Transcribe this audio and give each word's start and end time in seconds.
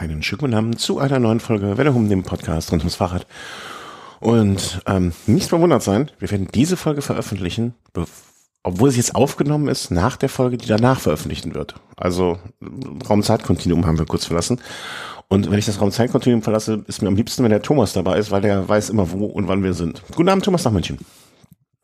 einen 0.00 0.22
schönen 0.22 0.40
guten 0.40 0.54
Abend 0.54 0.80
zu 0.80 0.98
einer 0.98 1.18
neuen 1.18 1.40
Folge 1.40 1.76
Welle 1.76 1.92
um 1.92 2.08
dem 2.08 2.22
Podcast 2.22 2.72
rund 2.72 2.80
ums 2.80 2.94
Fahrrad. 2.94 3.26
Und 4.18 4.80
ähm, 4.86 5.12
nicht 5.26 5.50
verwundert 5.50 5.82
sein, 5.82 6.10
wir 6.18 6.30
werden 6.30 6.48
diese 6.54 6.78
Folge 6.78 7.02
veröffentlichen, 7.02 7.74
obwohl 8.62 8.90
sie 8.90 8.96
jetzt 8.96 9.14
aufgenommen 9.14 9.68
ist, 9.68 9.90
nach 9.90 10.16
der 10.16 10.30
Folge, 10.30 10.56
die 10.56 10.66
danach 10.66 11.00
veröffentlichen 11.00 11.54
wird. 11.54 11.74
Also 11.96 12.38
Raumzeitkontinuum 13.08 13.86
haben 13.86 13.98
wir 13.98 14.06
kurz 14.06 14.24
verlassen. 14.24 14.60
Und 15.28 15.50
wenn 15.50 15.58
ich 15.58 15.66
das 15.66 15.80
Raumzeitkontinuum 15.80 16.42
verlasse, 16.42 16.82
ist 16.86 17.02
mir 17.02 17.08
am 17.08 17.16
liebsten, 17.16 17.44
wenn 17.44 17.50
der 17.50 17.62
Thomas 17.62 17.92
dabei 17.92 18.18
ist, 18.18 18.30
weil 18.30 18.40
der 18.40 18.68
weiß 18.68 18.88
immer, 18.90 19.12
wo 19.12 19.26
und 19.26 19.48
wann 19.48 19.62
wir 19.62 19.74
sind. 19.74 20.02
Guten 20.16 20.30
Abend, 20.30 20.44
Thomas 20.44 20.64
nach 20.64 20.72
München. 20.72 20.98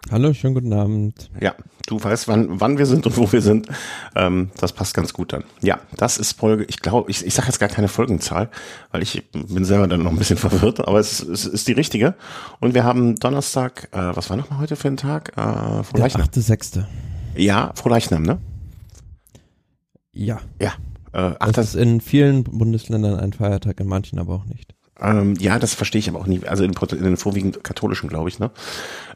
Hallo, 0.09 0.33
schönen 0.33 0.55
guten 0.55 0.73
Abend. 0.73 1.31
Ja, 1.41 1.57
du 1.89 2.03
weißt, 2.03 2.29
wann, 2.29 2.61
wann 2.61 2.79
wir 2.79 2.87
sind 2.87 3.07
und 3.07 3.17
wo 3.17 3.31
wir 3.33 3.43
sind. 3.43 3.67
Ähm, 4.15 4.51
das 4.57 4.73
passt 4.73 4.95
ganz 4.95 5.13
gut 5.13 5.33
dann. 5.33 5.43
Ja, 5.63 5.81
das 5.97 6.17
ist 6.17 6.39
Folge, 6.39 6.65
ich 6.69 6.81
glaube, 6.81 7.11
ich, 7.11 7.27
ich 7.27 7.35
sage 7.35 7.49
jetzt 7.49 7.59
gar 7.59 7.69
keine 7.69 7.89
Folgenzahl, 7.89 8.49
weil 8.93 9.03
ich 9.03 9.25
bin 9.33 9.65
selber 9.65 9.89
dann 9.89 10.05
noch 10.05 10.13
ein 10.13 10.17
bisschen 10.17 10.37
verwirrt, 10.37 10.87
aber 10.87 11.01
es, 11.01 11.21
es 11.21 11.45
ist 11.45 11.67
die 11.67 11.73
richtige. 11.73 12.15
Und 12.61 12.75
wir 12.75 12.85
haben 12.85 13.17
Donnerstag, 13.17 13.89
äh, 13.91 14.15
was 14.15 14.31
war 14.31 14.37
nochmal 14.37 14.61
heute 14.61 14.77
für 14.77 14.87
ein 14.87 14.97
Tag? 14.97 15.37
Äh, 15.37 15.83
Frohleichnam. 15.83 16.29
Der 16.31 16.43
8.6. 16.43 16.85
Ja, 17.35 17.73
Frohleichnam, 17.75 18.23
ne? 18.23 18.39
Ja. 20.13 20.41
Ja. 20.63 20.73
Äh, 21.13 21.35
ach, 21.41 21.51
das 21.51 21.75
ist 21.75 21.75
in 21.75 22.01
vielen 22.01 22.45
Bundesländern 22.45 23.19
ein 23.19 23.33
Feiertag, 23.33 23.81
in 23.81 23.89
manchen 23.89 24.21
aber 24.21 24.35
auch 24.35 24.45
nicht. 24.45 24.76
Ähm, 25.01 25.35
ja, 25.39 25.59
das 25.59 25.75
verstehe 25.75 25.99
ich 25.99 26.09
aber 26.09 26.21
auch 26.21 26.27
nie. 26.27 26.45
Also 26.47 26.65
in, 26.65 26.73
in 26.73 27.05
den 27.05 27.17
vorwiegend 27.17 27.63
katholischen, 27.63 28.09
glaube 28.09 28.29
ich. 28.29 28.39
Ne? 28.39 28.51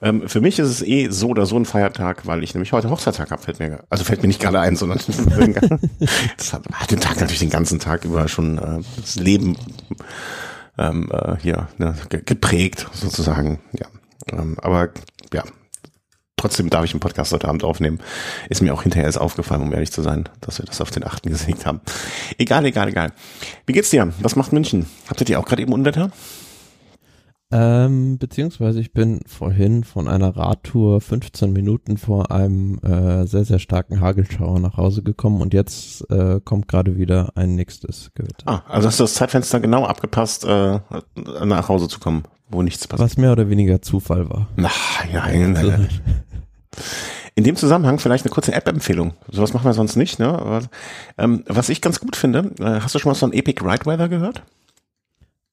Ähm, 0.02 0.28
für 0.28 0.40
mich 0.40 0.58
ist 0.58 0.68
es 0.68 0.82
eh 0.82 1.08
so 1.10 1.28
oder 1.28 1.46
so 1.46 1.56
ein 1.56 1.64
Feiertag, 1.64 2.26
weil 2.26 2.44
ich 2.44 2.54
nämlich 2.54 2.72
heute 2.72 2.90
Hochzeitstag 2.90 3.30
habe. 3.30 3.42
Fällt 3.42 3.60
mir, 3.60 3.80
also 3.88 4.04
fällt 4.04 4.22
mir 4.22 4.28
nicht 4.28 4.40
gerade 4.40 4.60
ein, 4.60 4.76
sondern 4.76 4.98
das 6.36 6.52
hat, 6.52 6.62
hat, 6.72 6.90
den 6.90 7.00
Tag 7.00 7.18
natürlich 7.18 7.40
den 7.40 7.50
ganzen 7.50 7.78
Tag 7.78 8.04
über 8.04 8.28
schon 8.28 8.58
äh, 8.58 8.82
das 9.00 9.16
Leben 9.16 9.56
ähm, 10.76 11.10
äh, 11.12 11.36
hier 11.40 11.68
ne, 11.78 11.94
geprägt 12.08 12.86
sozusagen. 12.92 13.60
Ja, 13.72 13.86
ähm, 14.32 14.56
aber 14.60 14.90
ja, 15.32 15.44
trotzdem 16.40 16.70
darf 16.70 16.84
ich 16.84 16.92
einen 16.92 17.00
Podcast 17.00 17.32
heute 17.32 17.48
Abend 17.48 17.64
aufnehmen. 17.64 18.00
Ist 18.48 18.62
mir 18.62 18.72
auch 18.72 18.82
hinterher 18.82 19.04
erst 19.04 19.20
aufgefallen, 19.20 19.62
um 19.62 19.72
ehrlich 19.72 19.92
zu 19.92 20.02
sein, 20.02 20.28
dass 20.40 20.58
wir 20.58 20.66
das 20.66 20.80
auf 20.80 20.90
den 20.90 21.04
achten 21.04 21.30
gesägt 21.30 21.66
haben. 21.66 21.80
Egal, 22.38 22.64
egal, 22.64 22.88
egal. 22.88 23.12
Wie 23.66 23.72
geht's 23.72 23.90
dir? 23.90 24.12
Was 24.20 24.36
macht 24.36 24.52
München? 24.52 24.86
Habt 25.08 25.20
ihr 25.20 25.26
die 25.26 25.36
auch 25.36 25.44
gerade 25.44 25.62
eben 25.62 25.72
Unwetter? 25.72 26.10
Ähm, 27.52 28.16
beziehungsweise 28.18 28.80
ich 28.80 28.92
bin 28.92 29.20
vorhin 29.26 29.82
von 29.82 30.06
einer 30.06 30.36
Radtour 30.36 31.00
15 31.00 31.52
Minuten 31.52 31.96
vor 31.96 32.30
einem 32.30 32.78
äh, 32.78 33.26
sehr, 33.26 33.44
sehr 33.44 33.58
starken 33.58 34.00
Hagelschauer 34.00 34.60
nach 34.60 34.76
Hause 34.76 35.02
gekommen 35.02 35.42
und 35.42 35.52
jetzt 35.52 36.08
äh, 36.10 36.40
kommt 36.44 36.68
gerade 36.68 36.96
wieder 36.96 37.32
ein 37.34 37.56
nächstes 37.56 38.12
Gewitter. 38.14 38.44
Ah, 38.46 38.62
also 38.68 38.86
hast 38.86 39.00
du 39.00 39.04
das 39.04 39.14
Zeitfenster 39.14 39.58
genau 39.58 39.84
abgepasst, 39.84 40.44
äh, 40.44 40.78
nach 41.44 41.68
Hause 41.68 41.88
zu 41.88 41.98
kommen, 41.98 42.22
wo 42.48 42.62
nichts 42.62 42.86
passiert. 42.86 43.10
Was 43.10 43.16
mehr 43.16 43.32
oder 43.32 43.50
weniger 43.50 43.82
Zufall 43.82 44.30
war. 44.30 44.46
Na, 44.54 44.70
ja, 45.12 45.26
nein. 45.26 45.88
In 47.34 47.44
dem 47.44 47.56
Zusammenhang 47.56 47.98
vielleicht 47.98 48.24
eine 48.24 48.32
kurze 48.32 48.52
App-Empfehlung. 48.52 49.14
Sowas 49.30 49.52
machen 49.52 49.64
wir 49.64 49.74
sonst 49.74 49.96
nicht. 49.96 50.18
Ne? 50.18 50.28
Aber, 50.28 50.62
ähm, 51.18 51.44
was 51.46 51.68
ich 51.68 51.80
ganz 51.80 52.00
gut 52.00 52.16
finde, 52.16 52.50
äh, 52.60 52.80
hast 52.80 52.94
du 52.94 52.98
schon 52.98 53.10
mal 53.10 53.14
so 53.14 53.26
ein 53.26 53.32
Epic 53.32 53.64
Ride 53.64 53.86
Weather 53.86 54.08
gehört? 54.08 54.42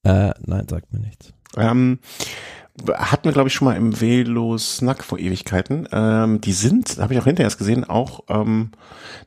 Äh, 0.04 0.32
nein, 0.44 0.66
sagt 0.68 0.92
mir 0.92 1.00
nichts. 1.00 1.32
Ähm, 1.56 1.98
hatten 2.86 3.24
wir, 3.24 3.32
glaube 3.32 3.48
ich, 3.48 3.54
schon 3.54 3.66
mal 3.66 3.76
im 3.76 4.00
Velo 4.00 4.56
Snack 4.58 5.02
vor 5.02 5.18
Ewigkeiten. 5.18 5.88
Ähm, 5.92 6.40
die 6.40 6.52
sind, 6.52 6.98
habe 6.98 7.14
ich 7.14 7.20
auch 7.20 7.24
hinterher 7.24 7.46
erst 7.46 7.58
gesehen, 7.58 7.84
auch, 7.84 8.20
ähm, 8.28 8.70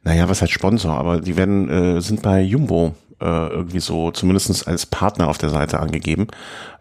naja, 0.03 0.29
was 0.29 0.41
heißt 0.41 0.52
Sponsor, 0.52 0.94
aber 0.94 1.22
die 1.22 1.35
werden, 1.35 1.69
äh, 1.69 2.02
sind 2.02 2.22
bei 2.22 2.41
Jumbo 2.41 2.95
äh, 3.22 3.47
irgendwie 3.47 3.80
so 3.80 4.11
zumindestens 4.11 4.66
als 4.66 4.86
Partner 4.86 5.27
auf 5.27 5.38
der 5.38 5.50
Seite 5.50 5.80
angegeben. 5.80 6.27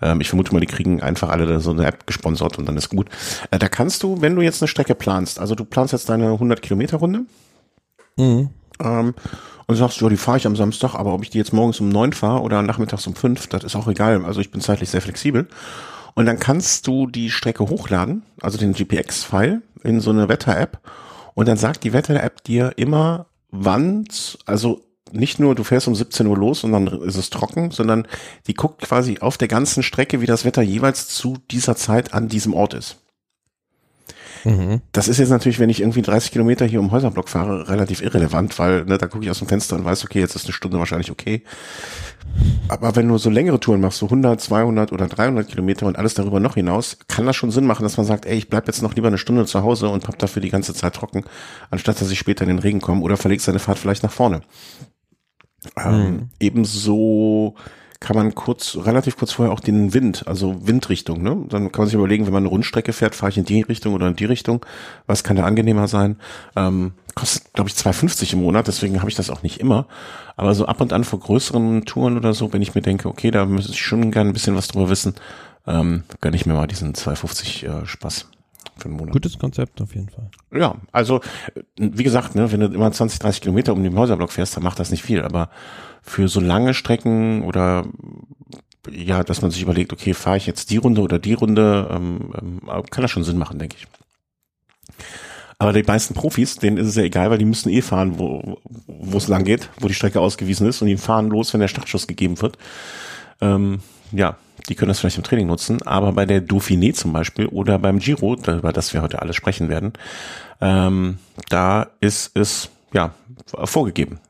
Ähm, 0.02 0.20
ich 0.20 0.28
vermute 0.28 0.52
mal, 0.52 0.60
die 0.60 0.66
kriegen 0.66 1.02
einfach 1.02 1.28
alle 1.28 1.60
so 1.60 1.70
eine 1.70 1.86
App 1.86 2.06
gesponsert 2.06 2.58
und 2.58 2.66
dann 2.66 2.76
ist 2.76 2.88
gut. 2.88 3.08
Äh, 3.50 3.58
da 3.58 3.68
kannst 3.68 4.02
du, 4.02 4.20
wenn 4.20 4.36
du 4.36 4.42
jetzt 4.42 4.62
eine 4.62 4.68
Strecke 4.68 4.94
planst, 4.94 5.38
also 5.38 5.54
du 5.54 5.64
planst 5.64 5.92
jetzt 5.92 6.08
deine 6.08 6.32
100 6.32 6.62
Kilometer 6.62 6.98
Runde 6.98 7.22
mhm. 8.16 8.50
ähm, 8.82 9.14
und 9.66 9.76
sagst, 9.76 10.00
ja, 10.00 10.08
die 10.08 10.16
fahre 10.16 10.38
ich 10.38 10.46
am 10.46 10.56
Samstag, 10.56 10.94
aber 10.94 11.14
ob 11.14 11.22
ich 11.22 11.30
die 11.30 11.38
jetzt 11.38 11.52
morgens 11.52 11.80
um 11.80 11.88
neun 11.88 12.12
fahre 12.12 12.42
oder 12.42 12.62
nachmittags 12.62 13.06
um 13.06 13.14
fünf, 13.14 13.46
das 13.46 13.64
ist 13.64 13.76
auch 13.76 13.88
egal. 13.88 14.24
Also 14.24 14.40
ich 14.40 14.50
bin 14.50 14.60
zeitlich 14.60 14.90
sehr 14.90 15.02
flexibel. 15.02 15.48
Und 16.14 16.26
dann 16.26 16.40
kannst 16.40 16.86
du 16.86 17.06
die 17.06 17.30
Strecke 17.30 17.68
hochladen, 17.68 18.24
also 18.40 18.58
den 18.58 18.72
GPX-File 18.72 19.62
in 19.84 20.00
so 20.00 20.10
eine 20.10 20.28
Wetter-App 20.28 20.80
und 21.34 21.48
dann 21.48 21.56
sagt 21.56 21.84
die 21.84 21.92
Wetter-App 21.92 22.44
dir 22.44 22.72
immer, 22.76 23.26
wann, 23.50 24.04
also 24.46 24.82
nicht 25.12 25.38
nur, 25.38 25.54
du 25.54 25.64
fährst 25.64 25.88
um 25.88 25.94
17 25.94 26.26
Uhr 26.26 26.36
los 26.36 26.64
und 26.64 26.72
dann 26.72 26.86
ist 26.86 27.16
es 27.16 27.30
trocken, 27.30 27.70
sondern 27.70 28.06
die 28.46 28.54
guckt 28.54 28.82
quasi 28.82 29.18
auf 29.20 29.38
der 29.38 29.48
ganzen 29.48 29.82
Strecke, 29.82 30.20
wie 30.20 30.26
das 30.26 30.44
Wetter 30.44 30.62
jeweils 30.62 31.08
zu 31.08 31.38
dieser 31.50 31.76
Zeit 31.76 32.14
an 32.14 32.28
diesem 32.28 32.54
Ort 32.54 32.74
ist. 32.74 32.96
Mhm. 34.44 34.80
Das 34.92 35.08
ist 35.08 35.18
jetzt 35.18 35.30
natürlich, 35.30 35.58
wenn 35.58 35.70
ich 35.70 35.80
irgendwie 35.80 36.02
30 36.02 36.32
Kilometer 36.32 36.64
hier 36.64 36.80
um 36.80 36.90
Häuserblock 36.90 37.28
fahre, 37.28 37.68
relativ 37.68 38.02
irrelevant, 38.02 38.58
weil 38.58 38.84
ne, 38.84 38.98
da 38.98 39.06
gucke 39.06 39.24
ich 39.24 39.30
aus 39.30 39.38
dem 39.38 39.48
Fenster 39.48 39.76
und 39.76 39.84
weiß, 39.84 40.04
okay, 40.04 40.20
jetzt 40.20 40.36
ist 40.36 40.46
eine 40.46 40.52
Stunde 40.52 40.78
wahrscheinlich 40.78 41.10
okay. 41.10 41.42
Aber 42.68 42.96
wenn 42.96 43.08
du 43.08 43.18
so 43.18 43.30
längere 43.30 43.60
Touren 43.60 43.80
machst, 43.80 43.98
so 43.98 44.06
100, 44.06 44.40
200 44.40 44.92
oder 44.92 45.08
300 45.08 45.48
Kilometer 45.48 45.86
und 45.86 45.98
alles 45.98 46.14
darüber 46.14 46.40
noch 46.40 46.54
hinaus, 46.54 46.98
kann 47.08 47.26
das 47.26 47.36
schon 47.36 47.50
Sinn 47.50 47.66
machen, 47.66 47.82
dass 47.82 47.96
man 47.96 48.06
sagt, 48.06 48.26
ey, 48.26 48.36
ich 48.36 48.48
bleib 48.48 48.66
jetzt 48.66 48.82
noch 48.82 48.94
lieber 48.94 49.08
eine 49.08 49.18
Stunde 49.18 49.46
zu 49.46 49.62
Hause 49.62 49.88
und 49.88 50.06
hab 50.08 50.18
dafür 50.18 50.40
die 50.42 50.50
ganze 50.50 50.74
Zeit 50.74 50.94
trocken, 50.94 51.24
anstatt 51.70 52.00
dass 52.00 52.10
ich 52.10 52.18
später 52.18 52.42
in 52.42 52.48
den 52.48 52.58
Regen 52.58 52.80
komme 52.80 53.02
oder 53.02 53.16
verlegst 53.16 53.48
deine 53.48 53.58
Fahrt 53.58 53.78
vielleicht 53.78 54.02
nach 54.02 54.12
vorne. 54.12 54.42
Ähm, 55.76 56.02
mhm. 56.02 56.28
Ebenso 56.38 57.54
kann 58.00 58.16
man 58.16 58.34
kurz, 58.34 58.78
relativ 58.80 59.18
kurz 59.18 59.32
vorher 59.32 59.52
auch 59.52 59.60
den 59.60 59.92
Wind, 59.92 60.26
also 60.26 60.66
Windrichtung, 60.66 61.22
ne? 61.22 61.44
Dann 61.50 61.70
kann 61.70 61.82
man 61.82 61.86
sich 61.86 61.94
überlegen, 61.94 62.24
wenn 62.24 62.32
man 62.32 62.44
eine 62.44 62.48
Rundstrecke 62.48 62.94
fährt, 62.94 63.14
fahre 63.14 63.30
ich 63.30 63.36
in 63.36 63.44
die 63.44 63.60
Richtung 63.60 63.92
oder 63.92 64.08
in 64.08 64.16
die 64.16 64.24
Richtung. 64.24 64.64
Was 65.06 65.22
kann 65.22 65.36
da 65.36 65.44
angenehmer 65.44 65.86
sein? 65.86 66.16
Ähm, 66.56 66.92
kostet, 67.14 67.52
glaube 67.52 67.68
ich, 67.68 67.76
2,50 67.76 68.32
im 68.32 68.40
Monat, 68.40 68.68
deswegen 68.68 69.00
habe 69.00 69.10
ich 69.10 69.16
das 69.16 69.28
auch 69.28 69.42
nicht 69.42 69.60
immer. 69.60 69.86
Aber 70.36 70.54
so 70.54 70.64
ab 70.64 70.80
und 70.80 70.94
an 70.94 71.04
vor 71.04 71.20
größeren 71.20 71.84
Touren 71.84 72.16
oder 72.16 72.32
so, 72.32 72.52
wenn 72.54 72.62
ich 72.62 72.74
mir 72.74 72.80
denke, 72.80 73.06
okay, 73.06 73.30
da 73.30 73.44
müsste 73.44 73.72
ich 73.72 73.82
schon 73.82 74.10
gerne 74.10 74.30
ein 74.30 74.32
bisschen 74.32 74.56
was 74.56 74.68
drüber 74.68 74.88
wissen, 74.88 75.14
ähm, 75.66 76.04
gönne 76.22 76.36
ich 76.36 76.46
mir 76.46 76.54
mal 76.54 76.66
diesen 76.66 76.94
2,50 76.94 77.82
äh, 77.82 77.86
Spaß 77.86 78.28
für 78.80 78.88
einen 78.88 78.96
Monat. 78.96 79.12
Gutes 79.12 79.38
Konzept 79.38 79.80
auf 79.80 79.94
jeden 79.94 80.08
Fall. 80.08 80.30
Ja, 80.52 80.76
also 80.92 81.20
wie 81.76 82.02
gesagt, 82.02 82.34
ne, 82.34 82.50
wenn 82.52 82.60
du 82.60 82.66
immer 82.66 82.90
20, 82.90 83.18
30 83.18 83.42
Kilometer 83.42 83.72
um 83.72 83.82
den 83.82 83.96
Häuserblock 83.96 84.32
fährst, 84.32 84.56
dann 84.56 84.64
macht 84.64 84.78
das 84.78 84.90
nicht 84.90 85.02
viel. 85.02 85.22
Aber 85.22 85.50
für 86.02 86.28
so 86.28 86.40
lange 86.40 86.74
Strecken 86.74 87.42
oder 87.42 87.86
ja, 88.90 89.22
dass 89.22 89.42
man 89.42 89.50
sich 89.50 89.62
überlegt, 89.62 89.92
okay, 89.92 90.14
fahre 90.14 90.36
ich 90.36 90.46
jetzt 90.46 90.70
die 90.70 90.78
Runde 90.78 91.02
oder 91.02 91.18
die 91.18 91.34
Runde, 91.34 91.88
ähm, 91.90 92.32
ähm, 92.40 92.60
kann 92.90 93.02
das 93.02 93.10
schon 93.10 93.24
Sinn 93.24 93.38
machen, 93.38 93.58
denke 93.58 93.76
ich. 93.78 93.86
Aber 95.58 95.74
die 95.74 95.82
meisten 95.82 96.14
Profis, 96.14 96.56
denen 96.56 96.78
ist 96.78 96.86
es 96.86 96.96
ja 96.96 97.02
egal, 97.02 97.30
weil 97.30 97.36
die 97.36 97.44
müssen 97.44 97.68
eh 97.68 97.82
fahren, 97.82 98.18
wo 98.18 98.58
wo 98.86 99.18
es 99.18 99.28
lang 99.28 99.44
geht, 99.44 99.68
wo 99.78 99.88
die 99.88 99.94
Strecke 99.94 100.20
ausgewiesen 100.20 100.66
ist 100.66 100.80
und 100.80 100.88
die 100.88 100.96
fahren 100.96 101.28
los, 101.28 101.52
wenn 101.52 101.60
der 101.60 101.68
Startschuss 101.68 102.06
gegeben 102.06 102.40
wird. 102.40 102.56
Ähm, 103.40 103.80
ja, 104.12 104.36
die 104.68 104.74
können 104.74 104.88
das 104.88 105.00
vielleicht 105.00 105.16
im 105.16 105.22
Training 105.22 105.46
nutzen, 105.46 105.82
aber 105.82 106.12
bei 106.12 106.26
der 106.26 106.46
Dauphiné 106.46 106.92
zum 106.94 107.12
Beispiel 107.12 107.46
oder 107.46 107.78
beim 107.78 107.98
Giro, 107.98 108.34
über 108.34 108.72
das 108.72 108.92
wir 108.94 109.02
heute 109.02 109.22
alle 109.22 109.32
sprechen 109.32 109.68
werden, 109.68 109.92
ähm, 110.60 111.18
da 111.48 111.88
ist 112.00 112.36
es 112.36 112.70
ja 112.92 113.14
vorgegeben. 113.64 114.20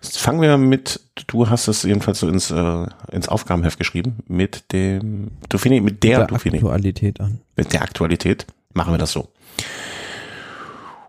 Fangen 0.00 0.40
wir 0.40 0.56
mit, 0.58 1.00
du 1.28 1.48
hast 1.48 1.68
es 1.68 1.84
jedenfalls 1.84 2.20
so 2.20 2.28
ins, 2.28 2.50
äh, 2.50 2.86
ins 3.12 3.28
Aufgabenheft 3.28 3.78
geschrieben, 3.78 4.18
mit 4.26 4.72
dem 4.72 5.30
Dauphiné, 5.48 5.80
mit 5.80 6.02
der, 6.02 6.20
mit 6.20 6.30
der 6.30 6.38
Dauphiné. 6.38 6.56
Aktualität 6.56 7.20
an. 7.20 7.40
Mit 7.56 7.72
der 7.72 7.82
Aktualität 7.82 8.46
machen 8.72 8.92
wir 8.92 8.98
das 8.98 9.12
so. 9.12 9.28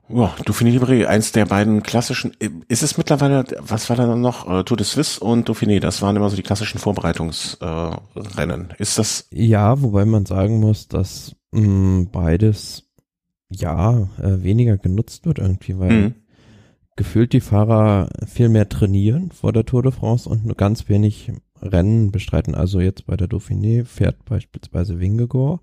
Ja, 0.08 0.36
Dauphiné 0.46 0.70
Libre, 0.70 1.08
eins 1.10 1.32
der 1.32 1.48
beiden 1.48 1.82
klassischen. 1.82 2.32
Ist 2.68 2.84
es 2.84 2.98
mittlerweile, 2.98 3.44
was 3.60 3.90
war 3.90 3.96
da 3.96 4.16
noch? 4.16 4.48
Äh, 4.48 4.64
Tour 4.64 4.78
de 4.78 4.86
Suisse 4.86 5.20
und 5.20 5.50
Dauphiné, 5.50 5.80
das 5.80 6.02
waren 6.02 6.16
immer 6.16 6.30
so 6.30 6.36
die 6.36 6.44
klassischen 6.44 6.78
Vorbereitungsrennen. 6.78 8.69
Äh, 8.69 8.75
ist 8.78 9.00
das? 9.00 9.28
Ja, 9.31 9.81
wobei 9.81 10.06
man 10.06 10.28
sagen 10.28 10.60
muss, 10.60 10.88
dass 10.88 11.36
mh, 11.52 11.62
mm, 11.62 12.10
beides 12.12 12.84
ja 13.50 14.07
äh, 14.22 14.44
weniger 14.44 14.78
genutzt 14.78 15.25
wird 15.25 15.40
irgendwie, 15.40 15.80
weil 15.80 15.92
mhm. 15.92 16.16
gefühlt 16.96 17.34
die 17.34 17.42
Fahrer 17.42 18.10
viel 18.28 18.50
mehr 18.50 18.69
trainieren 18.69 19.31
vor 19.31 19.54
der 19.54 19.66
Tour 19.66 19.81
de 19.81 19.92
France 19.92 20.30
und 20.30 20.46
nur 20.46 20.56
ganz 20.56 20.88
wenig 20.88 21.31
Rennen 21.62 22.12
bestreiten. 22.12 22.54
Also 22.54 22.80
jetzt 22.80 23.08
bei 23.08 23.18
der 23.18 23.28
Dauphiné 23.28 23.86
fährt 23.86 24.24
beispielsweise 24.25 25.00
Wingegor 25.00 25.62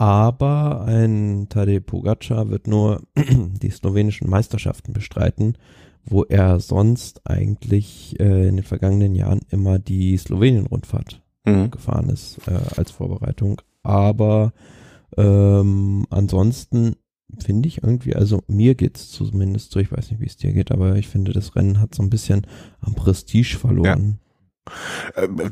aber 0.00 0.86
ein 0.86 1.48
Tadej 1.50 1.80
Pogacar 1.80 2.48
wird 2.48 2.66
nur 2.66 3.02
die 3.16 3.68
slowenischen 3.68 4.30
Meisterschaften 4.30 4.94
bestreiten, 4.94 5.58
wo 6.06 6.24
er 6.24 6.58
sonst 6.58 7.20
eigentlich 7.26 8.18
äh, 8.18 8.48
in 8.48 8.56
den 8.56 8.64
vergangenen 8.64 9.14
Jahren 9.14 9.42
immer 9.50 9.78
die 9.78 10.16
Slowenien-Rundfahrt 10.16 11.20
mhm. 11.44 11.70
gefahren 11.70 12.08
ist 12.08 12.38
äh, 12.48 12.78
als 12.78 12.92
Vorbereitung. 12.92 13.60
Aber 13.82 14.54
ähm, 15.18 16.06
ansonsten 16.08 16.96
finde 17.38 17.68
ich 17.68 17.82
irgendwie, 17.82 18.16
also 18.16 18.42
mir 18.46 18.76
geht's 18.76 19.10
zumindest 19.10 19.70
so, 19.70 19.80
ich 19.80 19.92
weiß 19.92 20.10
nicht, 20.10 20.20
wie 20.20 20.26
es 20.26 20.38
dir 20.38 20.54
geht, 20.54 20.72
aber 20.72 20.96
ich 20.96 21.08
finde, 21.08 21.34
das 21.34 21.54
Rennen 21.56 21.78
hat 21.78 21.94
so 21.94 22.02
ein 22.02 22.10
bisschen 22.10 22.46
am 22.80 22.94
Prestige 22.94 23.58
verloren. 23.58 24.00
Ähm, 24.00 24.18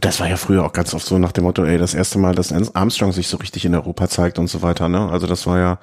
das 0.00 0.20
war 0.20 0.28
ja 0.28 0.36
früher 0.36 0.64
auch 0.64 0.72
ganz 0.72 0.94
oft 0.94 1.06
so 1.06 1.18
nach 1.18 1.32
dem 1.32 1.44
Motto, 1.44 1.64
ey, 1.64 1.78
das 1.78 1.94
erste 1.94 2.18
Mal, 2.18 2.34
dass 2.34 2.52
Armstrong 2.52 3.12
sich 3.12 3.28
so 3.28 3.36
richtig 3.38 3.64
in 3.64 3.74
Europa 3.74 4.08
zeigt 4.08 4.38
und 4.38 4.48
so 4.48 4.62
weiter, 4.62 4.88
ne? 4.88 5.08
Also 5.10 5.26
das 5.26 5.46
war 5.46 5.58
ja, 5.58 5.78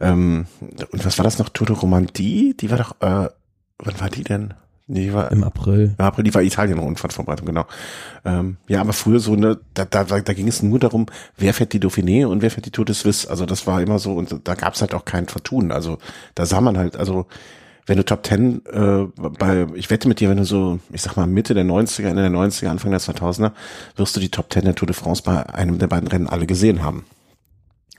ähm, 0.00 0.46
und 0.60 1.04
was 1.04 1.18
war 1.18 1.24
das 1.24 1.38
noch, 1.38 1.48
Tour 1.48 1.66
de 1.66 1.76
Romandie? 1.76 2.54
Die 2.58 2.70
war 2.70 2.78
doch, 2.78 2.92
äh, 3.00 3.28
wann 3.78 4.00
war 4.00 4.10
die 4.10 4.24
denn? 4.24 4.54
Die 4.88 5.14
war, 5.14 5.30
Im 5.30 5.44
April. 5.44 5.94
Im 5.96 6.04
April, 6.04 6.24
die 6.24 6.34
war 6.34 6.42
Italien-Rundfahrtvorbereitung, 6.42 7.46
genau. 7.46 7.66
Ähm, 8.24 8.56
ja, 8.66 8.80
aber 8.80 8.92
früher 8.92 9.20
so, 9.20 9.36
ne, 9.36 9.58
da, 9.74 9.84
da, 9.84 10.04
da 10.04 10.32
ging 10.32 10.48
es 10.48 10.62
nur 10.62 10.80
darum, 10.80 11.06
wer 11.36 11.54
fährt 11.54 11.72
die 11.72 11.80
Dauphiné 11.80 12.26
und 12.26 12.42
wer 12.42 12.50
fährt 12.50 12.66
die 12.66 12.72
Tour 12.72 12.84
de 12.84 12.94
Suisse. 12.94 13.30
Also 13.30 13.46
das 13.46 13.66
war 13.66 13.80
immer 13.80 13.98
so, 13.98 14.12
und 14.14 14.40
da 14.44 14.54
gab 14.54 14.74
es 14.74 14.80
halt 14.80 14.92
auch 14.92 15.04
kein 15.04 15.28
Vertun. 15.28 15.70
Also 15.70 15.98
da 16.34 16.46
sah 16.46 16.60
man 16.60 16.76
halt, 16.76 16.96
also 16.96 17.26
wenn 17.86 17.96
du 17.96 18.04
Top 18.04 18.22
Ten 18.22 18.62
äh, 18.66 19.06
bei, 19.16 19.66
ich 19.74 19.90
wette 19.90 20.08
mit 20.08 20.20
dir, 20.20 20.28
wenn 20.28 20.36
du 20.36 20.44
so, 20.44 20.78
ich 20.92 21.02
sag 21.02 21.16
mal 21.16 21.26
Mitte 21.26 21.54
der 21.54 21.64
90er, 21.64 22.08
Ende 22.08 22.22
der 22.22 22.30
90er, 22.30 22.68
Anfang 22.68 22.90
der 22.90 23.00
2000er, 23.00 23.52
wirst 23.96 24.14
du 24.14 24.20
die 24.20 24.30
Top 24.30 24.50
Ten 24.50 24.64
der 24.64 24.74
Tour 24.74 24.86
de 24.86 24.94
France 24.94 25.22
bei 25.24 25.46
einem 25.50 25.78
der 25.78 25.88
beiden 25.88 26.08
Rennen 26.08 26.28
alle 26.28 26.46
gesehen 26.46 26.82
haben. 26.82 27.04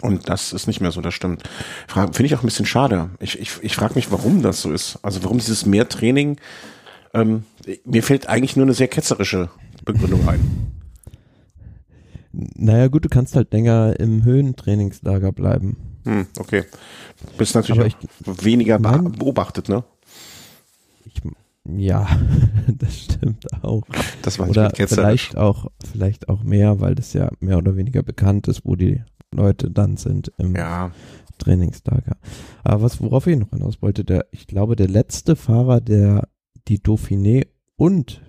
Und 0.02 0.28
das 0.28 0.52
ist 0.52 0.68
nicht 0.68 0.82
mehr 0.82 0.92
so, 0.92 1.02
das 1.02 1.14
stimmt. 1.14 1.44
Finde 1.88 2.26
ich 2.26 2.36
auch 2.36 2.44
ein 2.44 2.48
bisschen 2.48 2.66
schade. 2.66 3.10
Ich, 3.20 3.40
ich, 3.40 3.52
ich 3.62 3.76
frage 3.76 3.96
mich, 3.96 4.12
warum 4.12 4.42
das 4.42 4.62
so 4.62 4.72
ist. 4.72 5.00
Also 5.02 5.24
warum 5.24 5.38
dieses 5.38 5.66
Mehrtraining, 5.66 6.38
ähm, 7.14 7.44
mir 7.86 8.04
fällt 8.04 8.28
eigentlich 8.28 8.56
nur 8.56 8.66
eine 8.66 8.74
sehr 8.74 8.90
ketzerische 8.90 9.50
Begründung 9.86 10.28
ein. 10.28 10.74
Naja 12.34 12.88
gut, 12.88 13.06
du 13.06 13.10
kannst 13.10 13.36
halt 13.36 13.54
länger 13.54 14.00
im 14.00 14.24
Höhentrainingslager 14.24 15.32
bleiben. 15.32 15.93
Hm, 16.06 16.28
okay. 16.40 16.66
Bist 17.38 17.56
natürlich 17.56 17.96
ich, 18.00 18.44
weniger 18.44 18.80
mein, 18.80 19.12
beobachtet, 19.14 19.70
ne? 19.70 19.84
Ich, 21.06 21.22
ja, 21.66 22.08
das 22.68 23.00
stimmt 23.00 23.48
auch. 23.64 23.84
Das 24.22 24.40
war 24.40 24.50
oder 24.50 24.72
vielleicht 24.76 25.38
auch, 25.38 25.72
vielleicht 25.90 26.30
auch 26.30 26.44
mehr, 26.44 26.82
weil 26.82 26.96
das 26.96 27.14
ja 27.14 27.30
mehr 27.40 27.58
oder 27.58 27.76
weniger 27.76 28.04
bekannt 28.04 28.48
ist, 28.48 28.66
wo 28.66 28.76
die 28.76 29.02
Leute 29.32 29.72
dann 29.72 29.98
sind 29.98 30.32
im 30.38 30.56
ja. 30.56 30.92
Trainingslager. 31.38 32.18
Aber 32.64 32.84
was, 32.84 33.02
worauf 33.02 33.28
ich 33.28 33.38
noch 33.38 33.50
hinaus 33.50 33.82
wollte, 33.82 34.04
der, 34.04 34.26
ich 34.32 34.48
glaube, 34.48 34.76
der 34.76 34.90
letzte 34.90 35.36
Fahrer, 35.36 35.82
der 35.82 36.28
die 36.68 36.80
Dauphiné 36.80 37.48
und 37.76 38.22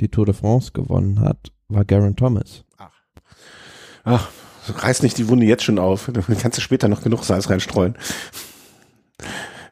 die 0.00 0.08
Tour 0.08 0.26
de 0.26 0.34
France 0.34 0.72
gewonnen 0.72 1.20
hat, 1.20 1.52
war 1.68 1.84
Garen 1.84 2.16
Thomas. 2.16 2.64
Ach. 2.78 2.90
Ach, 4.04 4.30
reiß 4.68 5.02
nicht 5.02 5.18
die 5.18 5.28
Wunde 5.28 5.46
jetzt 5.46 5.64
schon 5.64 5.78
auf. 5.78 6.10
Dann 6.12 6.24
kannst 6.38 6.58
du 6.58 6.62
später 6.62 6.88
noch 6.88 7.02
genug 7.02 7.24
Salz 7.24 7.48
reinstreuen. 7.48 7.96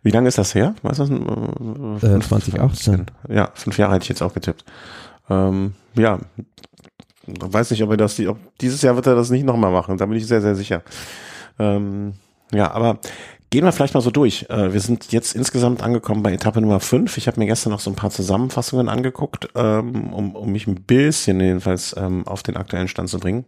Wie 0.03 0.11
lange 0.11 0.29
ist 0.29 0.39
das 0.39 0.55
her? 0.55 0.75
Ist 0.85 1.01
das? 1.01 1.11
Äh, 1.11 2.21
2018. 2.21 3.07
Ja, 3.29 3.51
fünf 3.55 3.79
Jahre 3.79 3.95
hätte 3.95 4.05
ich 4.05 4.09
jetzt 4.09 4.23
auch 4.23 4.33
getippt. 4.33 4.65
Ähm, 5.29 5.75
ja, 5.97 6.19
weiß 7.27 7.71
nicht, 7.71 7.83
ob 7.83 7.91
er 7.91 7.97
das, 7.97 8.19
ob 8.21 8.39
dieses 8.61 8.83
Jahr 8.83 8.97
wird 8.97 9.07
er 9.07 9.17
das 9.17 9.31
nicht 9.31 9.45
nochmal 9.45 9.73
machen. 9.73 9.99
Da 9.99 10.07
bin 10.07 10.17
ich 10.17 10.27
sehr, 10.27 10.41
sehr 10.41 10.55
sicher. 10.55 10.83
Ähm, 11.59 12.15
ja, 12.53 12.71
aber 12.71 12.99
gehen 13.51 13.65
wir 13.65 13.73
vielleicht 13.73 13.95
mal 13.95 14.01
so 14.01 14.11
durch. 14.11 14.47
Äh, 14.49 14.73
wir 14.73 14.81
sind 14.81 15.13
jetzt 15.13 15.35
insgesamt 15.35 15.83
angekommen 15.83 16.23
bei 16.23 16.33
Etappe 16.33 16.61
Nummer 16.61 16.81
5. 16.81 17.17
Ich 17.19 17.27
habe 17.27 17.41
mir 17.41 17.47
gestern 17.47 17.73
noch 17.73 17.81
so 17.81 17.91
ein 17.91 17.97
paar 17.97 18.11
Zusammenfassungen 18.11 18.89
angeguckt, 18.89 19.49
ähm, 19.55 20.13
um, 20.13 20.35
um 20.35 20.53
mich 20.53 20.67
ein 20.67 20.77
bisschen 20.77 21.41
jedenfalls 21.41 21.95
ähm, 21.99 22.27
auf 22.27 22.43
den 22.43 22.57
aktuellen 22.57 22.89
Stand 22.89 23.09
zu 23.09 23.19
bringen. 23.19 23.45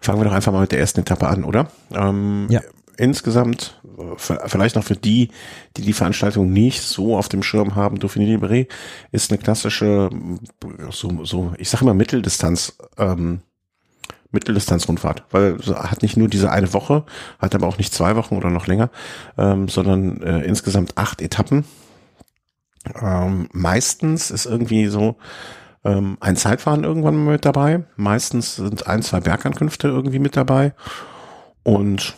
Fangen 0.00 0.20
wir 0.20 0.24
doch 0.24 0.32
einfach 0.32 0.52
mal 0.52 0.60
mit 0.60 0.72
der 0.72 0.80
ersten 0.80 1.00
Etappe 1.00 1.26
an, 1.28 1.44
oder? 1.44 1.70
Ähm, 1.92 2.46
ja. 2.50 2.60
Insgesamt, 2.96 3.80
vielleicht 4.16 4.74
noch 4.74 4.82
für 4.82 4.96
die, 4.96 5.28
die 5.76 5.82
die 5.82 5.92
Veranstaltung 5.92 6.52
nicht 6.52 6.82
so 6.82 7.16
auf 7.16 7.28
dem 7.28 7.44
Schirm 7.44 7.76
haben, 7.76 7.98
Dauphiné 8.00 8.26
Libéré 8.26 8.66
ist 9.12 9.30
eine 9.30 9.38
klassische, 9.38 10.10
so, 10.90 11.24
so 11.24 11.52
ich 11.58 11.70
sage 11.70 11.84
immer 11.84 11.94
Mitteldistanz, 11.94 12.76
ähm, 12.96 13.42
Mitteldistanz-Rundfahrt, 14.32 15.22
weil 15.30 15.58
hat 15.58 16.02
nicht 16.02 16.16
nur 16.16 16.26
diese 16.26 16.50
eine 16.50 16.72
Woche, 16.72 17.04
hat 17.38 17.54
aber 17.54 17.68
auch 17.68 17.78
nicht 17.78 17.94
zwei 17.94 18.16
Wochen 18.16 18.36
oder 18.36 18.50
noch 18.50 18.66
länger, 18.66 18.90
ähm, 19.38 19.68
sondern 19.68 20.20
äh, 20.22 20.40
insgesamt 20.40 20.98
acht 20.98 21.22
Etappen. 21.22 21.64
Ähm, 23.00 23.48
meistens 23.52 24.32
ist 24.32 24.46
irgendwie 24.46 24.88
so 24.88 25.16
ähm, 25.84 26.16
ein 26.20 26.36
Zeitfahren 26.36 26.84
irgendwann 26.84 27.24
mit 27.24 27.44
dabei. 27.44 27.84
Meistens 27.96 28.56
sind 28.56 28.86
ein, 28.86 29.02
zwei 29.02 29.20
Bergankünfte 29.20 29.88
irgendwie 29.88 30.18
mit 30.18 30.36
dabei. 30.36 30.74
Und 31.62 32.14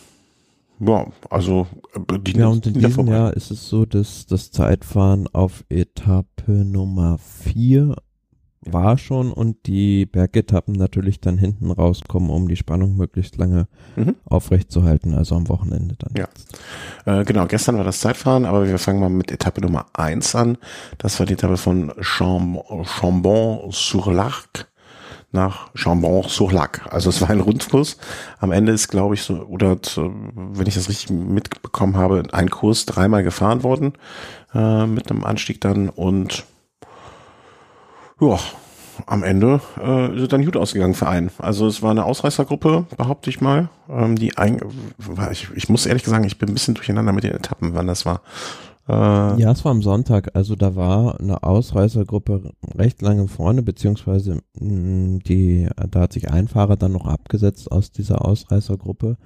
ja, 0.79 1.05
also 1.29 1.67
äh, 1.93 2.19
die 2.19 2.33
Ja, 2.33 2.47
und 2.47 2.65
in 2.65 2.73
diesem 2.73 3.07
Jahr 3.07 3.33
ist 3.33 3.51
es 3.51 3.69
so, 3.69 3.85
dass 3.85 4.25
das 4.25 4.51
Zeitfahren 4.51 5.27
auf 5.31 5.63
Etappe 5.69 6.51
Nummer 6.51 7.17
vier 7.19 7.95
war 8.63 8.97
schon 8.97 9.33
und 9.33 9.65
die 9.65 10.05
Bergetappen 10.05 10.75
natürlich 10.75 11.19
dann 11.19 11.37
hinten 11.37 11.69
rauskommen, 11.71 12.29
um 12.29 12.47
die 12.47 12.55
Spannung 12.55 12.95
möglichst 12.95 13.35
lange 13.37 13.67
mhm. 13.95 14.15
aufrechtzuerhalten, 14.25 15.15
also 15.15 15.35
am 15.35 15.49
Wochenende 15.49 15.95
dann. 15.97 16.13
Ja, 16.15 16.27
äh, 17.05 17.25
genau, 17.25 17.47
gestern 17.47 17.77
war 17.77 17.83
das 17.83 18.01
Zeitfahren, 18.01 18.45
aber 18.45 18.67
wir 18.67 18.77
fangen 18.77 18.99
mal 18.99 19.09
mit 19.09 19.31
Etappe 19.31 19.61
Nummer 19.61 19.87
eins 19.93 20.35
an. 20.35 20.59
Das 20.99 21.19
war 21.19 21.25
die 21.25 21.33
Etappe 21.33 21.57
von 21.57 21.91
Chambon-sur-Lac 21.99 24.67
nach 25.31 25.69
Chambon-sur-Lac. 25.73 26.87
Also 26.91 27.09
es 27.09 27.21
war 27.21 27.29
ein 27.29 27.39
Rundkurs. 27.39 27.97
Am 28.39 28.51
Ende 28.51 28.73
ist, 28.73 28.89
glaube 28.89 29.15
ich, 29.15 29.23
so, 29.23 29.41
oder 29.43 29.77
wenn 29.95 30.67
ich 30.67 30.75
das 30.75 30.89
richtig 30.89 31.09
mitbekommen 31.09 31.95
habe, 31.95 32.23
ein 32.31 32.49
Kurs 32.49 32.85
dreimal 32.85 33.23
gefahren 33.23 33.63
worden 33.63 33.93
äh, 34.53 34.85
mit 34.85 35.09
einem 35.09 35.23
Anstieg 35.23 35.61
dann 35.61 35.89
und 35.89 36.45
ja, 38.21 38.39
am 39.07 39.23
Ende 39.23 39.61
äh, 39.81 40.15
ist 40.15 40.21
es 40.21 40.27
dann 40.27 40.45
gut 40.45 40.57
ausgegangen 40.57 40.93
für 40.93 41.07
einen. 41.07 41.31
Also 41.37 41.67
es 41.67 41.81
war 41.81 41.91
eine 41.91 42.05
Ausreißergruppe, 42.05 42.85
behaupte 42.97 43.29
ich 43.29 43.41
mal. 43.41 43.69
Ähm, 43.89 44.15
die 44.15 44.37
ein, 44.37 44.59
ich, 45.31 45.49
ich 45.55 45.69
muss 45.69 45.85
ehrlich 45.85 46.03
sagen, 46.03 46.25
ich 46.25 46.37
bin 46.37 46.49
ein 46.49 46.53
bisschen 46.53 46.75
durcheinander 46.75 47.13
mit 47.13 47.23
den 47.23 47.33
Etappen, 47.33 47.73
wann 47.73 47.87
das 47.87 48.05
war. 48.05 48.21
Äh, 48.87 49.41
ja, 49.41 49.51
es 49.51 49.63
war 49.63 49.71
am 49.71 49.81
Sonntag. 49.81 50.35
Also 50.35 50.55
da 50.55 50.75
war 50.75 51.19
eine 51.19 51.43
Ausreißergruppe 51.43 52.51
recht 52.75 53.01
lange 53.01 53.27
vorne, 53.27 53.63
beziehungsweise 53.63 54.41
mh, 54.59 55.19
die, 55.25 55.69
da 55.89 56.01
hat 56.01 56.13
sich 56.13 56.29
ein 56.29 56.47
Fahrer 56.47 56.77
dann 56.77 56.93
noch 56.93 57.05
abgesetzt 57.05 57.71
aus 57.71 57.91
dieser 57.91 58.25
Ausreißergruppe. 58.25 59.17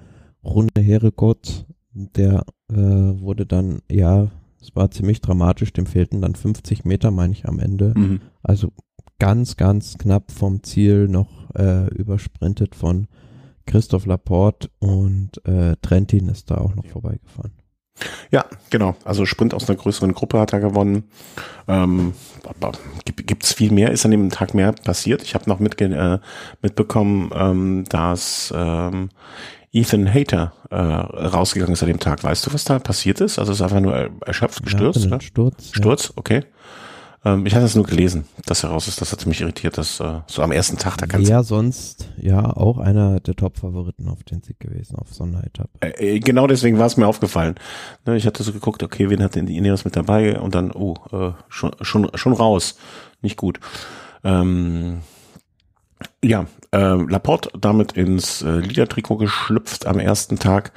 Rune 0.44 0.68
Herekot, 0.78 1.66
der 1.92 2.44
äh, 2.70 2.76
wurde 2.76 3.46
dann, 3.46 3.80
ja, 3.90 4.28
es 4.60 4.74
war 4.74 4.90
ziemlich 4.90 5.20
dramatisch, 5.20 5.72
dem 5.72 5.86
fehlten 5.86 6.20
dann 6.20 6.34
50 6.34 6.84
Meter, 6.84 7.10
meine 7.10 7.32
ich, 7.32 7.46
am 7.46 7.58
Ende. 7.58 7.94
Mhm. 7.96 8.20
Also 8.42 8.72
ganz, 9.18 9.56
ganz 9.56 9.98
knapp 9.98 10.30
vom 10.30 10.62
Ziel 10.62 11.08
noch 11.08 11.50
äh, 11.54 11.88
übersprintet 11.94 12.74
von 12.74 13.08
Christoph 13.66 14.06
Laporte 14.06 14.70
und 14.78 15.44
äh, 15.46 15.76
Trentin 15.82 16.28
ist 16.28 16.50
da 16.50 16.58
auch 16.58 16.74
noch 16.74 16.86
vorbeigefahren. 16.86 17.52
Ja, 18.30 18.44
genau. 18.70 18.94
Also 19.04 19.24
Sprint 19.24 19.54
aus 19.54 19.68
einer 19.68 19.78
größeren 19.78 20.12
Gruppe 20.12 20.38
hat 20.38 20.52
er 20.52 20.60
gewonnen. 20.60 21.04
Ähm, 21.66 22.12
Gibt 23.04 23.44
es 23.44 23.52
viel 23.54 23.72
mehr? 23.72 23.90
Ist 23.90 24.04
an 24.04 24.10
dem 24.10 24.30
Tag 24.30 24.54
mehr 24.54 24.72
passiert? 24.72 25.22
Ich 25.22 25.34
habe 25.34 25.48
noch 25.48 25.60
mitge 25.60 25.86
äh, 25.86 26.18
mitbekommen, 26.60 27.30
ähm, 27.34 27.84
dass 27.88 28.52
ähm, 28.54 29.08
Ethan 29.72 30.12
Hater 30.12 30.52
äh, 30.70 30.76
rausgegangen 30.76 31.72
ist 31.72 31.82
an 31.82 31.88
dem 31.88 32.00
Tag. 32.00 32.22
Weißt 32.22 32.46
du, 32.46 32.52
was 32.52 32.64
da 32.64 32.78
passiert 32.78 33.20
ist? 33.20 33.38
Also 33.38 33.52
es 33.52 33.58
ist 33.58 33.62
einfach 33.62 33.80
nur 33.80 34.10
erschöpft, 34.26 34.62
gestürzt? 34.62 35.04
Ja, 35.04 35.10
ne? 35.10 35.20
Sturz. 35.20 35.70
Sturz, 35.72 36.08
ja. 36.08 36.12
okay. 36.16 36.44
Ähm, 37.26 37.44
ich 37.44 37.56
hatte 37.56 37.64
es 37.64 37.74
nur 37.74 37.84
gelesen, 37.84 38.24
dass 38.46 38.62
er 38.62 38.70
raus 38.70 38.86
ist. 38.86 39.00
Das 39.00 39.10
hat 39.10 39.26
mich 39.26 39.40
irritiert, 39.40 39.76
dass 39.78 39.98
äh, 39.98 40.20
so 40.28 40.42
am 40.42 40.52
ersten 40.52 40.78
Tag 40.78 40.96
da 40.98 41.06
ganz. 41.06 41.28
Ja, 41.28 41.42
sonst 41.42 42.08
ja 42.16 42.56
auch 42.56 42.78
einer 42.78 43.18
der 43.18 43.34
Top-Favoriten 43.34 44.08
auf 44.08 44.22
den 44.22 44.42
Sieg 44.42 44.60
gewesen, 44.60 44.96
auf 44.96 45.12
so 45.12 45.24
einer 45.24 45.44
Etappe. 45.44 45.70
Äh, 45.80 46.16
äh, 46.16 46.20
genau 46.20 46.46
deswegen 46.46 46.78
war 46.78 46.86
es 46.86 46.96
mir 46.96 47.08
aufgefallen. 47.08 47.56
Ne, 48.06 48.16
ich 48.16 48.26
hatte 48.26 48.44
so 48.44 48.52
geguckt, 48.52 48.84
okay, 48.84 49.10
wen 49.10 49.24
hat 49.24 49.34
denn 49.34 49.46
die 49.46 49.56
Ineos 49.56 49.84
mit 49.84 49.96
dabei? 49.96 50.38
Und 50.38 50.54
dann, 50.54 50.70
oh, 50.70 50.94
äh, 51.10 51.32
schon, 51.48 51.72
schon, 51.80 52.08
schon 52.14 52.32
raus. 52.32 52.78
Nicht 53.22 53.36
gut. 53.36 53.58
Ähm, 54.22 55.00
ja, 56.22 56.46
äh, 56.70 56.94
Laporte 56.94 57.50
damit 57.58 57.92
ins 57.92 58.42
äh, 58.42 58.58
Liedertrikot 58.58 59.16
geschlüpft 59.16 59.86
am 59.86 59.98
ersten 59.98 60.38
Tag. 60.38 60.70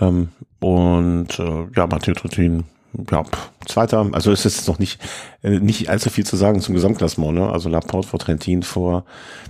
Ähm, 0.00 0.28
und 0.60 1.36
äh, 1.40 1.66
ja, 1.74 1.88
Matthieu 1.88 2.14
Trottin 2.14 2.64
ja, 3.10 3.24
zweiter, 3.66 4.08
also 4.12 4.32
ist 4.32 4.44
jetzt 4.44 4.68
noch 4.68 4.78
nicht, 4.78 5.00
äh, 5.42 5.60
nicht 5.60 5.88
allzu 5.88 6.10
viel 6.10 6.26
zu 6.26 6.36
sagen 6.36 6.60
zum 6.60 6.74
Gesamtklassement, 6.74 7.34
ne? 7.34 7.50
Also 7.50 7.68
Laporte 7.68 8.08
vor 8.08 8.18
Trentin 8.18 8.62
vor, 8.62 9.04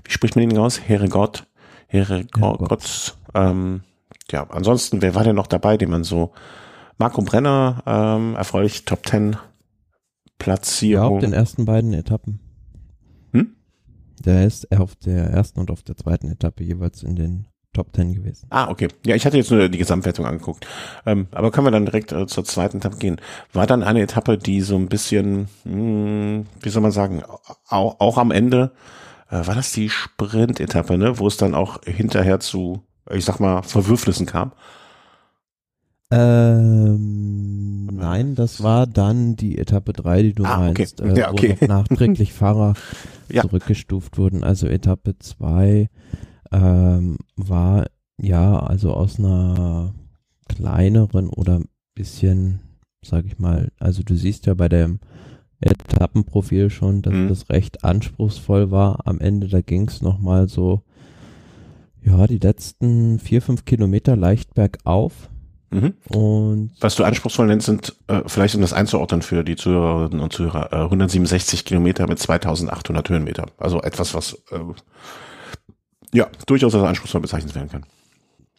wie 0.04 0.12
spricht 0.12 0.36
man 0.36 0.48
ihn 0.48 0.58
aus? 0.58 0.80
Herregott, 0.80 1.46
Herregott, 1.86 3.16
ja, 3.34 3.50
ähm, 3.50 3.82
ja, 4.30 4.46
ansonsten, 4.50 5.02
wer 5.02 5.14
war 5.14 5.24
denn 5.24 5.36
noch 5.36 5.46
dabei, 5.46 5.76
den 5.76 5.90
man 5.90 6.04
so, 6.04 6.32
Marco 6.98 7.22
Brenner, 7.22 7.82
ähm, 7.86 8.36
erfreulich 8.36 8.84
Top 8.84 9.04
Ten 9.04 9.36
Platzierung. 10.38 11.04
Ja, 11.04 11.14
auf 11.16 11.20
den 11.20 11.32
ersten 11.32 11.64
beiden 11.64 11.92
Etappen. 11.92 12.40
Hm? 13.32 13.54
Der 14.24 14.46
ist 14.46 14.70
auf 14.76 14.96
der 14.96 15.30
ersten 15.30 15.60
und 15.60 15.70
auf 15.70 15.82
der 15.82 15.96
zweiten 15.96 16.28
Etappe 16.28 16.64
jeweils 16.64 17.02
in 17.02 17.16
den 17.16 17.46
Top 17.72 17.92
Ten 17.92 18.14
gewesen. 18.14 18.46
Ah, 18.50 18.68
okay. 18.68 18.88
Ja, 19.06 19.14
ich 19.14 19.24
hatte 19.24 19.36
jetzt 19.36 19.50
nur 19.50 19.68
die 19.68 19.78
Gesamtwertung 19.78 20.26
angeguckt. 20.26 20.66
Ähm, 21.06 21.28
aber 21.30 21.52
können 21.52 21.68
wir 21.68 21.70
dann 21.70 21.86
direkt 21.86 22.10
äh, 22.10 22.26
zur 22.26 22.44
zweiten 22.44 22.78
Etappe 22.78 22.96
gehen. 22.96 23.20
War 23.52 23.66
dann 23.66 23.84
eine 23.84 24.02
Etappe, 24.02 24.38
die 24.38 24.60
so 24.60 24.76
ein 24.76 24.88
bisschen, 24.88 25.48
mh, 25.64 25.72
hm, 25.72 26.46
wie 26.62 26.68
soll 26.68 26.82
man 26.82 26.90
sagen, 26.90 27.22
auch, 27.68 28.00
auch 28.00 28.18
am 28.18 28.32
Ende, 28.32 28.72
äh, 29.30 29.46
war 29.46 29.54
das 29.54 29.70
die 29.72 29.88
Sprint-Etappe, 29.88 30.98
ne, 30.98 31.18
wo 31.18 31.28
es 31.28 31.36
dann 31.36 31.54
auch 31.54 31.80
hinterher 31.84 32.40
zu, 32.40 32.82
ich 33.08 33.24
sag 33.24 33.38
mal, 33.38 33.62
Verwürfnissen 33.62 34.26
kam? 34.26 34.52
Ähm, 36.10 37.86
nein, 37.86 38.34
das 38.34 38.64
war 38.64 38.88
dann 38.88 39.36
die 39.36 39.58
Etappe 39.58 39.92
3, 39.92 40.22
die 40.22 40.32
du 40.32 40.44
ah, 40.44 40.58
meinst, 40.58 41.00
okay. 41.00 41.18
ja, 41.20 41.30
okay. 41.30 41.56
wo 41.60 41.66
nachträglich 41.66 42.32
Fahrer 42.34 42.74
ja. 43.30 43.42
zurückgestuft 43.42 44.18
wurden. 44.18 44.42
Also 44.42 44.66
Etappe 44.66 45.16
2 45.16 45.88
ähm, 46.52 47.18
war 47.36 47.86
ja 48.20 48.58
also 48.58 48.92
aus 48.92 49.18
einer 49.18 49.94
kleineren 50.48 51.28
oder 51.28 51.60
bisschen, 51.94 52.60
sag 53.04 53.24
ich 53.26 53.38
mal, 53.38 53.70
also 53.78 54.02
du 54.02 54.16
siehst 54.16 54.46
ja 54.46 54.54
bei 54.54 54.68
dem 54.68 55.00
Etappenprofil 55.60 56.70
schon, 56.70 57.02
dass 57.02 57.14
mhm. 57.14 57.28
das 57.28 57.50
recht 57.50 57.84
anspruchsvoll 57.84 58.70
war. 58.70 59.06
Am 59.06 59.20
Ende, 59.20 59.48
da 59.48 59.60
ging 59.60 59.88
es 59.88 60.00
nochmal 60.00 60.48
so, 60.48 60.82
ja, 62.02 62.26
die 62.26 62.38
letzten 62.38 63.18
vier, 63.18 63.42
fünf 63.42 63.64
Kilometer 63.64 64.16
leicht 64.16 64.54
bergauf. 64.54 65.28
Mhm. 65.70 65.94
Und 66.08 66.72
was 66.80 66.96
du 66.96 67.04
anspruchsvoll 67.04 67.46
nennst, 67.46 67.66
sind 67.66 67.94
äh, 68.08 68.22
vielleicht 68.26 68.54
um 68.54 68.60
das 68.60 68.72
einzuordnen 68.72 69.22
für 69.22 69.44
die 69.44 69.56
Zuhörerinnen 69.56 70.20
und 70.20 70.32
Zuhörer, 70.32 70.72
äh, 70.72 70.84
167 70.84 71.64
Kilometer 71.64 72.08
mit 72.08 72.18
2800 72.18 73.08
Höhenmeter. 73.08 73.46
Also 73.58 73.82
etwas, 73.82 74.14
was 74.14 74.32
äh, 74.50 74.58
ja, 76.14 76.28
durchaus 76.46 76.74
als 76.74 76.84
anspruchsvoll 76.84 77.20
bezeichnet 77.20 77.54
werden 77.54 77.68
kann. 77.68 77.84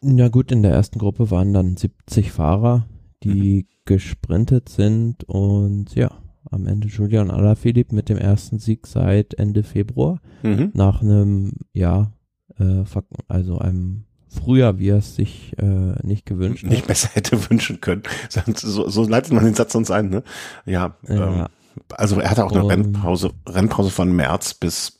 Ja 0.02 0.28
gut, 0.28 0.50
in 0.50 0.62
der 0.62 0.72
ersten 0.72 0.98
Gruppe 0.98 1.30
waren 1.30 1.52
dann 1.52 1.76
70 1.76 2.32
Fahrer, 2.32 2.86
die 3.22 3.62
mhm. 3.62 3.66
gesprintet 3.84 4.68
sind 4.68 5.24
und 5.24 5.94
ja, 5.94 6.10
am 6.50 6.66
Ende 6.66 6.88
Julian 6.88 7.30
Alaphilippe 7.30 7.94
mit 7.94 8.08
dem 8.08 8.18
ersten 8.18 8.58
Sieg 8.58 8.86
seit 8.86 9.34
Ende 9.34 9.62
Februar 9.62 10.20
mhm. 10.42 10.70
nach 10.74 11.02
einem, 11.02 11.52
ja, 11.72 12.12
äh, 12.58 12.84
also 13.28 13.58
einem 13.58 14.04
Frühjahr, 14.28 14.78
wie 14.78 14.88
er 14.88 14.98
es 14.98 15.14
sich 15.14 15.52
äh, 15.58 15.94
nicht 16.02 16.26
gewünscht 16.26 16.64
nicht 16.64 16.70
hat. 16.70 16.78
Nicht 16.78 16.86
besser 16.88 17.10
hätte 17.12 17.50
wünschen 17.50 17.80
können. 17.80 18.02
So, 18.28 18.88
so 18.88 19.04
leitet 19.04 19.32
man 19.32 19.44
den 19.44 19.54
Satz 19.54 19.74
uns 19.74 19.90
ein, 19.90 20.08
ne? 20.08 20.22
Ja, 20.64 20.96
ja. 21.06 21.44
Ähm, 21.44 21.46
also 21.90 22.20
er 22.20 22.30
hatte 22.30 22.44
auch 22.44 22.52
eine 22.52 22.68
Rennpause, 22.68 23.30
Rennpause 23.46 23.90
von 23.90 24.12
März 24.14 24.54
bis 24.54 24.98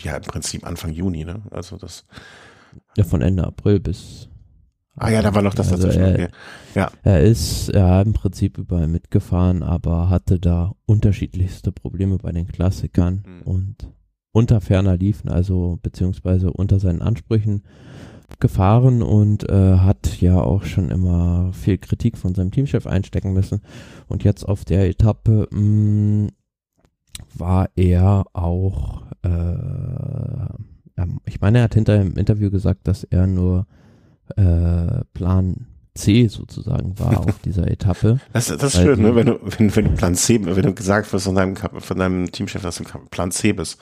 ja 0.00 0.16
im 0.16 0.22
Prinzip 0.22 0.66
Anfang 0.66 0.92
Juni, 0.92 1.24
ne? 1.24 1.42
Also 1.50 1.76
das. 1.76 2.04
Ja, 2.96 3.04
von 3.04 3.22
Ende 3.22 3.44
April 3.44 3.80
bis. 3.80 4.28
Ah 4.96 5.10
ja, 5.10 5.22
da 5.22 5.34
war 5.34 5.42
noch 5.42 5.54
das 5.54 5.72
also 5.72 5.86
dazwischen. 5.86 6.02
Er, 6.02 6.30
ja. 6.74 6.90
er 7.02 7.22
ist 7.22 7.68
ja 7.72 8.02
im 8.02 8.12
Prinzip 8.12 8.58
überall 8.58 8.88
mitgefahren, 8.88 9.62
aber 9.62 10.10
hatte 10.10 10.38
da 10.38 10.74
unterschiedlichste 10.84 11.72
Probleme 11.72 12.18
bei 12.18 12.32
den 12.32 12.46
Klassikern 12.46 13.22
mhm. 13.26 13.42
und 13.42 13.88
unter 14.32 14.60
ferner 14.60 14.96
liefen, 14.96 15.30
also 15.30 15.78
beziehungsweise 15.82 16.52
unter 16.52 16.78
seinen 16.78 17.02
Ansprüchen 17.02 17.62
gefahren 18.40 19.02
und 19.02 19.48
äh, 19.48 19.76
hat 19.76 20.20
ja 20.20 20.40
auch 20.40 20.64
schon 20.64 20.90
immer 20.90 21.52
viel 21.52 21.78
Kritik 21.78 22.18
von 22.18 22.34
seinem 22.34 22.50
Teamchef 22.50 22.86
einstecken 22.86 23.32
müssen. 23.32 23.60
Und 24.08 24.24
jetzt 24.24 24.44
auf 24.44 24.64
der 24.64 24.88
Etappe 24.88 25.48
mh, 25.50 25.60
mm, 25.60 26.28
war 27.34 27.68
er 27.76 28.24
auch 28.32 29.02
äh, 29.22 30.46
ich 31.24 31.40
meine, 31.40 31.58
er 31.58 31.64
hat 31.64 31.74
hinter 31.74 32.00
im 32.00 32.16
Interview 32.16 32.50
gesagt, 32.50 32.86
dass 32.86 33.04
er 33.04 33.26
nur 33.26 33.66
äh, 34.36 35.04
Plan 35.14 35.66
C 35.94 36.26
sozusagen 36.28 36.98
war 36.98 37.20
auf 37.20 37.38
dieser 37.44 37.70
Etappe. 37.70 38.20
Das, 38.32 38.46
das 38.46 38.62
ist 38.62 38.76
schön, 38.76 39.02
ne? 39.02 39.14
wenn, 39.14 39.26
du, 39.26 39.38
wenn, 39.42 39.74
wenn 39.74 39.84
du 39.86 39.90
Plan 39.92 40.14
C, 40.14 40.40
wenn 40.42 40.62
du 40.62 40.74
gesagt 40.74 41.12
wirst 41.12 41.26
von 41.26 41.34
deinem, 41.34 41.56
von 41.56 41.98
deinem 41.98 42.30
Teamchef, 42.30 42.62
dass 42.62 42.76
du 42.76 42.84
Plan 43.10 43.30
C 43.30 43.52
bist. 43.52 43.78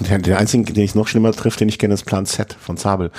Der, 0.00 0.18
der 0.18 0.38
einzige, 0.38 0.72
den 0.72 0.84
ich 0.84 0.94
noch 0.94 1.08
schlimmer 1.08 1.32
trifft, 1.32 1.60
den 1.60 1.68
ich 1.68 1.78
kenne, 1.78 1.94
ist 1.94 2.04
Plan 2.04 2.26
Z 2.26 2.52
von 2.52 2.76
Zabel. 2.76 3.10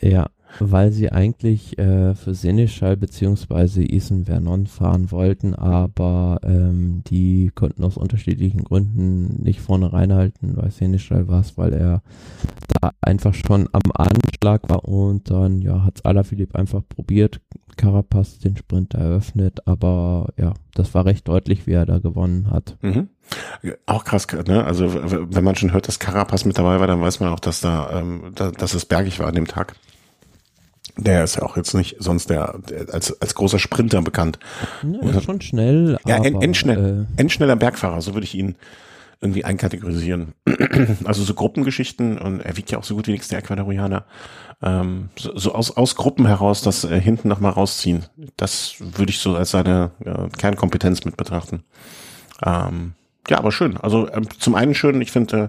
Ja, 0.00 0.26
weil 0.60 0.92
sie 0.92 1.10
eigentlich 1.12 1.78
äh, 1.78 2.14
für 2.14 2.34
Seneschall 2.34 2.96
beziehungsweise 2.96 3.82
Isen 3.82 4.24
Vernon 4.24 4.66
fahren 4.66 5.10
wollten, 5.10 5.54
aber 5.54 6.40
ähm, 6.42 7.02
die 7.08 7.50
konnten 7.54 7.84
aus 7.84 7.96
unterschiedlichen 7.96 8.64
Gründen 8.64 9.42
nicht 9.42 9.60
vorne 9.60 9.92
reinhalten. 9.92 10.54
Bei 10.54 10.70
Seneschall 10.70 11.28
war 11.28 11.40
es, 11.40 11.56
weil 11.56 11.72
er 11.72 12.02
da 12.80 12.92
einfach 13.00 13.34
schon 13.34 13.68
am 13.72 13.92
Anschlag 13.94 14.68
war 14.68 14.84
und 14.84 15.30
dann 15.30 15.60
ja 15.60 15.84
hat 15.84 16.04
Alaphilippe 16.04 16.58
einfach 16.58 16.82
probiert, 16.88 17.40
Carapaz 17.76 18.38
den 18.38 18.56
Sprint 18.56 18.94
eröffnet, 18.94 19.66
aber 19.66 20.32
ja, 20.36 20.52
das 20.74 20.94
war 20.94 21.06
recht 21.06 21.26
deutlich, 21.28 21.66
wie 21.66 21.72
er 21.72 21.86
da 21.86 21.98
gewonnen 21.98 22.50
hat. 22.50 22.76
Mhm. 22.82 23.08
Auch 23.86 24.04
krass, 24.04 24.26
ne? 24.46 24.64
Also 24.64 24.92
wenn 24.92 25.44
man 25.44 25.54
schon 25.54 25.72
hört, 25.72 25.88
dass 25.88 25.98
Carapaz 25.98 26.44
mit 26.44 26.58
dabei 26.58 26.80
war, 26.80 26.86
dann 26.86 27.00
weiß 27.00 27.20
man 27.20 27.30
auch, 27.30 27.40
dass 27.40 27.60
da, 27.60 28.00
ähm, 28.00 28.32
da 28.34 28.50
dass 28.50 28.74
es 28.74 28.84
bergig 28.84 29.20
war 29.20 29.28
an 29.28 29.34
dem 29.34 29.46
Tag. 29.46 29.74
Der 30.98 31.24
ist 31.24 31.36
ja 31.36 31.42
auch 31.42 31.56
jetzt 31.56 31.74
nicht 31.74 31.96
sonst 32.00 32.28
der, 32.28 32.58
der 32.68 32.92
als, 32.92 33.20
als 33.20 33.34
großer 33.34 33.58
Sprinter 33.58 34.02
bekannt. 34.02 34.38
Ja, 34.82 35.10
ist 35.10 35.24
schon 35.24 35.40
schnell. 35.40 35.96
Ja, 36.06 36.16
aber, 36.16 36.42
endschnell, 36.42 37.06
äh, 37.16 37.20
endschneller 37.20 37.56
Bergfahrer, 37.56 38.00
so 38.02 38.14
würde 38.14 38.24
ich 38.24 38.34
ihn 38.34 38.56
irgendwie 39.20 39.44
einkategorisieren. 39.44 40.34
also 41.04 41.22
so 41.22 41.34
Gruppengeschichten 41.34 42.18
und 42.18 42.40
er 42.40 42.56
wiegt 42.56 42.70
ja 42.70 42.78
auch 42.78 42.84
so 42.84 42.94
gut 42.94 43.06
wie 43.06 43.12
nichts 43.12 43.28
der 43.28 43.38
Ecuadorianer. 43.38 44.04
Ähm, 44.62 45.10
so, 45.16 45.36
so 45.36 45.54
aus, 45.54 45.76
aus 45.76 45.94
Gruppen 45.94 46.26
heraus 46.26 46.62
das 46.62 46.84
äh, 46.84 47.00
hinten 47.00 47.28
nochmal 47.28 47.52
rausziehen. 47.52 48.04
Das 48.36 48.74
würde 48.80 49.10
ich 49.10 49.18
so 49.18 49.36
als 49.36 49.50
seine 49.50 49.92
äh, 50.04 50.28
Kernkompetenz 50.36 51.04
mit 51.04 51.16
betrachten. 51.16 51.62
Ähm, 52.44 52.94
ja, 53.28 53.38
aber 53.38 53.52
schön. 53.52 53.76
Also 53.76 54.08
äh, 54.08 54.22
zum 54.38 54.54
einen 54.54 54.74
schön, 54.74 55.00
ich 55.00 55.12
finde, 55.12 55.44
äh, 55.44 55.48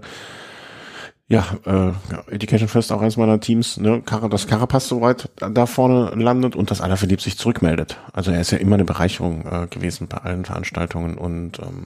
ja, 1.30 1.46
äh, 1.66 2.34
Education 2.34 2.68
First 2.68 2.92
auch 2.92 3.02
eins 3.02 3.16
meiner 3.16 3.40
Teams, 3.40 3.78
ne, 3.78 4.02
dass 4.32 4.48
Carapaz 4.48 4.88
soweit 4.88 5.30
da 5.36 5.68
vorne 5.68 6.12
landet 6.16 6.56
und 6.56 6.72
dass 6.72 6.82
Alaphilippe 6.82 7.22
sich 7.22 7.38
zurückmeldet. 7.38 7.98
Also 8.14 8.32
er 8.32 8.42
ist 8.42 8.50
ja 8.50 8.58
immer 8.58 8.76
eine 8.76 8.86
Bereicherung 8.86 9.46
äh, 9.46 9.68
gewesen 9.68 10.08
bei 10.08 10.18
allen 10.18 10.44
Veranstaltungen 10.44 11.20
und 11.20 11.60
ähm, 11.60 11.86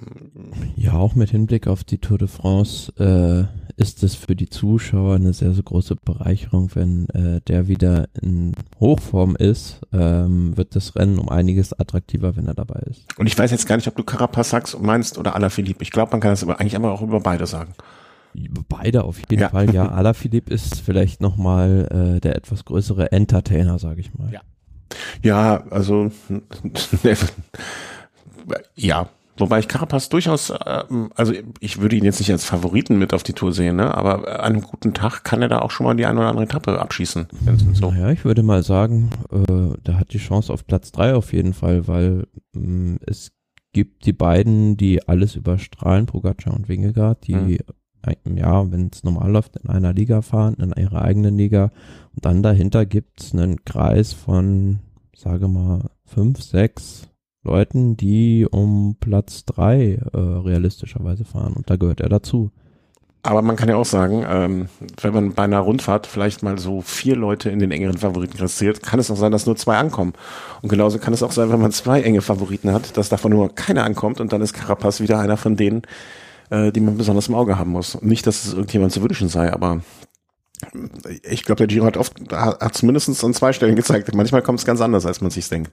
ja, 0.78 0.94
auch 0.94 1.16
mit 1.16 1.30
Hinblick 1.30 1.68
auf 1.68 1.84
die 1.84 1.98
Tour 1.98 2.18
de 2.18 2.30
France 2.30 2.94
äh, 2.98 3.82
ist 3.82 4.02
es 4.04 4.16
für 4.16 4.36
die 4.36 4.50
Zuschauer 4.50 5.16
eine 5.16 5.34
sehr, 5.34 5.52
sehr 5.54 5.64
große 5.64 5.98
Bereicherung, 5.98 6.70
wenn 6.74 7.10
äh, 7.10 7.42
der 7.42 7.68
wieder 7.68 8.08
in 8.22 8.54
Hochform 8.80 9.36
ist, 9.36 9.82
ähm, 9.92 10.56
wird 10.56 10.76
das 10.76 10.96
Rennen 10.96 11.20
um 11.20 11.28
einiges 11.28 11.78
attraktiver, 11.78 12.38
wenn 12.38 12.48
er 12.48 12.54
dabei 12.54 12.80
ist. 12.90 13.02
Und 13.18 13.28
ich 13.28 13.38
weiß 13.38 13.52
jetzt 13.52 13.68
gar 13.68 13.76
nicht, 13.76 13.88
ob 13.90 13.96
du 13.98 14.04
Carapaz 14.04 14.52
sagst, 14.52 14.80
meinst 14.80 15.18
oder 15.18 15.36
Alaphilippe. 15.36 15.84
Ich 15.84 15.92
glaube, 15.92 16.12
man 16.12 16.22
kann 16.22 16.32
das 16.32 16.44
aber 16.44 16.62
eigentlich 16.62 16.76
immer 16.76 16.92
auch 16.92 17.02
über 17.02 17.20
beide 17.20 17.46
sagen. 17.46 17.74
Beide 18.70 19.04
auf 19.04 19.20
jeden 19.30 19.42
ja. 19.42 19.50
Fall, 19.50 19.74
ja. 19.74 19.88
Alaphilippe 19.92 20.54
ist 20.54 20.82
vielleicht 20.82 21.22
nochmal 21.22 22.18
äh, 22.18 22.20
der 22.20 22.36
etwas 22.36 22.66
größere 22.66 23.12
Entertainer, 23.12 23.80
sage 23.80 24.02
ich 24.02 24.14
mal. 24.14 24.32
Ja, 24.32 24.42
ja 25.22 25.64
also 25.70 26.12
ja, 28.76 29.10
Wobei 29.38 29.60
ich 29.60 29.68
Carapaz 29.68 30.10
durchaus, 30.10 30.52
äh, 30.52 30.84
also 31.16 31.34
ich 31.60 31.82
würde 31.82 31.96
ihn 31.96 32.04
jetzt 32.04 32.20
nicht 32.20 32.32
als 32.32 32.46
Favoriten 32.46 33.00
mit 33.00 33.14
auf 33.14 33.24
die 33.24 33.34
Tour 33.34 33.52
sehen, 33.52 33.78
ne? 33.78 33.96
aber 33.96 34.44
an 34.44 34.54
einem 34.54 34.62
guten 34.62 34.94
Tag 34.94 35.24
kann 35.24 35.42
er 35.42 35.48
da 35.48 35.60
auch 35.60 35.72
schon 35.72 35.86
mal 35.86 35.96
die 35.96 36.06
eine 36.06 36.20
oder 36.20 36.30
andere 36.30 36.46
Etappe 36.46 36.80
abschießen. 36.80 37.28
So. 37.74 37.90
Naja, 37.90 38.12
ich 38.12 38.26
würde 38.26 38.44
mal 38.44 38.62
sagen, 38.62 39.10
äh, 39.32 39.76
der 39.86 40.00
hat 40.00 40.14
die 40.14 40.20
Chance 40.20 40.54
auf 40.54 40.68
Platz 40.68 40.92
drei 40.92 41.16
auf 41.16 41.34
jeden 41.34 41.54
Fall, 41.54 41.88
weil 41.88 42.28
äh, 42.56 42.98
es 43.08 43.32
gibt 43.74 44.06
die 44.06 44.14
beiden, 44.14 44.78
die 44.78 45.08
alles 45.08 45.36
überstrahlen, 45.36 46.06
Pogacar 46.06 46.54
und 46.54 46.70
Wingegaard, 46.70 47.26
die 47.26 47.36
mhm 47.36 47.58
ja, 48.36 48.72
wenn 48.72 48.90
es 48.92 49.04
normal 49.04 49.32
läuft, 49.32 49.58
in 49.58 49.70
einer 49.70 49.94
Liga 49.94 50.22
fahren, 50.22 50.56
in 50.56 50.74
ihrer 50.82 51.02
eigenen 51.02 51.38
Liga. 51.38 51.72
Und 52.16 52.26
dann 52.26 52.44
dahinter 52.44 52.86
gibt's 52.86 53.34
einen 53.34 53.64
Kreis 53.66 54.14
von, 54.14 54.80
sage 55.16 55.48
mal, 55.48 55.90
fünf, 56.06 56.42
sechs 56.42 57.08
Leuten, 57.44 57.98
die 57.98 58.48
um 58.50 58.96
Platz 59.00 59.46
drei 59.46 60.00
äh, 60.14 60.18
realistischerweise 60.18 61.26
fahren. 61.26 61.54
Und 61.54 61.70
da 61.70 61.76
gehört 61.76 62.02
er 62.02 62.10
dazu. 62.10 62.52
Aber 63.26 63.42
man 63.42 63.56
kann 63.56 63.70
ja 63.70 63.78
auch 63.78 63.86
sagen, 63.86 64.26
ähm, 64.28 64.68
wenn 65.02 65.14
man 65.14 65.34
bei 65.34 65.44
einer 65.44 65.60
Rundfahrt 65.60 66.08
vielleicht 66.08 66.44
mal 66.44 66.58
so 66.58 66.82
vier 66.82 67.16
Leute 67.16 67.50
in 67.50 67.60
den 67.60 67.72
engeren 67.72 67.98
Favoriten 67.98 68.36
klassiert, 68.36 68.84
kann 68.84 69.00
es 69.00 69.10
auch 69.10 69.16
sein, 69.16 69.32
dass 69.32 69.46
nur 69.46 69.56
zwei 69.56 69.78
ankommen. 69.78 70.12
Und 70.62 70.68
genauso 70.68 71.00
kann 71.00 71.14
es 71.14 71.24
auch 71.24 71.32
sein, 71.32 71.50
wenn 71.50 71.62
man 71.62 71.72
zwei 71.72 72.02
enge 72.02 72.22
Favoriten 72.22 72.74
hat, 72.74 72.98
dass 72.98 73.08
davon 73.08 73.32
nur 73.32 73.56
keiner 73.56 73.86
ankommt 73.86 74.20
und 74.20 74.34
dann 74.34 74.42
ist 74.42 74.52
Carapaz 74.52 75.00
wieder 75.00 75.20
einer 75.20 75.38
von 75.38 75.56
denen, 75.56 75.84
äh, 76.54 76.72
die 76.72 76.82
man 76.82 76.98
besonders 76.98 77.28
im 77.28 77.36
Auge 77.36 77.58
haben 77.58 77.72
muss. 77.72 78.00
Nicht, 78.02 78.28
dass 78.28 78.46
es 78.46 78.54
irgendjemand 78.54 78.94
zu 78.94 79.02
wünschen 79.02 79.28
sei, 79.28 79.52
aber 79.52 79.82
ich 81.24 81.44
glaube, 81.44 81.58
der 81.58 81.68
Giro 81.68 81.86
hat 81.86 81.98
oft, 81.98 82.14
hat 82.32 82.76
zumindest 82.76 83.24
an 83.24 83.34
zwei 83.34 83.52
Stellen 83.54 83.76
gezeigt, 83.76 84.14
manchmal 84.14 84.44
kommt 84.44 84.60
es 84.60 84.66
ganz 84.66 84.80
anders, 84.80 85.06
als 85.06 85.20
man 85.20 85.32
sich 85.32 85.50
denkt. 85.50 85.72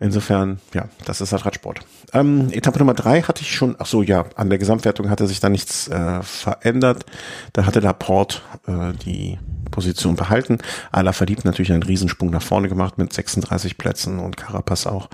Insofern, 0.00 0.60
ja, 0.74 0.88
das 1.06 1.20
ist 1.20 1.32
halt 1.32 1.44
Radsport. 1.44 1.80
Ähm, 2.12 2.48
Etappe 2.52 2.78
Nummer 2.78 2.94
drei 2.94 3.22
hatte 3.22 3.42
ich 3.42 3.52
schon, 3.52 3.76
ach 3.78 3.86
so, 3.86 4.02
ja, 4.02 4.26
an 4.36 4.48
der 4.48 4.58
Gesamtwertung 4.58 5.10
hatte 5.10 5.26
sich 5.26 5.40
da 5.40 5.48
nichts 5.48 5.88
äh, 5.88 6.22
verändert. 6.22 7.04
Da 7.52 7.66
hatte 7.66 7.80
Laporte 7.80 8.40
äh, 8.66 8.92
die 9.04 9.38
Position 9.70 10.14
behalten. 10.14 10.58
Ala 10.92 11.12
verliebt 11.12 11.44
natürlich 11.44 11.72
einen 11.72 11.82
Riesensprung 11.82 12.30
nach 12.30 12.42
vorne 12.42 12.68
gemacht 12.68 12.96
mit 12.98 13.12
36 13.12 13.76
Plätzen 13.76 14.20
und 14.20 14.36
Carapaz 14.36 14.86
auch 14.86 15.08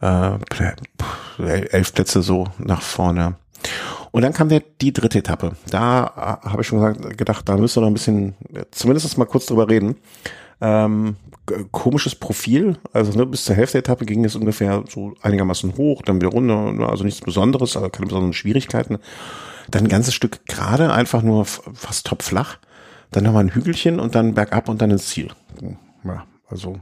äh, 0.00 0.38
elf 1.38 1.94
Plätze 1.94 2.22
so 2.22 2.48
nach 2.58 2.82
vorne. 2.82 3.36
Und 4.10 4.22
dann 4.22 4.32
kam 4.32 4.48
der, 4.48 4.62
die 4.80 4.92
dritte 4.92 5.18
Etappe. 5.18 5.52
Da 5.70 6.40
äh, 6.44 6.48
habe 6.48 6.62
ich 6.62 6.66
schon 6.66 6.78
gesagt, 6.78 7.18
gedacht, 7.18 7.48
da 7.48 7.56
müssen 7.56 7.76
wir 7.76 7.80
noch 7.82 7.88
ein 7.88 7.94
bisschen, 7.94 8.34
zumindest 8.70 9.18
mal 9.18 9.26
kurz 9.26 9.46
drüber 9.46 9.68
reden. 9.68 9.96
Ähm, 10.60 11.16
komisches 11.70 12.14
Profil. 12.14 12.78
Also 12.92 13.16
ne, 13.16 13.26
bis 13.26 13.44
zur 13.44 13.56
Hälfte 13.56 13.74
der 13.74 13.80
Etappe 13.80 14.06
ging 14.06 14.24
es 14.24 14.36
ungefähr 14.36 14.84
so 14.88 15.14
einigermaßen 15.22 15.76
hoch, 15.76 16.02
dann 16.02 16.20
wieder 16.20 16.30
runter, 16.30 16.72
ne, 16.72 16.88
also 16.88 17.04
nichts 17.04 17.20
Besonderes, 17.20 17.76
also 17.76 17.88
keine 17.90 18.06
besonderen 18.06 18.32
Schwierigkeiten. 18.32 18.98
Dann 19.70 19.84
ein 19.84 19.88
ganzes 19.88 20.14
Stück 20.14 20.46
gerade, 20.46 20.92
einfach 20.92 21.22
nur 21.22 21.44
fast 21.44 22.06
topflach. 22.06 22.58
Dann 23.10 23.24
nochmal 23.24 23.44
ein 23.44 23.54
Hügelchen 23.54 24.00
und 24.00 24.14
dann 24.14 24.34
bergab 24.34 24.68
und 24.68 24.82
dann 24.82 24.90
ins 24.90 25.08
Ziel. 25.08 25.28
Ja, 26.04 26.24
also. 26.48 26.80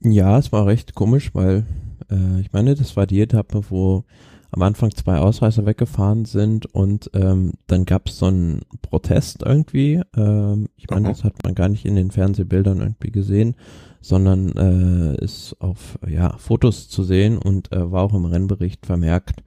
Ja, 0.00 0.38
es 0.38 0.52
war 0.52 0.66
recht 0.66 0.94
komisch, 0.94 1.30
weil 1.34 1.66
äh, 2.10 2.40
ich 2.40 2.52
meine, 2.52 2.74
das 2.74 2.96
war 2.96 3.06
die 3.06 3.20
Etappe, 3.20 3.62
wo 3.70 4.04
am 4.50 4.62
Anfang 4.62 4.90
zwei 4.92 5.18
Ausreißer 5.18 5.66
weggefahren 5.66 6.24
sind 6.24 6.66
und 6.66 7.10
ähm, 7.14 7.52
dann 7.66 7.84
gab 7.84 8.08
es 8.08 8.18
so 8.18 8.26
einen 8.26 8.62
Protest 8.80 9.42
irgendwie. 9.44 10.00
Ähm, 10.16 10.68
ich 10.76 10.88
meine, 10.88 11.08
das 11.08 11.22
hat 11.24 11.42
man 11.44 11.54
gar 11.54 11.68
nicht 11.68 11.84
in 11.84 11.96
den 11.96 12.10
Fernsehbildern 12.10 12.80
irgendwie 12.80 13.10
gesehen, 13.10 13.56
sondern 14.00 14.52
äh, 14.56 15.22
ist 15.22 15.56
auf 15.60 15.98
ja, 16.08 16.36
Fotos 16.38 16.88
zu 16.88 17.02
sehen 17.02 17.36
und 17.36 17.72
äh, 17.72 17.92
war 17.92 18.02
auch 18.02 18.14
im 18.14 18.24
Rennbericht 18.24 18.86
vermerkt, 18.86 19.42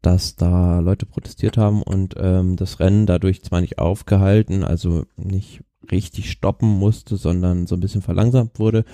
dass 0.00 0.36
da 0.36 0.80
Leute 0.80 1.04
protestiert 1.04 1.58
haben 1.58 1.82
und 1.82 2.14
ähm, 2.16 2.56
das 2.56 2.80
Rennen 2.80 3.06
dadurch 3.06 3.42
zwar 3.42 3.60
nicht 3.60 3.78
aufgehalten, 3.78 4.64
also 4.64 5.04
nicht 5.16 5.62
richtig 5.90 6.30
stoppen 6.30 6.68
musste, 6.68 7.16
sondern 7.16 7.66
so 7.66 7.76
ein 7.76 7.80
bisschen 7.80 8.02
verlangsamt 8.02 8.58
wurde. 8.58 8.84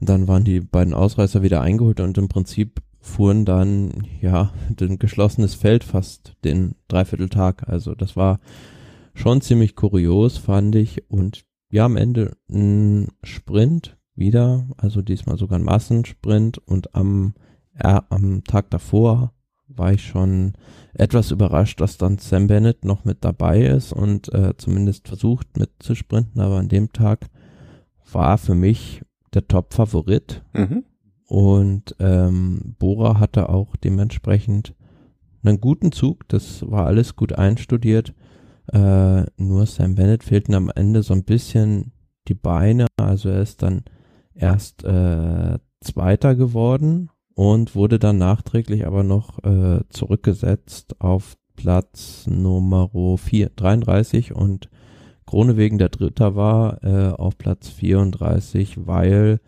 Und 0.00 0.08
dann 0.08 0.28
waren 0.28 0.44
die 0.44 0.60
beiden 0.60 0.94
Ausreißer 0.94 1.42
wieder 1.42 1.60
eingeholt 1.60 2.00
und 2.00 2.16
im 2.16 2.28
Prinzip 2.28 2.80
fuhren 3.00 3.44
dann, 3.44 4.06
ja, 4.20 4.52
ein 4.80 4.98
geschlossenes 4.98 5.54
Feld 5.54 5.84
fast 5.84 6.34
den 6.44 6.74
Dreivierteltag. 6.88 7.68
Also 7.68 7.94
das 7.94 8.16
war 8.16 8.40
schon 9.14 9.40
ziemlich 9.40 9.74
kurios, 9.74 10.38
fand 10.38 10.74
ich. 10.76 11.10
Und 11.10 11.44
ja, 11.70 11.84
am 11.84 11.96
Ende 11.96 12.36
ein 12.50 13.08
Sprint 13.22 13.96
wieder, 14.14 14.68
also 14.76 15.02
diesmal 15.02 15.38
sogar 15.38 15.58
ein 15.58 15.64
Massensprint 15.64 16.58
und 16.58 16.94
am, 16.94 17.34
ja, 17.82 18.04
am 18.10 18.44
Tag 18.44 18.70
davor 18.70 19.32
war 19.66 19.92
ich 19.92 20.04
schon 20.04 20.54
etwas 20.94 21.30
überrascht, 21.30 21.80
dass 21.80 21.96
dann 21.96 22.18
Sam 22.18 22.48
Bennett 22.48 22.84
noch 22.84 23.04
mit 23.04 23.24
dabei 23.24 23.62
ist 23.62 23.92
und 23.92 24.32
äh, 24.34 24.56
zumindest 24.56 25.08
versucht 25.08 25.56
mitzusprinten, 25.56 26.40
aber 26.40 26.56
an 26.56 26.68
dem 26.68 26.92
Tag 26.92 27.26
war 28.12 28.36
für 28.36 28.56
mich 28.56 29.02
der 29.32 29.46
Top-Favorit. 29.46 30.42
Mhm. 30.52 30.84
Und 31.30 31.94
ähm, 32.00 32.74
Bora 32.80 33.20
hatte 33.20 33.50
auch 33.50 33.76
dementsprechend 33.76 34.74
einen 35.44 35.60
guten 35.60 35.92
Zug. 35.92 36.26
Das 36.26 36.68
war 36.68 36.86
alles 36.86 37.14
gut 37.14 37.34
einstudiert. 37.34 38.14
Äh, 38.72 39.26
nur 39.36 39.64
Sam 39.66 39.94
Bennett 39.94 40.24
fehlten 40.24 40.54
am 40.54 40.72
Ende 40.74 41.04
so 41.04 41.14
ein 41.14 41.22
bisschen 41.22 41.92
die 42.26 42.34
Beine. 42.34 42.88
Also 42.96 43.28
er 43.28 43.42
ist 43.42 43.62
dann 43.62 43.84
erst 44.34 44.82
äh, 44.82 45.60
Zweiter 45.80 46.34
geworden 46.34 47.10
und 47.34 47.76
wurde 47.76 48.00
dann 48.00 48.18
nachträglich 48.18 48.84
aber 48.84 49.04
noch 49.04 49.38
äh, 49.44 49.84
zurückgesetzt 49.88 51.00
auf 51.00 51.36
Platz 51.54 52.26
Nummer 52.26 52.90
4, 53.16 53.50
33 53.54 54.34
und 54.34 54.68
Kronewegen 55.26 55.78
der 55.78 55.90
Dritter 55.90 56.34
war 56.34 56.82
äh, 56.82 57.12
auf 57.12 57.38
Platz 57.38 57.68
34, 57.68 58.84
weil 58.88 59.38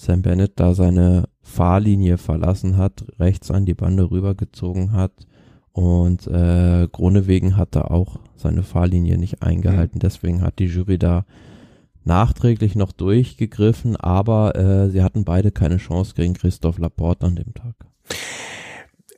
Sam 0.00 0.22
Bennett 0.22 0.52
da 0.56 0.72
seine 0.72 1.28
Fahrlinie 1.42 2.16
verlassen 2.16 2.78
hat, 2.78 3.04
rechts 3.18 3.50
an 3.50 3.66
die 3.66 3.74
Bande 3.74 4.10
rübergezogen 4.10 4.92
hat 4.92 5.12
und 5.72 6.26
äh, 6.26 6.88
Gronewegen 6.90 7.58
hatte 7.58 7.90
auch 7.90 8.18
seine 8.34 8.62
Fahrlinie 8.62 9.18
nicht 9.18 9.42
eingehalten. 9.42 9.98
Mhm. 9.98 10.00
Deswegen 10.00 10.40
hat 10.40 10.58
die 10.58 10.64
Jury 10.64 10.98
da 10.98 11.26
nachträglich 12.02 12.76
noch 12.76 12.92
durchgegriffen, 12.92 13.94
aber 13.96 14.56
äh, 14.56 14.88
sie 14.88 15.02
hatten 15.02 15.26
beide 15.26 15.50
keine 15.50 15.76
Chance 15.76 16.14
gegen 16.14 16.32
Christoph 16.32 16.78
Laporte 16.78 17.26
an 17.26 17.36
dem 17.36 17.52
Tag. 17.52 17.74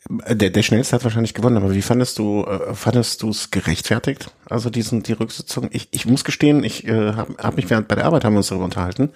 Der, 0.09 0.51
der 0.51 0.63
schnellste 0.63 0.97
hat 0.97 1.05
wahrscheinlich 1.05 1.33
gewonnen, 1.33 1.57
aber 1.57 1.75
wie 1.75 1.83
fandest 1.83 2.19
du, 2.19 2.45
äh, 2.45 2.75
fandest 2.75 3.23
du 3.23 3.31
es 3.31 3.53
gerechtfertigt? 3.53 4.33
Also 4.51 4.69
diesen, 4.69 5.05
die 5.05 5.13
Rücksitzung? 5.13 5.69
Ich, 5.71 5.89
ich 5.93 6.07
muss 6.07 6.25
gestehen, 6.25 6.65
ich 6.65 6.87
äh, 6.89 7.13
habe 7.13 7.35
hab 7.39 7.57
mich 7.57 7.71
während 7.71 7.87
bei 7.87 7.95
der 7.95 8.07
Arbeit 8.07 8.25
haben 8.25 8.33
wir 8.33 8.39
uns 8.39 8.49
darüber 8.49 8.65
unterhalten 8.65 9.11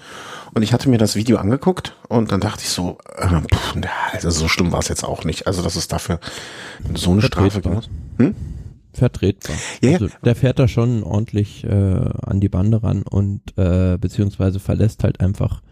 und 0.54 0.62
ich 0.62 0.72
hatte 0.72 0.88
mir 0.88 0.98
das 0.98 1.16
Video 1.16 1.38
angeguckt 1.38 1.96
und 2.08 2.30
dann 2.30 2.40
dachte 2.40 2.62
ich 2.62 2.68
so, 2.68 2.98
äh, 3.16 3.26
pff, 3.26 3.74
also 4.12 4.30
so 4.30 4.46
schlimm 4.46 4.70
war 4.70 4.78
es 4.78 4.86
jetzt 4.86 5.04
auch 5.04 5.24
nicht. 5.24 5.48
Also 5.48 5.60
dass 5.60 5.74
es 5.74 5.88
dafür 5.88 6.20
so 6.94 7.10
eine 7.10 7.22
Strafe 7.22 7.60
gibt. 7.60 7.90
Hm? 8.18 8.36
Vertretbar. 8.92 9.56
Ja, 9.82 9.92
also 9.94 10.08
der 10.24 10.36
fährt 10.36 10.58
da 10.60 10.68
schon 10.68 11.02
ordentlich 11.02 11.64
äh, 11.64 11.68
an 11.68 12.40
die 12.40 12.48
Bande 12.48 12.82
ran 12.82 13.02
und 13.02 13.40
äh, 13.58 13.98
beziehungsweise 13.98 14.60
verlässt 14.60 15.02
halt 15.02 15.20
einfach 15.20 15.62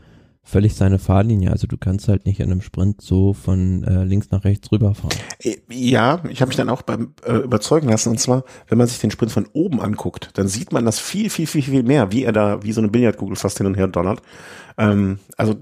völlig 0.45 0.75
seine 0.75 0.99
Fahrlinie. 0.99 1.51
Also 1.51 1.67
du 1.67 1.77
kannst 1.77 2.07
halt 2.09 2.27
nicht 2.27 2.39
in 2.39 2.51
einem 2.51 2.61
Sprint 2.61 3.01
so 3.01 3.33
von 3.33 3.83
äh, 3.85 4.05
links 4.05 4.31
nach 4.31 4.45
rechts 4.45 4.71
rüberfahren. 4.71 5.19
Äh, 5.41 5.57
ja, 5.71 6.23
ich 6.29 6.41
habe 6.41 6.51
mich 6.51 6.57
dann 6.57 6.69
auch 6.69 6.83
beim 6.83 7.15
äh, 7.25 7.37
überzeugen 7.39 7.89
lassen. 7.89 8.11
Und 8.11 8.21
zwar, 8.21 8.45
wenn 8.69 8.79
man 8.79 8.87
sich 8.87 8.99
den 8.99 9.11
Sprint 9.11 9.33
von 9.33 9.49
oben 9.55 9.81
anguckt, 9.81 10.31
dann 10.35 10.47
sieht 10.47 10.73
man 10.73 10.85
das 10.85 10.99
viel, 10.99 11.31
viel, 11.31 11.47
viel, 11.47 11.63
viel 11.63 11.83
mehr, 11.83 12.13
wie 12.13 12.25
er 12.25 12.33
da 12.33 12.63
wie 12.63 12.73
so 12.73 12.81
eine 12.81 12.89
Billardkugel 12.89 13.37
fast 13.37 13.57
hin 13.59 13.67
und 13.67 13.77
her 13.77 13.89
donnert. 13.89 14.21
Ähm, 14.77 15.19
also 15.37 15.55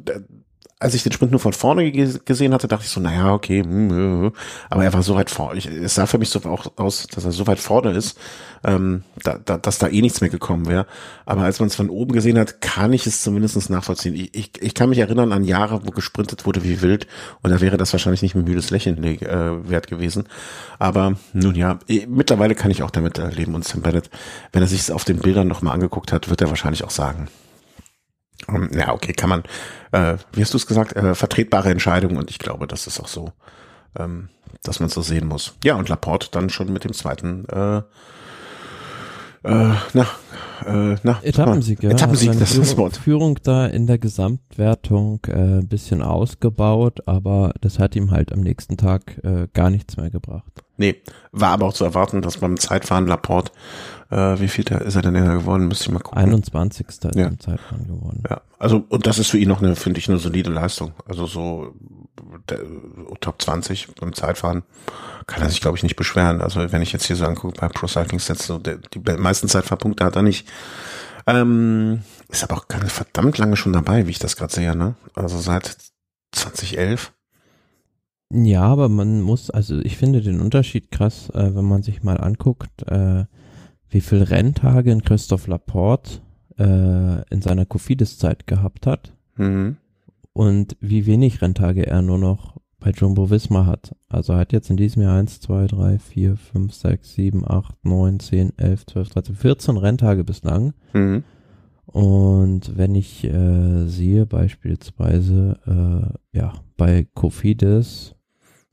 als 0.82 0.94
ich 0.94 1.04
den 1.04 1.12
Sprint 1.12 1.30
nur 1.30 1.40
von 1.40 1.52
vorne 1.52 1.92
gesehen 1.92 2.52
hatte, 2.52 2.66
dachte 2.66 2.84
ich 2.84 2.90
so, 2.90 3.00
naja, 3.00 3.32
okay, 3.32 3.62
hm, 3.62 4.32
aber 4.68 4.84
er 4.84 4.92
war 4.92 5.02
so 5.02 5.14
weit 5.14 5.30
vorne. 5.30 5.60
Es 5.60 5.94
sah 5.94 6.06
für 6.06 6.18
mich 6.18 6.30
so 6.30 6.40
auch 6.40 6.72
aus, 6.76 7.06
dass 7.06 7.24
er 7.24 7.30
so 7.30 7.46
weit 7.46 7.60
vorne 7.60 7.92
ist, 7.92 8.18
ähm, 8.64 9.04
da, 9.22 9.38
da, 9.38 9.58
dass 9.58 9.78
da 9.78 9.88
eh 9.88 10.00
nichts 10.00 10.20
mehr 10.20 10.30
gekommen 10.30 10.66
wäre. 10.66 10.86
Aber 11.24 11.42
als 11.42 11.60
man 11.60 11.68
es 11.68 11.76
von 11.76 11.88
oben 11.88 12.12
gesehen 12.12 12.38
hat, 12.38 12.60
kann 12.60 12.92
ich 12.92 13.06
es 13.06 13.22
zumindest 13.22 13.70
nachvollziehen. 13.70 14.14
Ich, 14.14 14.34
ich, 14.34 14.50
ich 14.60 14.74
kann 14.74 14.88
mich 14.88 14.98
erinnern 14.98 15.32
an 15.32 15.44
Jahre, 15.44 15.86
wo 15.86 15.90
gesprintet 15.90 16.46
wurde 16.46 16.64
wie 16.64 16.82
wild 16.82 17.06
und 17.42 17.50
da 17.50 17.60
wäre 17.60 17.76
das 17.76 17.92
wahrscheinlich 17.92 18.22
nicht 18.22 18.34
ein 18.34 18.44
müdes 18.44 18.70
Lächeln 18.70 19.02
äh, 19.04 19.68
wert 19.68 19.86
gewesen. 19.86 20.24
Aber 20.80 21.14
nun 21.32 21.54
ja, 21.54 21.78
mittlerweile 22.08 22.56
kann 22.56 22.72
ich 22.72 22.82
auch 22.82 22.90
damit 22.90 23.18
leben 23.36 23.54
und 23.54 23.64
Sam 23.64 23.82
Bennett, 23.82 24.10
wenn 24.52 24.62
er 24.62 24.68
sich 24.68 24.80
es 24.80 24.90
auf 24.90 25.04
den 25.04 25.18
Bildern 25.18 25.46
nochmal 25.46 25.74
angeguckt 25.74 26.12
hat, 26.12 26.28
wird 26.28 26.40
er 26.40 26.48
wahrscheinlich 26.48 26.82
auch 26.82 26.90
sagen, 26.90 27.28
ja, 28.72 28.92
okay, 28.92 29.12
kann 29.12 29.30
man, 29.30 29.42
äh, 29.92 30.16
wie 30.32 30.42
hast 30.42 30.52
du 30.52 30.58
es 30.58 30.66
gesagt, 30.66 30.96
äh, 30.96 31.14
vertretbare 31.14 31.70
Entscheidung 31.70 32.16
und 32.16 32.30
ich 32.30 32.38
glaube, 32.38 32.66
das 32.66 32.86
ist 32.86 33.00
auch 33.00 33.08
so, 33.08 33.32
ähm, 33.98 34.28
dass 34.62 34.80
man 34.80 34.88
es 34.88 34.94
so 34.94 35.02
sehen 35.02 35.26
muss. 35.26 35.54
Ja, 35.64 35.76
und 35.76 35.88
Laporte 35.88 36.28
dann 36.30 36.50
schon 36.50 36.72
mit 36.72 36.84
dem 36.84 36.92
zweiten 36.92 37.46
äh, 37.48 37.82
äh, 39.44 39.74
na, 39.92 40.06
äh, 40.64 40.96
na, 41.02 41.18
Etappensieg, 41.22 41.82
ja. 41.82 41.90
Etappensieg, 41.90 42.38
das 42.38 42.52
ist 42.52 42.60
das 42.60 42.76
Wort. 42.76 42.96
Führung 42.96 43.38
da 43.42 43.66
in 43.66 43.88
der 43.88 43.98
Gesamtwertung 43.98 45.20
äh, 45.26 45.32
ein 45.32 45.68
bisschen 45.68 46.00
ausgebaut, 46.00 47.00
aber 47.06 47.52
das 47.60 47.80
hat 47.80 47.96
ihm 47.96 48.12
halt 48.12 48.32
am 48.32 48.40
nächsten 48.40 48.76
Tag 48.76 49.18
äh, 49.24 49.48
gar 49.52 49.70
nichts 49.70 49.96
mehr 49.96 50.10
gebracht. 50.10 50.62
Nee, 50.76 51.02
war 51.32 51.50
aber 51.50 51.66
auch 51.66 51.72
zu 51.72 51.84
erwarten, 51.84 52.22
dass 52.22 52.38
beim 52.38 52.56
Zeitfahren 52.56 53.06
Laporte 53.06 53.50
äh, 54.12 54.38
wie 54.40 54.48
viel 54.48 54.64
ist 54.64 54.94
er 54.94 55.02
denn 55.02 55.14
geworden? 55.14 55.68
Müsste 55.68 55.86
ich 55.86 55.90
mal 55.90 56.00
gucken. 56.00 56.18
21. 56.18 56.86
ist 56.88 57.04
ja. 57.04 57.26
im 57.26 57.40
Zeitfahren 57.40 57.86
geworden. 57.86 58.22
Ja, 58.28 58.42
also 58.58 58.84
und 58.88 59.06
das 59.06 59.18
ist 59.18 59.30
für 59.30 59.38
ihn 59.38 59.48
noch 59.48 59.62
eine, 59.62 59.74
finde 59.74 59.98
ich, 59.98 60.08
eine 60.08 60.18
solide 60.18 60.50
Leistung. 60.50 60.92
Also 61.06 61.26
so 61.26 61.74
der, 62.48 62.60
Top 63.20 63.40
20 63.40 63.94
beim 64.00 64.12
Zeitfahren 64.12 64.64
kann 65.26 65.42
er 65.42 65.48
sich, 65.48 65.60
glaube 65.60 65.76
ich, 65.76 65.82
nicht 65.82 65.96
beschweren. 65.96 66.42
Also 66.42 66.72
wenn 66.72 66.82
ich 66.82 66.92
jetzt 66.92 67.06
hier 67.06 67.16
so 67.16 67.24
angucke 67.24 67.58
bei 67.58 67.68
Pro 67.68 67.86
Cycling 67.86 68.20
Stats, 68.20 68.46
so 68.46 68.58
der, 68.58 68.78
die 68.78 68.98
meisten 68.98 69.48
Zeitfahrpunkte 69.48 70.04
hat 70.04 70.16
er 70.16 70.22
nicht. 70.22 70.46
Ähm, 71.26 72.02
ist 72.28 72.42
aber 72.42 72.56
auch 72.56 72.68
ganz 72.68 72.92
verdammt 72.92 73.38
lange 73.38 73.56
schon 73.56 73.72
dabei, 73.72 74.06
wie 74.06 74.10
ich 74.10 74.18
das 74.18 74.36
gerade 74.36 74.52
sehe, 74.52 74.76
ne? 74.76 74.96
Also 75.14 75.38
seit 75.38 75.76
2011. 76.32 77.12
Ja, 78.34 78.62
aber 78.62 78.88
man 78.88 79.20
muss, 79.20 79.50
also 79.50 79.78
ich 79.80 79.96
finde 79.96 80.20
den 80.20 80.40
Unterschied 80.40 80.90
krass, 80.90 81.30
äh, 81.30 81.54
wenn 81.54 81.64
man 81.64 81.82
sich 81.82 82.02
mal 82.02 82.18
anguckt, 82.18 82.82
äh, 82.88 83.24
wie 83.92 84.00
viel 84.00 84.22
Renntage 84.22 84.90
in 84.90 85.02
Christoph 85.02 85.46
Laporte 85.46 86.20
äh, 86.58 87.22
in 87.30 87.42
seiner 87.42 87.66
Kofidis-Zeit 87.66 88.46
gehabt 88.46 88.86
hat 88.86 89.12
mhm. 89.36 89.76
und 90.32 90.76
wie 90.80 91.06
wenig 91.06 91.42
Renntage 91.42 91.86
er 91.86 92.02
nur 92.02 92.18
noch 92.18 92.56
bei 92.80 92.90
Jumbo 92.90 93.30
Visma 93.30 93.66
hat. 93.66 93.94
Also 94.08 94.32
er 94.32 94.40
hat 94.40 94.52
jetzt 94.52 94.68
in 94.70 94.76
diesem 94.76 95.02
Jahr 95.02 95.16
1, 95.16 95.40
2, 95.40 95.68
3, 95.68 95.98
4, 95.98 96.36
5, 96.36 96.74
6, 96.74 97.14
7, 97.14 97.48
8, 97.48 97.84
9, 97.84 98.20
10, 98.20 98.58
11, 98.58 98.86
12, 98.86 99.08
13, 99.10 99.34
14 99.36 99.76
Renntage 99.76 100.24
bislang. 100.24 100.74
Mhm. 100.92 101.22
Und 101.86 102.76
wenn 102.76 102.94
ich 102.94 103.24
äh, 103.24 103.86
sehe 103.86 104.26
beispielsweise, 104.26 105.60
äh, 106.32 106.36
ja, 106.36 106.54
bei 106.76 107.06
Kofidis, 107.14 108.14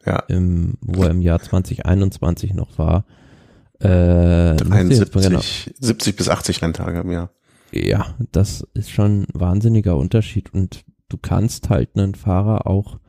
ja. 0.05 0.23
im, 0.27 0.75
wo 0.81 1.03
er 1.03 1.11
im 1.11 1.21
Jahr 1.21 1.39
2021 1.39 2.53
noch 2.53 2.77
war. 2.77 3.05
Äh, 3.79 4.55
73, 4.55 5.11
genau. 5.11 5.41
70 5.79 6.15
bis 6.15 6.29
80 6.29 6.61
Renntage 6.61 6.99
im 6.99 7.11
Jahr. 7.11 7.31
Ja, 7.71 8.15
das 8.31 8.67
ist 8.73 8.89
schon 8.89 9.21
ein 9.21 9.27
wahnsinniger 9.33 9.95
Unterschied 9.95 10.53
und 10.53 10.83
du 11.07 11.17
kannst 11.17 11.69
halt 11.69 11.89
einen 11.95 12.15
Fahrer 12.15 12.67
auch 12.67 12.99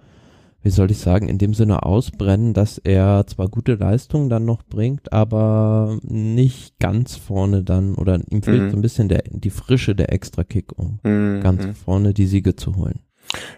wie 0.63 0.71
soll 0.71 0.91
ich 0.91 0.99
sagen, 0.99 1.29
in 1.29 1.39
dem 1.39 1.55
Sinne 1.55 1.85
ausbrennen, 1.85 2.53
dass 2.53 2.79
er 2.79 3.27
zwar 3.27 3.49
gute 3.49 3.75
Leistungen 3.75 4.29
dann 4.29 4.45
noch 4.45 4.63
bringt, 4.63 5.13
aber 5.13 5.99
nicht 6.03 6.79
ganz 6.79 7.17
vorne 7.17 7.63
dann 7.63 7.95
oder 7.95 8.21
ihm 8.31 8.43
fehlt 8.43 8.65
mhm. 8.65 8.71
so 8.71 8.77
ein 8.77 8.83
bisschen 8.83 9.09
der, 9.09 9.23
die 9.31 9.51
Frische 9.51 9.95
der 9.95 10.13
Extra-Kick, 10.13 10.79
um 10.79 11.01
mhm. 11.03 11.41
ganz 11.41 11.65
vorne 11.79 12.13
die 12.13 12.27
Siege 12.27 12.57
zu 12.57 12.77
holen. 12.77 13.01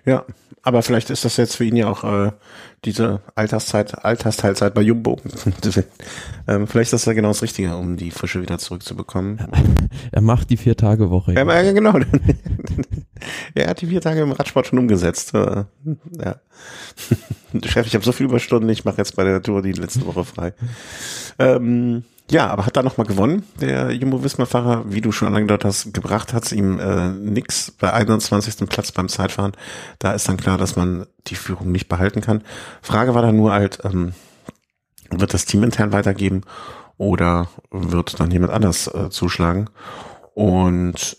Ja, 0.04 0.24
aber 0.62 0.82
vielleicht 0.82 1.10
ist 1.10 1.24
das 1.24 1.36
jetzt 1.36 1.56
für 1.56 1.64
ihn 1.64 1.76
ja 1.76 1.88
auch 1.88 2.04
äh, 2.04 2.30
diese 2.84 3.20
Alterszeit, 3.34 4.04
Altersteilzeit 4.04 4.74
bei 4.74 4.82
Jumbo. 4.82 5.20
ähm, 6.48 6.66
vielleicht 6.66 6.92
ist 6.92 7.00
das 7.00 7.04
ja 7.04 7.12
genau 7.14 7.28
das 7.28 7.42
Richtige, 7.42 7.76
um 7.76 7.96
die 7.96 8.12
Frische 8.12 8.40
wieder 8.40 8.58
zurückzubekommen. 8.58 9.38
er 10.12 10.20
macht 10.20 10.50
die 10.50 10.56
vier 10.56 10.76
Tage 10.76 11.10
Woche. 11.10 11.32
Ja, 11.34 11.62
ja 11.62 11.72
genau. 11.72 11.98
er 13.54 13.68
hat 13.68 13.80
die 13.80 13.86
vier 13.86 14.00
Tage 14.00 14.20
im 14.20 14.32
Radsport 14.32 14.68
schon 14.68 14.78
umgesetzt. 14.78 15.34
Äh, 15.34 15.64
ja. 16.18 16.36
Chef, 17.64 17.86
ich 17.86 17.94
habe 17.94 18.04
so 18.04 18.12
viel 18.12 18.26
Überstunden, 18.26 18.68
ich 18.68 18.84
mache 18.84 18.98
jetzt 18.98 19.16
bei 19.16 19.24
der 19.24 19.42
Tour 19.42 19.62
die 19.62 19.72
letzte 19.72 20.06
Woche 20.06 20.24
frei. 20.24 20.54
Ähm, 21.38 22.04
ja, 22.30 22.48
aber 22.48 22.64
hat 22.64 22.76
da 22.76 22.82
nochmal 22.82 23.06
gewonnen, 23.06 23.44
der 23.60 23.90
Jumbo-Visma-Fahrer, 23.90 24.84
wie 24.86 25.00
du 25.00 25.12
schon 25.12 25.34
angedeutet 25.34 25.64
hast, 25.66 25.92
gebracht 25.92 26.32
hat's 26.32 26.52
ihm 26.52 26.78
äh, 26.78 27.10
nix 27.10 27.70
bei 27.70 27.92
21. 27.92 28.68
Platz 28.68 28.92
beim 28.92 29.08
Zeitfahren. 29.08 29.52
Da 29.98 30.12
ist 30.12 30.28
dann 30.28 30.36
klar, 30.36 30.56
dass 30.56 30.76
man 30.76 31.06
die 31.26 31.34
Führung 31.34 31.72
nicht 31.72 31.88
behalten 31.88 32.20
kann. 32.20 32.42
Frage 32.80 33.14
war 33.14 33.22
dann 33.22 33.36
nur 33.36 33.52
halt, 33.52 33.80
ähm, 33.84 34.14
wird 35.10 35.34
das 35.34 35.44
Team 35.44 35.62
intern 35.62 35.92
weitergeben 35.92 36.42
oder 36.96 37.48
wird 37.70 38.18
dann 38.20 38.30
jemand 38.30 38.52
anders 38.52 38.86
äh, 38.86 39.10
zuschlagen? 39.10 39.68
Und 40.34 41.16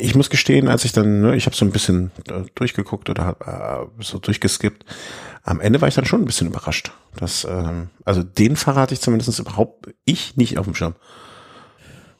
ich 0.00 0.14
muss 0.14 0.28
gestehen, 0.28 0.68
als 0.68 0.84
ich 0.84 0.92
dann, 0.92 1.22
ne, 1.22 1.36
ich 1.36 1.46
habe 1.46 1.56
so 1.56 1.64
ein 1.64 1.72
bisschen 1.72 2.10
äh, 2.28 2.42
durchgeguckt 2.54 3.08
oder 3.08 3.24
hab, 3.24 3.46
äh, 3.46 4.02
so 4.02 4.18
durchgeskippt, 4.18 4.84
am 5.42 5.60
Ende 5.60 5.80
war 5.80 5.88
ich 5.88 5.94
dann 5.94 6.04
schon 6.04 6.20
ein 6.20 6.26
bisschen 6.26 6.48
überrascht. 6.48 6.92
Dass, 7.16 7.46
ähm, 7.48 7.88
also 8.04 8.22
den 8.22 8.56
Fahrer 8.56 8.82
hatte 8.82 8.94
ich 8.94 9.00
zumindest 9.00 9.38
überhaupt 9.38 9.88
ich 10.04 10.36
nicht 10.36 10.58
auf 10.58 10.66
dem 10.66 10.74
Schirm. 10.74 10.94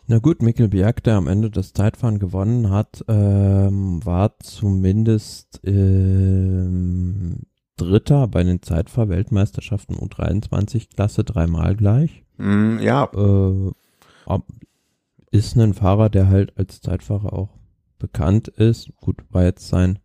Na 0.07 0.19
gut, 0.19 0.43
Mikkel 0.43 0.69
Bjerg, 0.69 1.05
der 1.05 1.17
am 1.17 1.29
Ende 1.29 1.51
das 1.51 1.73
Zeitfahren 1.73 2.19
gewonnen 2.19 2.71
hat, 2.71 3.05
ähm, 3.07 4.05
war 4.05 4.39
zumindest 4.41 5.61
ähm, 5.65 7.43
Dritter 7.77 8.27
bei 8.27 8.43
den 8.43 8.63
Zeitfahr-Weltmeisterschaften 8.63 9.97
U23-Klasse 9.97 11.25
dreimal 11.25 11.77
gleich. 11.77 12.25
Mm, 12.39 12.79
ja. 12.81 13.05
Äh, 13.15 13.71
ist 15.31 15.57
ein 15.57 15.75
Fahrer, 15.75 16.11
der 16.11 16.29
halt 16.29 16.57
als 16.57 16.81
Zeitfahrer 16.81 17.33
auch 17.33 17.51
bekannt 17.99 18.49
ist. 18.49 18.93
Gut, 18.97 19.19
war 19.31 19.45
jetzt 19.45 19.69
sein 19.69 19.99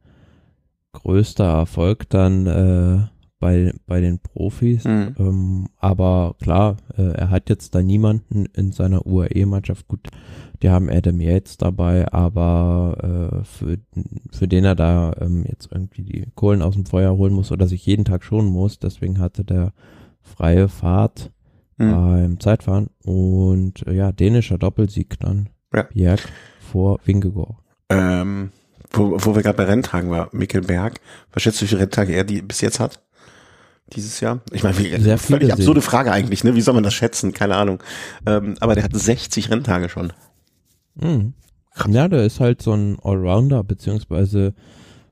größter 0.94 1.46
Erfolg 1.46 2.10
dann 2.10 2.46
äh, 2.46 3.08
bei, 3.40 3.74
bei 3.86 4.02
den 4.02 4.20
Profis. 4.20 4.86
Mhm. 4.86 5.16
Ähm, 5.20 5.68
aber 5.78 6.36
klar, 6.42 6.78
äh, 6.98 7.12
er 7.12 7.30
hat 7.30 7.50
jetzt 7.50 7.76
da 7.76 7.82
niemanden 7.82 8.46
in 8.54 8.72
seiner 8.72 9.06
UAE-Mannschaft. 9.06 9.88
Gut, 9.88 10.08
die 10.62 10.70
haben 10.70 10.90
Adam 10.90 11.20
Yates 11.20 11.58
dabei, 11.58 12.12
aber 12.12 13.42
äh, 13.42 13.44
für, 13.44 13.78
für 14.32 14.48
den 14.48 14.64
er 14.64 14.76
da 14.76 15.14
ähm, 15.20 15.44
jetzt 15.48 15.70
irgendwie 15.72 16.04
die 16.04 16.28
Kohlen 16.36 16.62
aus 16.62 16.76
dem 16.76 16.86
Feuer 16.86 17.16
holen 17.18 17.34
muss 17.34 17.52
oder 17.52 17.68
sich 17.68 17.86
jeden 17.86 18.06
Tag 18.06 18.24
schonen 18.24 18.50
muss. 18.50 18.80
Deswegen 18.80 19.20
hatte 19.20 19.44
der 19.44 19.74
freie 20.22 20.68
Fahrt 20.68 21.32
mhm. 21.78 21.92
beim 21.92 22.40
Zeitfahren 22.40 22.90
und 23.04 23.86
äh, 23.88 23.94
ja, 23.94 24.12
dänischer 24.12 24.58
Doppelsieg 24.58 25.20
dann. 25.20 25.50
Ja. 25.74 25.84
Bjerg 25.84 26.22
vor 26.60 27.00
Wingegaard. 27.06 27.56
Ähm, 27.90 28.52
wo, 28.92 29.18
wo 29.20 29.36
wir 29.36 29.44
gerade 29.44 29.58
bei 29.58 29.66
Renntagen 29.66 30.10
war, 30.10 30.30
Mikkel 30.32 30.62
Berg, 30.62 31.00
was 31.32 31.44
schätzt 31.44 31.60
du, 31.60 31.64
wie 31.64 31.70
viele 31.70 31.82
Renntage 31.82 32.14
er 32.14 32.24
die 32.24 32.42
bis 32.42 32.62
jetzt 32.62 32.80
hat? 32.80 33.02
Dieses 33.94 34.20
Jahr? 34.20 34.42
Ich 34.52 34.64
meine, 34.64 34.78
wie, 34.80 35.00
Sehr 35.00 35.20
völlig 35.20 35.54
absurde 35.54 35.82
Frage 35.82 36.12
eigentlich, 36.12 36.44
ne? 36.44 36.56
Wie 36.56 36.62
soll 36.62 36.74
man 36.74 36.84
das 36.84 36.96
schätzen? 36.96 37.34
Keine 37.34 37.56
Ahnung. 37.56 37.84
Ähm, 38.26 38.56
aber 38.60 38.74
der 38.74 38.84
hat 38.84 38.96
60 38.96 39.52
Renntage 39.52 39.90
schon. 39.90 40.12
Mhm. 40.96 41.34
Ja, 41.90 42.08
der 42.08 42.24
ist 42.24 42.40
halt 42.40 42.62
so 42.62 42.74
ein 42.74 42.98
Allrounder, 43.04 43.64
beziehungsweise 43.64 44.56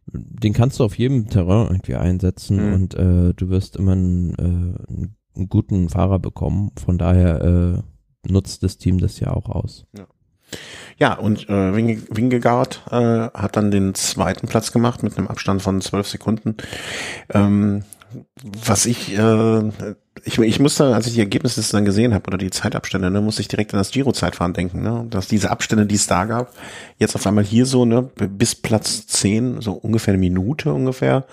den 0.08 0.54
kannst 0.54 0.80
du 0.80 0.86
auf 0.86 0.97
jedem 0.97 1.30
Terrain 1.30 1.67
irgendwie 1.67 1.95
einsetzen 1.95 2.67
mhm. 2.67 2.73
und 2.73 2.93
äh, 2.95 3.34
du 3.34 3.49
wirst 3.49 3.76
immer 3.76 3.93
einen, 3.93 4.34
äh, 4.36 4.91
einen 4.91 5.15
guten 5.49 5.89
Fahrer 5.89 6.19
bekommen. 6.19 6.71
Von 6.83 6.97
daher 6.97 7.41
äh, 7.41 8.31
nutzt 8.31 8.63
das 8.63 8.77
Team 8.77 8.99
das 8.99 9.19
ja 9.19 9.31
auch 9.31 9.49
aus. 9.49 9.85
Ja. 9.97 10.07
Ja, 10.99 11.15
und 11.15 11.49
äh, 11.49 11.75
Wingegaard 11.75 12.83
äh, 12.91 12.95
hat 13.33 13.55
dann 13.55 13.71
den 13.71 13.95
zweiten 13.95 14.47
Platz 14.47 14.71
gemacht 14.71 15.01
mit 15.01 15.17
einem 15.17 15.27
Abstand 15.27 15.63
von 15.63 15.81
zwölf 15.81 16.07
Sekunden. 16.07 16.57
Ähm, 17.33 17.83
was 18.43 18.85
ich, 18.85 19.17
äh, 19.17 19.69
ich, 20.23 20.37
ich 20.37 20.59
musste, 20.59 20.93
als 20.93 21.07
ich 21.07 21.13
die 21.13 21.19
Ergebnisse 21.19 21.63
dann 21.71 21.85
gesehen 21.85 22.13
habe 22.13 22.27
oder 22.27 22.37
die 22.37 22.51
Zeitabstände, 22.51 23.09
ne, 23.09 23.21
musste 23.21 23.41
ich 23.41 23.47
direkt 23.47 23.73
an 23.73 23.79
das 23.79 23.91
Giro-Zeitfahren 23.91 24.53
denken, 24.53 24.81
ne, 24.81 25.07
dass 25.09 25.27
diese 25.27 25.49
Abstände, 25.49 25.85
die 25.85 25.95
es 25.95 26.07
da 26.07 26.25
gab, 26.25 26.53
jetzt 26.99 27.15
auf 27.15 27.25
einmal 27.25 27.43
hier 27.43 27.65
so, 27.65 27.85
ne, 27.85 28.03
bis 28.03 28.53
Platz 28.53 29.07
zehn, 29.07 29.61
so 29.61 29.73
ungefähr 29.73 30.13
eine 30.13 30.19
Minute 30.19 30.71
ungefähr, 30.71 31.25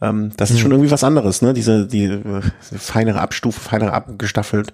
ähm, 0.00 0.32
das 0.36 0.50
ist 0.50 0.56
mhm. 0.56 0.60
schon 0.60 0.70
irgendwie 0.72 0.90
was 0.90 1.04
anderes, 1.04 1.42
ne? 1.42 1.54
Diese, 1.54 1.86
die, 1.86 2.04
äh, 2.04 2.42
feinere 2.60 3.20
Abstufe, 3.20 3.60
feinere 3.60 3.92
abgestaffelt, 3.92 4.72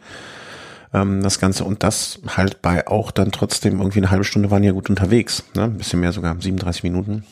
ähm, 0.93 1.23
das 1.23 1.39
Ganze. 1.39 1.65
Und 1.65 1.83
das 1.83 2.21
halt 2.27 2.63
bei 2.63 2.87
auch 2.87 3.11
dann 3.11 3.33
trotzdem 3.33 3.79
irgendwie 3.79 4.01
eine 4.01 4.11
halbe 4.11 4.25
Stunde 4.25 4.51
waren 4.51 4.65
ja 4.65 4.73
gut 4.73 4.91
unterwegs, 4.91 5.45
ne? 5.55 5.65
Ein 5.65 5.79
bisschen 5.79 6.01
mehr 6.01 6.13
sogar, 6.13 6.37
37 6.41 6.83
Minuten. 6.83 7.25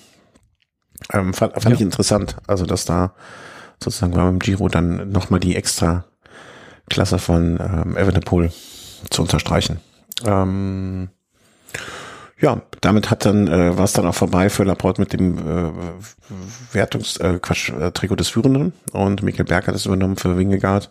Ähm, 1.12 1.34
fand 1.34 1.54
fand 1.54 1.66
ja. 1.66 1.72
ich 1.72 1.80
interessant. 1.80 2.36
Also, 2.46 2.66
dass 2.66 2.84
da 2.84 3.14
sozusagen 3.82 4.12
beim 4.12 4.38
Giro 4.38 4.68
dann 4.68 5.10
nochmal 5.10 5.40
die 5.40 5.56
extra 5.56 6.04
Klasse 6.88 7.18
von 7.18 7.58
ähm, 7.60 7.96
Evenepoel 7.96 8.52
zu 9.08 9.22
unterstreichen. 9.22 9.80
Ähm, 10.24 11.08
ja, 12.40 12.62
damit 12.80 13.10
hat 13.10 13.26
dann 13.26 13.48
äh, 13.48 13.76
war 13.76 13.84
es 13.84 13.92
dann 13.92 14.06
auch 14.06 14.14
vorbei 14.14 14.48
für 14.48 14.64
Laporte 14.64 15.00
mit 15.00 15.12
dem 15.12 15.38
äh, 15.38 15.72
Wertungs 16.72 17.16
äh, 17.18 17.38
Quatsch 17.40 17.70
äh, 17.70 17.92
Trikot 17.92 18.16
des 18.16 18.28
Führenden. 18.28 18.72
Und 18.92 19.22
Michael 19.22 19.44
Berg 19.44 19.66
hat 19.68 19.74
es 19.74 19.86
übernommen 19.86 20.16
für 20.16 20.38
Wingegaard 20.38 20.90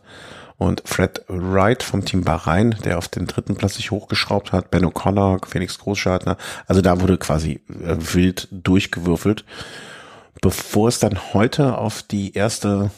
und 0.59 0.83
Fred 0.85 1.23
Wright 1.27 1.81
vom 1.81 2.05
Team 2.05 2.23
Bahrain, 2.23 2.75
der 2.83 2.97
auf 2.97 3.07
den 3.07 3.25
dritten 3.25 3.55
Platz 3.55 3.75
sich 3.75 3.91
hochgeschraubt 3.91 4.51
hat, 4.51 4.69
Ben 4.69 4.85
O'Connor, 4.85 5.43
Felix 5.47 5.79
Großschartner, 5.79 6.37
also 6.67 6.81
da 6.81 7.01
wurde 7.01 7.17
quasi 7.17 7.61
äh, 7.69 7.95
wild 7.97 8.49
durchgewürfelt, 8.51 9.45
bevor 10.41 10.89
es 10.89 10.99
dann 10.99 11.33
heute 11.33 11.77
auf 11.77 12.03
die 12.03 12.33
erste 12.33 12.91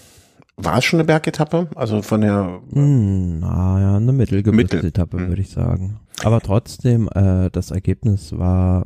war 0.64 0.78
es 0.78 0.86
schon 0.86 1.00
eine 1.00 1.08
Bergetappe? 1.08 1.68
Also 1.76 2.02
von 2.02 2.22
der 2.22 2.62
hm, 2.72 3.40
naja, 3.40 3.98
eine 3.98 4.12
Mittelgebirgsetappe 4.12 5.18
Mittel. 5.18 5.30
würde 5.30 5.42
ich 5.42 5.50
sagen. 5.50 6.00
Aber 6.24 6.42
trotzdem, 6.42 7.10
äh, 7.14 7.50
das 7.52 7.72
Ergebnis 7.72 8.38
war, 8.38 8.86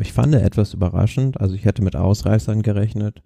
ich 0.00 0.12
fand 0.12 0.34
etwas 0.34 0.74
überraschend. 0.74 1.40
Also 1.40 1.54
ich 1.54 1.64
hätte 1.64 1.82
mit 1.82 1.96
Ausreißern 1.96 2.62
gerechnet 2.62 3.22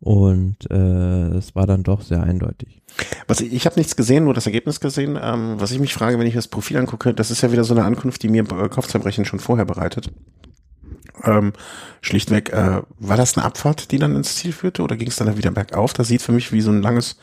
und 0.00 0.70
äh, 0.70 1.28
es 1.36 1.54
war 1.56 1.66
dann 1.66 1.82
doch 1.82 2.02
sehr 2.02 2.22
eindeutig. 2.22 2.82
Was 3.26 3.40
ich, 3.40 3.52
ich 3.52 3.66
habe 3.66 3.78
nichts 3.78 3.96
gesehen, 3.96 4.24
nur 4.24 4.34
das 4.34 4.46
Ergebnis 4.46 4.80
gesehen. 4.80 5.18
Ähm, 5.20 5.54
was 5.58 5.72
ich 5.72 5.80
mich 5.80 5.92
frage, 5.92 6.18
wenn 6.18 6.26
ich 6.26 6.34
das 6.34 6.48
Profil 6.48 6.76
angucke, 6.76 7.14
das 7.14 7.30
ist 7.30 7.42
ja 7.42 7.52
wieder 7.52 7.64
so 7.64 7.74
eine 7.74 7.84
Ankunft, 7.84 8.22
die 8.22 8.28
mir 8.28 8.42
äh, 8.42 8.68
Kopfzerbrechen 8.68 9.24
schon 9.24 9.40
vorher 9.40 9.64
bereitet. 9.64 10.10
Ähm, 11.24 11.52
schlichtweg, 12.00 12.52
äh, 12.52 12.82
war 12.98 13.16
das 13.16 13.36
eine 13.36 13.46
Abfahrt, 13.46 13.90
die 13.90 13.98
dann 13.98 14.16
ins 14.16 14.36
Ziel 14.36 14.52
führte 14.52 14.82
oder 14.82 14.96
ging 14.96 15.08
es 15.08 15.16
dann 15.16 15.36
wieder 15.36 15.50
bergauf? 15.50 15.92
Das 15.92 16.08
sieht 16.08 16.22
für 16.22 16.32
mich 16.32 16.52
wie 16.52 16.60
so 16.60 16.70
ein 16.70 16.82
langes 16.82 17.16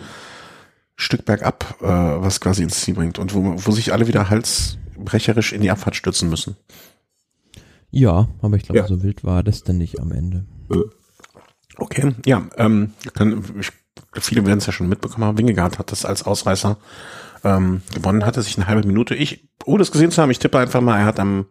Stück 0.95 1.25
bergab, 1.25 1.75
äh, 1.81 1.87
was 1.87 2.39
quasi 2.39 2.63
ins 2.63 2.81
Ziel 2.81 2.95
bringt 2.95 3.19
und 3.19 3.33
wo, 3.33 3.55
wo 3.57 3.71
sich 3.71 3.91
alle 3.91 4.07
wieder 4.07 4.29
halsbrecherisch 4.29 5.53
in 5.53 5.61
die 5.61 5.71
Abfahrt 5.71 5.95
stürzen 5.95 6.29
müssen. 6.29 6.55
Ja, 7.91 8.27
aber 8.41 8.57
ich 8.57 8.63
glaube, 8.63 8.79
ja. 8.79 8.87
so 8.87 9.03
wild 9.03 9.23
war 9.23 9.43
das 9.43 9.63
denn 9.63 9.77
nicht 9.77 9.99
am 9.99 10.11
Ende. 10.11 10.45
Äh, 10.71 10.77
okay, 11.77 12.13
ja, 12.25 12.47
ähm, 12.57 12.93
kann, 13.13 13.43
ich, 13.59 13.71
viele 14.21 14.45
werden 14.45 14.59
es 14.59 14.65
ja 14.65 14.73
schon 14.73 14.89
mitbekommen 14.89 15.25
haben. 15.25 15.37
Wingegaard 15.37 15.79
hat 15.79 15.91
das 15.91 16.05
als 16.05 16.23
Ausreißer 16.23 16.77
ähm, 17.43 17.81
gewonnen, 17.93 18.25
hatte 18.25 18.41
sich 18.41 18.57
eine 18.57 18.67
halbe 18.67 18.87
Minute. 18.87 19.15
Ich, 19.15 19.47
ohne 19.65 19.81
es 19.81 19.91
gesehen 19.91 20.11
zu 20.11 20.21
haben, 20.21 20.31
ich 20.31 20.39
tippe 20.39 20.59
einfach 20.59 20.81
mal, 20.81 20.99
er 20.99 21.05
hat 21.05 21.19
am 21.19 21.45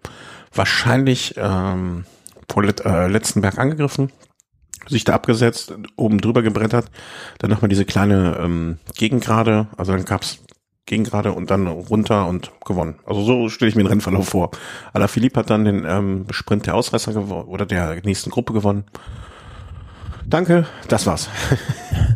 wahrscheinlich 0.52 1.34
ähm, 1.36 2.04
vor 2.50 2.64
äh, 2.64 3.08
letzten 3.08 3.40
Berg 3.40 3.58
angegriffen, 3.58 4.10
sich 4.88 5.04
da 5.04 5.14
abgesetzt, 5.14 5.74
oben 5.96 6.20
drüber 6.20 6.42
gebrettert, 6.42 6.90
dann 7.38 7.50
nochmal 7.50 7.68
diese 7.68 7.84
kleine 7.84 8.38
ähm, 8.40 8.78
Gegengrade, 8.94 9.68
also 9.76 9.92
dann 9.92 10.04
gab's 10.04 10.40
Gegengrade 10.86 11.32
und 11.32 11.50
dann 11.50 11.66
runter 11.66 12.26
und 12.26 12.52
gewonnen. 12.64 12.96
Also 13.06 13.22
so 13.22 13.48
stelle 13.48 13.70
ich 13.70 13.74
mir 13.74 13.84
den 13.84 13.88
Rennverlauf 13.88 14.28
vor. 14.28 14.50
Alaphilippe 14.92 15.40
hat 15.40 15.48
dann 15.48 15.64
den 15.64 15.86
ähm, 15.86 16.26
Sprint 16.30 16.66
der 16.66 16.74
Ausreißer 16.74 17.14
gewonnen 17.14 17.48
oder 17.48 17.64
der 17.64 18.02
nächsten 18.04 18.30
Gruppe 18.30 18.52
gewonnen. 18.52 18.84
Danke, 20.26 20.66
das 20.88 21.06
war's. 21.06 21.30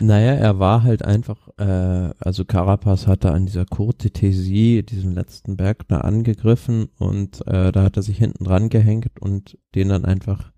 naja, 0.00 0.32
er 0.32 0.58
war 0.58 0.82
halt 0.82 1.04
einfach, 1.04 1.48
äh, 1.58 2.10
also 2.18 2.44
Carapaz 2.44 3.06
hatte 3.06 3.32
an 3.32 3.46
dieser 3.46 3.64
Courte 3.64 4.08
Tésie, 4.08 4.82
diesem 4.82 5.12
letzten 5.12 5.56
Berg, 5.56 5.86
da 5.88 5.98
angegriffen 5.98 6.88
und 6.98 7.46
äh, 7.46 7.72
da 7.72 7.82
hat 7.82 7.96
er 7.96 8.02
sich 8.02 8.18
hinten 8.18 8.44
dran 8.44 8.68
gehängt 8.68 9.20
und 9.20 9.58
den 9.74 9.88
dann 9.88 10.04
einfach 10.04 10.52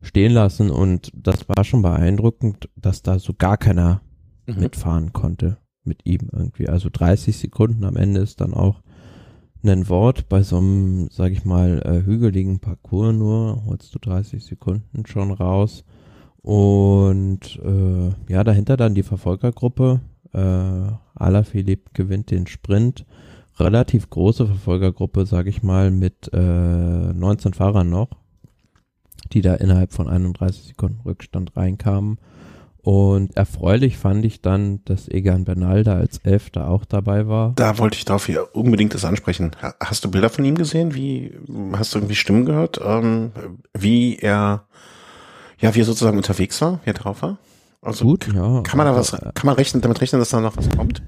stehen 0.00 0.32
lassen 0.32 0.70
und 0.70 1.10
das 1.14 1.48
war 1.48 1.64
schon 1.64 1.82
beeindruckend, 1.82 2.68
dass 2.76 3.02
da 3.02 3.18
so 3.18 3.34
gar 3.34 3.56
keiner 3.56 4.02
mhm. 4.46 4.60
mitfahren 4.60 5.12
konnte 5.12 5.58
mit 5.84 6.04
ihm 6.04 6.28
irgendwie. 6.32 6.68
Also 6.68 6.88
30 6.92 7.36
Sekunden 7.36 7.84
am 7.84 7.96
Ende 7.96 8.20
ist 8.20 8.40
dann 8.40 8.54
auch 8.54 8.82
ein 9.64 9.88
Wort 9.88 10.28
bei 10.28 10.42
so 10.42 10.58
einem, 10.58 11.08
sag 11.10 11.32
ich 11.32 11.44
mal, 11.44 11.82
äh, 11.84 12.04
hügeligen 12.04 12.60
Parcours 12.60 13.14
nur, 13.14 13.64
holst 13.66 13.94
du 13.94 13.98
30 13.98 14.44
Sekunden 14.44 15.06
schon 15.06 15.32
raus. 15.32 15.84
Und 16.46 17.58
äh, 17.64 18.32
ja, 18.32 18.44
dahinter 18.44 18.76
dann 18.76 18.94
die 18.94 19.02
Verfolgergruppe. 19.02 20.00
Äh, 20.32 20.92
Alaphilippe 21.16 21.90
gewinnt 21.92 22.30
den 22.30 22.46
Sprint. 22.46 23.04
Relativ 23.58 24.08
große 24.10 24.46
Verfolgergruppe, 24.46 25.26
sag 25.26 25.48
ich 25.48 25.64
mal, 25.64 25.90
mit 25.90 26.30
äh, 26.32 26.38
19 26.38 27.52
Fahrern 27.52 27.90
noch, 27.90 28.10
die 29.32 29.40
da 29.40 29.54
innerhalb 29.54 29.92
von 29.92 30.08
31 30.08 30.68
Sekunden 30.68 31.00
Rückstand 31.00 31.56
reinkamen. 31.56 32.18
Und 32.80 33.36
erfreulich 33.36 33.98
fand 33.98 34.24
ich 34.24 34.40
dann, 34.40 34.84
dass 34.84 35.08
Egan 35.08 35.42
Bernal 35.42 35.82
da 35.82 35.96
als 35.96 36.18
Elfter 36.18 36.68
auch 36.68 36.84
dabei 36.84 37.26
war. 37.26 37.54
Da 37.56 37.78
wollte 37.78 37.98
ich 37.98 38.04
darauf 38.04 38.26
hier 38.26 38.54
unbedingt 38.54 38.94
das 38.94 39.04
ansprechen. 39.04 39.50
Hast 39.80 40.04
du 40.04 40.12
Bilder 40.12 40.30
von 40.30 40.44
ihm 40.44 40.54
gesehen? 40.54 40.94
Wie 40.94 41.32
hast 41.72 41.92
du 41.92 41.98
irgendwie 41.98 42.14
Stimmen 42.14 42.46
gehört? 42.46 42.80
Ähm, 42.80 43.32
wie 43.76 44.18
er, 44.18 44.66
ja, 45.58 45.74
wie 45.74 45.80
er 45.80 45.84
sozusagen 45.84 46.16
unterwegs 46.16 46.60
war, 46.60 46.80
wie 46.84 46.90
er 46.90 46.94
drauf 46.94 47.22
war? 47.22 47.38
Also 47.82 48.04
Gut, 48.04 48.28
ja. 48.34 48.62
Kann 48.62 48.78
man 48.78 48.86
da 48.86 48.96
was, 48.96 49.12
kann 49.12 49.46
man 49.46 49.54
rechnen, 49.54 49.80
damit 49.80 50.00
rechnen, 50.00 50.20
dass 50.20 50.30
da 50.30 50.40
noch 50.40 50.56
was 50.56 50.68
kommt? 50.70 51.02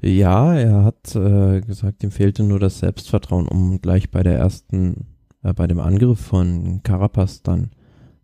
Ja, 0.00 0.54
er 0.54 0.84
hat 0.84 1.16
äh, 1.16 1.60
gesagt, 1.60 2.04
ihm 2.04 2.10
fehlte 2.10 2.42
nur 2.42 2.60
das 2.60 2.78
Selbstvertrauen, 2.78 3.48
um 3.48 3.80
gleich 3.80 4.10
bei 4.10 4.22
der 4.22 4.38
ersten, 4.38 5.06
äh, 5.42 5.52
bei 5.52 5.66
dem 5.66 5.80
Angriff 5.80 6.20
von 6.20 6.82
Carapaz 6.82 7.42
dann 7.42 7.70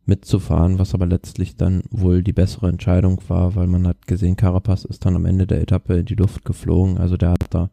mitzufahren, 0.05 0.79
was 0.79 0.95
aber 0.95 1.07
letztlich 1.07 1.57
dann 1.57 1.83
wohl 1.91 2.23
die 2.23 2.33
bessere 2.33 2.69
Entscheidung 2.69 3.21
war, 3.29 3.55
weil 3.55 3.67
man 3.67 3.87
hat 3.87 4.07
gesehen, 4.07 4.37
Carapaz 4.37 4.85
ist 4.85 5.05
dann 5.05 5.17
am 5.17 5.27
Ende 5.27 5.47
der 5.47 5.61
Etappe 5.61 5.99
in 5.99 6.07
die 6.07 6.15
Luft 6.15 6.45
geflogen, 6.45 6.99
also 6.99 7.17
der 7.17 7.31
hat 7.31 7.47
da 7.51 7.71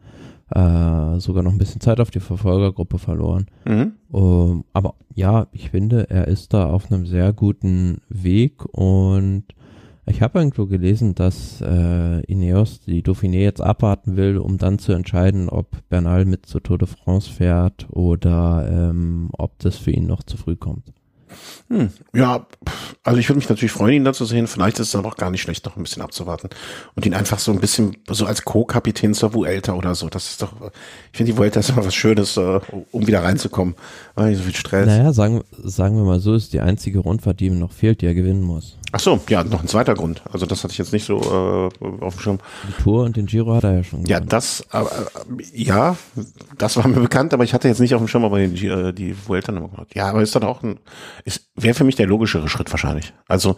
äh, 0.52 1.20
sogar 1.20 1.44
noch 1.44 1.52
ein 1.52 1.58
bisschen 1.58 1.82
Zeit 1.82 2.00
auf 2.00 2.12
die 2.12 2.20
Verfolgergruppe 2.20 3.00
verloren. 3.00 3.48
Mhm. 3.66 3.94
Um, 4.10 4.66
aber 4.74 4.96
ja, 5.14 5.48
ich 5.52 5.70
finde, 5.70 6.10
er 6.10 6.28
ist 6.28 6.54
da 6.54 6.70
auf 6.70 6.92
einem 6.92 7.06
sehr 7.06 7.34
guten 7.34 8.02
Weg 8.10 8.66
und 8.66 9.44
ich 10.10 10.24
habe 10.24 10.40
irgendwo 10.40 10.66
gelesen, 10.66 11.14
dass 11.14 11.62
äh, 11.62 12.22
Ineos 12.22 12.82
die 12.82 13.04
Dauphiné 13.04 13.42
jetzt 13.42 13.62
abwarten 13.62 14.18
will, 14.18 14.38
um 14.38 14.58
dann 14.58 14.80
zu 14.80 14.92
entscheiden, 14.94 15.50
ob 15.50 15.88
Bernal 15.90 16.26
mit 16.26 16.48
zur 16.48 16.64
Tour 16.64 16.80
de 16.80 16.88
France 16.88 17.30
fährt 17.32 17.88
oder 17.92 18.68
ähm, 18.72 19.30
ob 19.38 19.60
das 19.60 19.78
für 19.78 19.92
ihn 19.92 20.08
noch 20.08 20.24
zu 20.24 20.36
früh 20.36 20.56
kommt. 20.56 20.92
Hm, 21.70 21.90
ja, 22.14 22.48
also 23.04 23.20
ich 23.20 23.30
würde 23.30 23.38
mich 23.38 23.50
natürlich 23.50 23.72
freuen, 23.72 23.94
ihn 23.94 24.04
da 24.04 24.14
zu 24.14 24.26
sehen. 24.26 24.48
Vielleicht 24.48 24.80
ist 24.80 24.90
es 24.90 24.96
aber 24.96 25.10
auch 25.10 25.18
gar 25.18 25.30
nicht 25.30 25.42
schlecht, 25.42 25.66
noch 25.66 25.78
ein 25.78 25.84
bisschen 25.84 26.02
abzuwarten 26.02 26.50
und 26.96 27.06
ihn 27.06 27.14
einfach 27.14 27.40
so 27.40 27.52
ein 27.52 27.60
bisschen 27.60 27.98
so 28.10 28.26
als 28.26 28.44
Co-Kapitän 28.44 29.14
zur 29.14 29.34
Vuelta 29.34 29.74
oder 29.74 29.96
so. 29.96 30.10
Das 30.10 30.30
ist 30.32 30.42
doch, 30.42 30.54
ich 31.12 31.18
finde 31.18 31.34
die 31.34 31.38
Vuelta 31.38 31.60
ist 31.60 31.70
immer 31.70 31.86
was 31.86 31.96
Schönes, 31.96 32.38
äh, 32.38 32.60
um 32.92 33.08
wieder 33.08 33.24
reinzukommen. 33.24 33.76
So 34.16 34.26
viel 34.26 34.56
Stress. 34.56 34.88
Naja, 34.88 35.14
sagen, 35.14 35.44
sagen 35.52 35.96
wir 35.96 36.04
mal 36.04 36.20
so, 36.20 36.34
ist 36.34 36.54
die 36.54 36.62
einzige 36.62 37.00
Rundfahrt, 37.00 37.40
die 37.40 37.48
ihm 37.48 37.60
noch 37.60 37.72
fehlt, 37.72 38.02
die 38.02 38.08
er 38.08 38.16
gewinnen 38.16 38.42
muss. 38.42 38.79
Ach 38.92 39.00
so, 39.00 39.20
ja, 39.30 39.44
noch 39.44 39.62
ein 39.62 39.68
zweiter 39.68 39.94
Grund. 39.94 40.24
Also 40.32 40.46
das 40.46 40.64
hatte 40.64 40.72
ich 40.72 40.78
jetzt 40.80 40.94
nicht 40.94 41.06
so 41.06 41.20
äh, 41.20 41.86
auf 42.04 42.16
dem 42.16 42.20
Schirm. 42.22 42.40
Die 42.68 42.84
Tour 42.84 43.04
und 43.04 43.16
den 43.16 43.28
Giro 43.28 43.54
hat 43.54 43.64
er 43.64 43.78
ja 43.78 43.84
schon. 43.84 44.06
Ja, 44.06 44.20
das, 44.20 44.66
äh, 44.72 44.84
ja, 45.54 45.96
das 46.58 46.78
war 46.78 46.88
mir 46.88 47.00
bekannt, 47.00 47.34
aber 47.34 47.44
ich 47.44 47.54
hatte 47.54 47.68
jetzt 47.68 47.80
nicht 47.80 47.94
auf 47.94 48.02
dem 48.02 48.08
Schirm, 48.08 48.26
aber 48.26 48.40
die, 48.40 48.68
äh, 48.68 48.92
die 48.92 49.16
Vuelta 49.28 49.52
nochmal 49.52 49.70
gemacht. 49.70 49.96
Ja, 49.96 50.10
aber 50.10 50.22
ist 50.22 50.36
dann 50.36 50.44
auch 50.44 50.64
ein, 50.64 50.80
ist, 51.24 51.50
wäre 51.56 51.76
für 51.76 51.84
mich 51.84 51.96
der 51.96 52.08
logischere 52.08 52.50
Schritt 52.50 52.72
wahrscheinlich. 52.72 53.14
Also, 53.28 53.58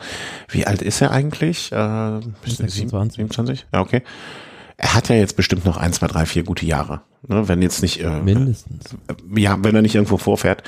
wie 0.49 0.67
alt 0.67 0.81
ist 0.81 1.01
er 1.01 1.11
eigentlich? 1.11 1.71
Äh, 1.71 2.19
26. 2.45 3.15
27? 3.15 3.67
Ja, 3.73 3.81
okay. 3.81 4.03
Er 4.83 4.95
hat 4.95 5.09
ja 5.09 5.15
jetzt 5.15 5.35
bestimmt 5.35 5.63
noch 5.63 5.77
ein, 5.77 5.93
zwei, 5.93 6.07
drei, 6.07 6.25
vier 6.25 6.43
gute 6.43 6.65
Jahre. 6.65 7.01
Ne, 7.27 7.47
wenn 7.47 7.61
jetzt 7.61 7.83
nicht 7.83 8.01
äh, 8.01 8.19
mindestens. 8.19 8.95
Ja, 9.35 9.63
wenn 9.63 9.75
er 9.75 9.83
nicht 9.83 9.93
irgendwo 9.93 10.17
vorfährt. 10.17 10.63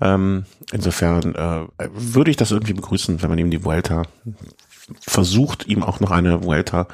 Ähm, 0.00 0.44
insofern 0.70 1.34
äh, 1.34 1.88
würde 1.92 2.30
ich 2.30 2.36
das 2.36 2.52
irgendwie 2.52 2.74
begrüßen, 2.74 3.22
wenn 3.22 3.28
man 3.28 3.40
ihm 3.40 3.50
die 3.50 3.64
Vuelta 3.64 4.04
versucht, 5.00 5.66
ihm 5.66 5.82
auch 5.82 5.98
noch 5.98 6.12
eine 6.12 6.44
Vuelta 6.44 6.86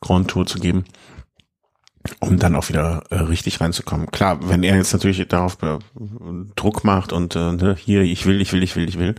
Grand 0.00 0.28
Tour 0.28 0.46
zu 0.46 0.58
geben, 0.60 0.84
um 2.20 2.38
dann 2.38 2.56
auch 2.56 2.70
wieder 2.70 3.04
äh, 3.10 3.16
richtig 3.16 3.60
reinzukommen. 3.60 4.10
Klar, 4.10 4.48
wenn 4.48 4.62
er 4.62 4.76
jetzt 4.76 4.94
natürlich 4.94 5.28
darauf 5.28 5.58
äh, 5.62 5.78
Druck 6.56 6.84
macht 6.84 7.12
und 7.12 7.36
äh, 7.36 7.52
ne, 7.52 7.76
hier, 7.78 8.00
ich 8.00 8.24
will, 8.24 8.40
ich 8.40 8.54
will, 8.54 8.62
ich 8.62 8.76
will, 8.76 8.88
ich 8.88 8.98
will. 8.98 9.14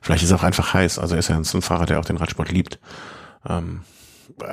Vielleicht 0.00 0.22
ist 0.22 0.30
er 0.30 0.36
auch 0.36 0.44
einfach 0.44 0.72
heiß. 0.72 1.00
Also 1.00 1.16
er 1.16 1.18
ist 1.18 1.30
ja 1.30 1.36
ein 1.36 1.62
Fahrer, 1.62 1.86
der 1.86 1.98
auch 1.98 2.04
den 2.04 2.16
Radsport 2.16 2.52
liebt. 2.52 2.78
Ähm, 3.44 3.80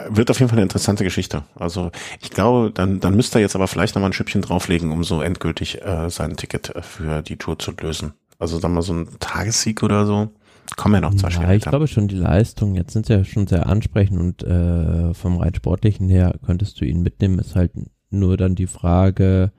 wird 0.10 0.32
auf 0.32 0.40
jeden 0.40 0.50
Fall 0.50 0.58
eine 0.58 0.64
interessante 0.64 1.04
Geschichte. 1.04 1.44
Also 1.56 1.92
ich 2.22 2.32
glaube, 2.32 2.72
dann, 2.72 3.00
dann 3.00 3.16
müsste 3.16 3.40
er 3.40 3.42
jetzt 3.42 3.56
aber 3.56 3.68
vielleicht 3.68 3.96
nochmal 3.96 4.10
ein 4.10 4.14
Schüppchen 4.14 4.42
drauflegen, 4.42 4.92
um 4.92 5.04
so 5.04 5.22
endgültig 5.22 5.82
äh, 5.82 6.10
sein 6.10 6.36
Ticket 6.36 6.76
äh, 6.76 6.82
für 6.82 7.22
die 7.22 7.38
Tour 7.38 7.60
zu 7.60 7.72
lösen. 7.72 8.14
Also 8.40 8.60
dann 8.60 8.74
mal 8.74 8.82
so 8.82 8.94
ein 8.94 9.08
Tagessieg 9.20 9.84
oder 9.84 10.06
so. 10.06 10.30
Kommen 10.76 10.96
ja 10.96 11.02
noch 11.02 11.16
zwei 11.16 11.30
Ja, 11.30 11.54
ich 11.54 11.64
glaube 11.64 11.88
schon 11.88 12.08
die 12.08 12.16
Leistung, 12.16 12.76
jetzt 12.76 12.94
sind 12.94 13.06
sie 13.06 13.14
ja 13.14 13.24
schon 13.24 13.46
sehr 13.46 13.68
ansprechend 13.68 14.20
und 14.20 14.44
äh, 14.44 15.14
vom 15.14 15.38
rein 15.38 15.54
sportlichen 15.54 16.10
her 16.10 16.36
könntest 16.44 16.82
du 16.82 16.86
ihn 16.86 17.04
mitnehmen, 17.04 17.38
ist 17.38 17.56
halt 17.56 17.72
nur 18.10 18.36
dann 18.36 18.56
die 18.56 18.68
Frage, 18.68 19.52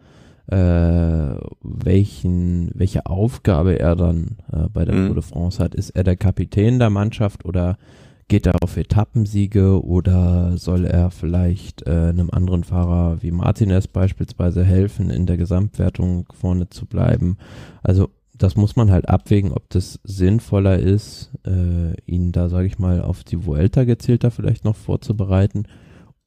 äh, 0.48 1.34
welchen, 1.62 2.70
welche 2.74 3.06
Aufgabe 3.06 3.78
er 3.78 3.96
dann 3.96 4.38
äh, 4.52 4.68
bei 4.72 4.84
der 4.84 4.94
mhm. 4.94 5.06
Tour 5.06 5.14
de 5.16 5.24
France 5.24 5.62
hat. 5.62 5.74
Ist 5.74 5.90
er 5.90 6.04
der 6.04 6.16
Kapitän 6.16 6.78
der 6.78 6.90
Mannschaft 6.90 7.44
oder 7.44 7.78
Geht 8.28 8.46
er 8.46 8.62
auf 8.62 8.76
Etappensiege 8.76 9.84
oder 9.84 10.56
soll 10.56 10.84
er 10.84 11.12
vielleicht 11.12 11.86
äh, 11.86 12.08
einem 12.08 12.30
anderen 12.30 12.64
Fahrer 12.64 13.22
wie 13.22 13.30
Martinez 13.30 13.86
beispielsweise 13.86 14.64
helfen, 14.64 15.10
in 15.10 15.26
der 15.26 15.36
Gesamtwertung 15.36 16.26
vorne 16.32 16.68
zu 16.68 16.86
bleiben? 16.86 17.36
Also 17.84 18.08
das 18.34 18.56
muss 18.56 18.74
man 18.74 18.90
halt 18.90 19.08
abwägen, 19.08 19.52
ob 19.52 19.70
das 19.70 20.00
sinnvoller 20.02 20.78
ist, 20.78 21.30
äh, 21.46 21.94
ihn 22.04 22.32
da, 22.32 22.48
sage 22.48 22.66
ich 22.66 22.78
mal, 22.78 23.00
auf 23.00 23.22
die 23.22 23.46
Vuelta 23.46 23.84
gezielter 23.84 24.30
vielleicht 24.30 24.64
noch 24.64 24.76
vorzubereiten 24.76 25.66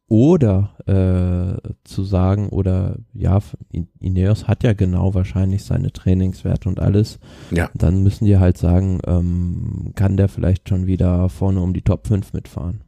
oder 0.10 0.76
äh, 0.88 1.70
zu 1.84 2.04
sagen, 2.04 2.50
oder 2.50 2.98
ja, 3.14 3.40
Ineos 4.00 4.48
hat 4.48 4.64
ja 4.64 4.74
genau 4.74 5.14
wahrscheinlich 5.14 5.64
seine 5.64 5.94
Trainingswerte 5.94 6.68
und 6.68 6.80
alles. 6.80 7.20
Ja. 7.52 7.70
Dann 7.76 8.04
müssen 8.04 8.26
die 8.26 8.40
halt 8.40 8.58
sagen, 8.58 9.00
ähm, 9.06 9.94
kann 9.96 10.18
der 10.18 10.28
vielleicht 10.28 10.68
schon 10.68 10.88
wieder 10.88 11.30
vorne 11.30 11.62
um 11.62 11.74
die 11.74 11.84
Top 11.84 12.08
5 12.08 12.34
mitfahren. 12.34 12.82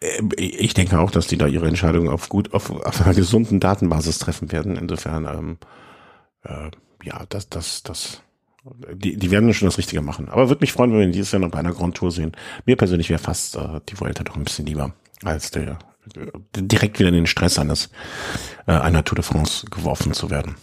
Ähm, 0.00 0.30
ich 0.36 0.74
denke 0.74 0.98
auch, 0.98 1.12
dass 1.12 1.28
die 1.28 1.38
da 1.38 1.46
ihre 1.46 1.68
Entscheidung 1.68 2.08
auf 2.08 2.28
gut, 2.28 2.52
auf, 2.52 2.70
auf 2.70 3.00
einer 3.00 3.14
gesunden 3.14 3.60
Datenbasis 3.60 4.18
treffen 4.18 4.50
werden. 4.50 4.76
Insofern, 4.76 5.24
ähm, 5.24 5.58
äh, 6.42 6.70
ja, 7.04 7.24
das, 7.28 7.48
das, 7.48 7.84
das, 7.84 8.22
die, 8.92 9.16
die 9.16 9.30
werden 9.30 9.54
schon 9.54 9.68
das 9.68 9.78
Richtige 9.78 10.02
machen. 10.02 10.28
Aber 10.28 10.48
würde 10.48 10.62
mich 10.62 10.72
freuen, 10.72 10.90
wenn 10.90 10.98
wir 10.98 11.06
dieses 11.06 11.30
Jahr 11.30 11.40
noch 11.40 11.50
bei 11.50 11.60
einer 11.60 11.72
Grand 11.72 11.96
Tour 11.96 12.10
sehen. 12.10 12.32
Mir 12.64 12.76
persönlich 12.76 13.08
wäre 13.08 13.20
fast 13.20 13.54
äh, 13.54 13.80
die 13.88 14.00
Vuelta 14.00 14.24
doch 14.24 14.36
ein 14.36 14.44
bisschen 14.44 14.66
lieber 14.66 14.92
als 15.22 15.52
der 15.52 15.78
direkt 16.54 16.98
wieder 16.98 17.08
in 17.08 17.14
den 17.14 17.26
Stress 17.26 17.58
eines 17.58 17.90
äh, 18.66 18.72
einer 18.72 19.04
Tour 19.04 19.16
de 19.16 19.24
France 19.24 19.66
geworfen 19.70 20.12
zu 20.12 20.30
werden. 20.30 20.56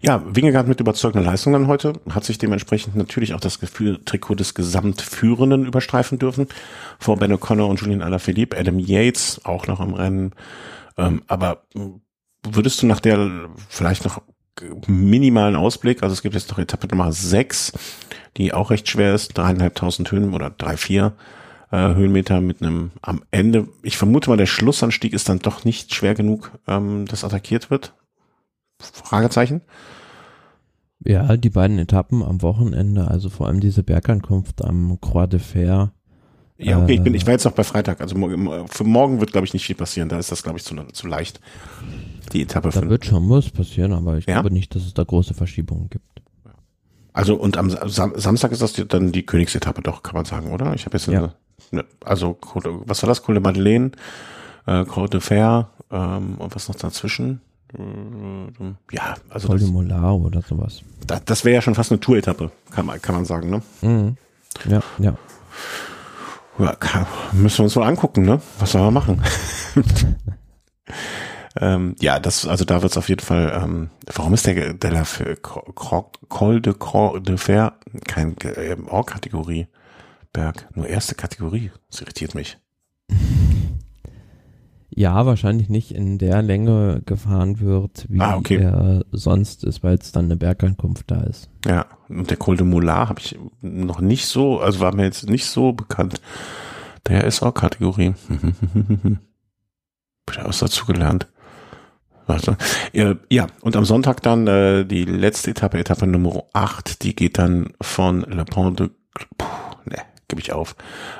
Ja, 0.00 0.22
Wingegaard 0.24 0.68
mit 0.68 0.80
überzeugender 0.80 1.28
Leistung 1.28 1.52
dann 1.52 1.66
heute, 1.66 1.94
hat 2.10 2.24
sich 2.24 2.38
dementsprechend 2.38 2.94
natürlich 2.94 3.34
auch 3.34 3.40
das 3.40 3.58
Gefühl, 3.58 4.00
Trikot 4.04 4.36
des 4.36 4.54
Gesamtführenden 4.54 5.66
überstreifen 5.66 6.18
dürfen, 6.18 6.46
vor 6.98 7.16
Ben 7.16 7.32
O'Connor 7.32 7.68
und 7.68 7.80
Julian 7.80 8.02
Alaphilippe, 8.02 8.56
Adam 8.56 8.78
Yates 8.78 9.40
auch 9.44 9.66
noch 9.66 9.80
im 9.80 9.94
Rennen. 9.94 10.32
Ähm, 10.96 11.22
aber 11.26 11.64
würdest 12.44 12.82
du 12.82 12.86
nach 12.86 13.00
der 13.00 13.48
vielleicht 13.68 14.04
noch 14.04 14.22
minimalen 14.86 15.56
Ausblick, 15.56 16.02
also 16.02 16.12
es 16.12 16.22
gibt 16.22 16.34
jetzt 16.34 16.50
noch 16.50 16.58
Etappe 16.58 16.88
Nummer 16.88 17.12
6, 17.12 17.72
die 18.36 18.52
auch 18.52 18.70
recht 18.70 18.88
schwer 18.88 19.14
ist, 19.14 19.36
dreieinhalbtausend 19.36 20.10
Höhen 20.10 20.34
oder 20.34 20.50
drei, 20.50 20.76
vier, 20.76 21.14
äh, 21.70 21.94
Höhenmeter 21.94 22.40
mit 22.40 22.62
einem 22.62 22.90
am 23.02 23.22
Ende. 23.30 23.68
Ich 23.82 23.96
vermute 23.96 24.30
mal, 24.30 24.36
der 24.36 24.46
Schlussanstieg 24.46 25.12
ist 25.12 25.28
dann 25.28 25.38
doch 25.38 25.64
nicht 25.64 25.94
schwer 25.94 26.14
genug, 26.14 26.52
ähm, 26.66 27.06
dass 27.06 27.24
attackiert 27.24 27.70
wird. 27.70 27.94
Fragezeichen. 28.78 29.62
Ja, 31.04 31.36
die 31.36 31.50
beiden 31.50 31.78
Etappen 31.78 32.22
am 32.22 32.42
Wochenende, 32.42 33.08
also 33.08 33.30
vor 33.30 33.46
allem 33.46 33.60
diese 33.60 33.82
Bergankunft 33.82 34.64
am 34.64 35.00
Croix 35.00 35.28
de 35.28 35.40
Fer. 35.40 35.92
Ja, 36.56 36.82
okay, 36.82 36.94
ich 36.94 37.02
bin, 37.02 37.14
ich 37.14 37.24
war 37.24 37.32
jetzt 37.32 37.44
noch 37.44 37.52
bei 37.52 37.62
Freitag. 37.62 38.00
Also 38.00 38.16
für 38.66 38.84
morgen 38.84 39.20
wird, 39.20 39.30
glaube 39.30 39.46
ich, 39.46 39.52
nicht 39.52 39.64
viel 39.64 39.76
passieren. 39.76 40.08
Da 40.08 40.18
ist 40.18 40.32
das, 40.32 40.42
glaube 40.42 40.58
ich, 40.58 40.64
zu, 40.64 40.74
zu 40.92 41.06
leicht. 41.06 41.40
Die 42.32 42.42
Etappe. 42.42 42.70
Da 42.70 42.88
wird 42.88 43.04
schon 43.04 43.30
was 43.30 43.50
passieren, 43.50 43.92
aber 43.92 44.18
ich 44.18 44.26
ja? 44.26 44.34
glaube 44.34 44.52
nicht, 44.52 44.74
dass 44.74 44.84
es 44.84 44.92
da 44.92 45.04
große 45.04 45.34
Verschiebungen 45.34 45.88
gibt. 45.88 46.04
Also 47.12 47.36
und 47.36 47.56
am 47.56 47.70
Sam 47.70 48.12
Samstag 48.16 48.52
ist 48.52 48.62
das 48.62 48.74
dann 48.88 49.12
die 49.12 49.24
Königsetappe 49.24 49.82
doch, 49.82 50.02
kann 50.02 50.14
man 50.14 50.24
sagen, 50.24 50.52
oder? 50.52 50.74
Ich 50.74 50.84
habe 50.84 50.96
jetzt 50.96 51.06
Ja. 51.06 51.34
Eine, 51.72 51.84
also 52.04 52.38
was 52.86 53.02
war 53.02 53.08
das? 53.08 53.22
De 53.22 53.40
Madeleine, 53.40 53.92
äh, 54.66 54.84
Col 54.84 55.08
de 55.08 55.20
Fer 55.20 55.70
ähm, 55.90 56.34
und 56.38 56.54
was 56.54 56.68
noch 56.68 56.76
dazwischen? 56.76 57.40
Äh, 57.74 58.72
Ja, 58.94 59.14
also 59.28 59.48
Col 59.48 59.60
Molar 59.60 60.16
oder 60.16 60.42
sowas. 60.42 60.82
das, 61.06 61.24
das 61.24 61.44
wäre 61.44 61.56
ja 61.56 61.62
schon 61.62 61.74
fast 61.74 61.90
eine 61.92 62.00
Tour-Etappe, 62.00 62.50
kann 62.70 62.86
man, 62.86 63.00
kann 63.02 63.14
man 63.14 63.24
sagen, 63.24 63.50
ne? 63.50 63.62
Mhm. 63.82 64.16
Ja, 64.68 64.80
ja. 64.98 65.14
Ja, 66.58 66.74
kann, 66.74 67.06
müssen 67.32 67.58
wir 67.58 67.64
uns 67.64 67.76
wohl 67.76 67.84
angucken, 67.84 68.22
ne? 68.22 68.40
Was 68.58 68.72
soll 68.72 68.82
man 68.82 68.94
machen? 68.94 69.22
ähm, 71.60 71.94
ja, 72.00 72.18
das, 72.18 72.46
also 72.46 72.64
da 72.64 72.82
wird's 72.82 72.96
auf 72.96 73.08
jeden 73.08 73.20
Fall, 73.24 73.52
ähm, 73.62 73.90
warum 74.14 74.34
ist 74.34 74.46
der, 74.46 74.74
der, 74.74 74.90
der 74.90 75.04
für 75.04 75.34
Cro- 75.36 76.10
Col 76.28 76.60
de 76.60 76.74
Cro 76.78 77.18
de 77.18 77.36
Fer 77.36 77.74
kein 78.06 78.36
äh, 78.38 78.76
Or-Kategorie 78.88 79.66
Berg, 80.38 80.68
nur 80.76 80.86
erste 80.86 81.16
Kategorie? 81.16 81.72
Das 81.90 82.00
irritiert 82.00 82.36
mich. 82.36 82.58
Ja, 84.90 85.26
wahrscheinlich 85.26 85.68
nicht 85.68 85.90
in 85.90 86.18
der 86.18 86.42
Länge 86.42 87.02
gefahren 87.04 87.58
wird, 87.58 88.06
wie 88.08 88.20
Ah, 88.20 88.36
okay. 88.36 88.58
er 88.58 89.04
sonst 89.10 89.64
ist, 89.64 89.82
weil 89.82 89.96
es 89.96 90.12
dann 90.12 90.26
eine 90.26 90.36
Bergankunft 90.36 91.10
da 91.10 91.22
ist. 91.22 91.50
Ja, 91.66 91.86
und 92.08 92.30
der 92.30 92.36
Col 92.36 92.56
de 92.56 92.64
Molar 92.64 93.08
habe 93.08 93.18
ich 93.18 93.36
noch 93.62 94.00
nicht 94.00 94.26
so, 94.26 94.60
also 94.60 94.78
war 94.78 94.94
mir 94.94 95.06
jetzt 95.06 95.28
nicht 95.28 95.46
so 95.46 95.72
bekannt. 95.72 96.20
Der 97.08 97.24
ist 97.24 97.42
auch 97.42 97.52
Kategorie. 97.52 98.14
Wieder 100.30 100.44
was 100.44 100.60
dazu 100.60 100.86
gelernt. 100.86 101.26
Also, 102.28 102.54
ja, 103.28 103.48
und 103.62 103.74
am 103.74 103.84
Sonntag 103.84 104.22
dann 104.22 104.46
äh, 104.46 104.84
die 104.84 105.04
letzte 105.04 105.50
Etappe, 105.50 105.78
Etappe 105.78 106.06
Nummer 106.06 106.44
8, 106.52 107.02
die 107.02 107.16
geht 107.16 107.38
dann 107.38 107.72
von 107.80 108.20
Le 108.20 108.44
Pont 108.44 108.78
de, 108.78 108.90
puh, 109.36 109.46
ne, 109.86 109.96
gebe 110.28 110.40
ich 110.40 110.52
auf. 110.52 110.76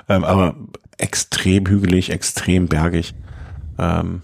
Ähm, 0.08 0.24
aber 0.24 0.54
extrem 0.98 1.66
hügelig, 1.66 2.10
extrem 2.10 2.66
bergig. 2.68 3.14
Ähm, 3.78 4.22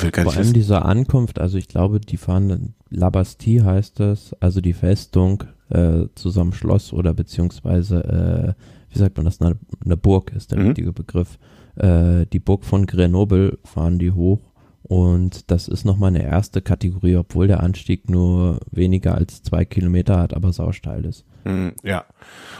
will 0.00 0.10
gar 0.10 0.24
Vor 0.24 0.32
allem 0.32 0.40
wissen. 0.42 0.54
diese 0.54 0.82
Ankunft, 0.82 1.38
also 1.40 1.56
ich 1.58 1.68
glaube, 1.68 2.00
die 2.00 2.16
fahren 2.16 2.48
dann, 2.48 2.74
La 2.90 3.10
Bastille 3.10 3.64
heißt 3.64 4.00
es, 4.00 4.34
also 4.40 4.60
die 4.60 4.72
Festung 4.72 5.44
äh, 5.70 6.04
zusammen 6.14 6.52
Schloss 6.52 6.92
oder 6.92 7.14
beziehungsweise, 7.14 8.56
äh, 8.56 8.62
wie 8.92 8.98
sagt 8.98 9.16
man 9.16 9.26
das, 9.26 9.40
eine, 9.40 9.56
eine 9.84 9.96
Burg 9.96 10.32
ist 10.32 10.50
der 10.52 10.58
Mhm. 10.58 10.66
richtige 10.68 10.92
Begriff. 10.92 11.38
Äh, 11.76 12.26
die 12.32 12.38
Burg 12.40 12.64
von 12.64 12.86
Grenoble 12.86 13.58
fahren 13.64 13.98
die 13.98 14.10
hoch 14.12 14.40
und 14.82 15.50
das 15.50 15.68
ist 15.68 15.84
nochmal 15.84 16.08
eine 16.08 16.22
erste 16.24 16.60
Kategorie, 16.62 17.16
obwohl 17.16 17.46
der 17.46 17.62
Anstieg 17.62 18.08
nur 18.10 18.60
weniger 18.72 19.14
als 19.14 19.42
zwei 19.42 19.64
Kilometer 19.64 20.18
hat, 20.18 20.34
aber 20.34 20.52
sausteil 20.52 21.04
ist. 21.04 21.24
Mm, 21.44 21.68
Ja. 21.82 22.04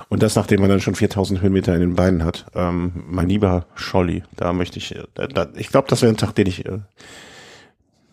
Und 0.09 0.23
das, 0.23 0.37
nachdem 0.37 0.61
man 0.61 0.71
dann 0.71 0.81
schon 0.81 0.95
4000 0.95 1.43
Höhenmeter 1.43 1.75
in 1.75 1.81
den 1.81 1.95
Beinen 1.95 2.25
hat. 2.25 2.47
Ähm, 2.55 3.05
mein 3.09 3.29
lieber 3.29 3.67
Scholli, 3.75 4.23
da 4.37 4.53
möchte 4.55 4.79
ich, 4.79 4.95
äh, 4.97 5.05
da, 5.29 5.49
ich 5.55 5.69
glaube, 5.69 5.89
das 5.89 6.01
wäre 6.03 6.13
ein 6.13 6.17
Tag, 6.17 6.35
den 6.35 6.47
ich 6.47 6.65
äh, 6.65 6.79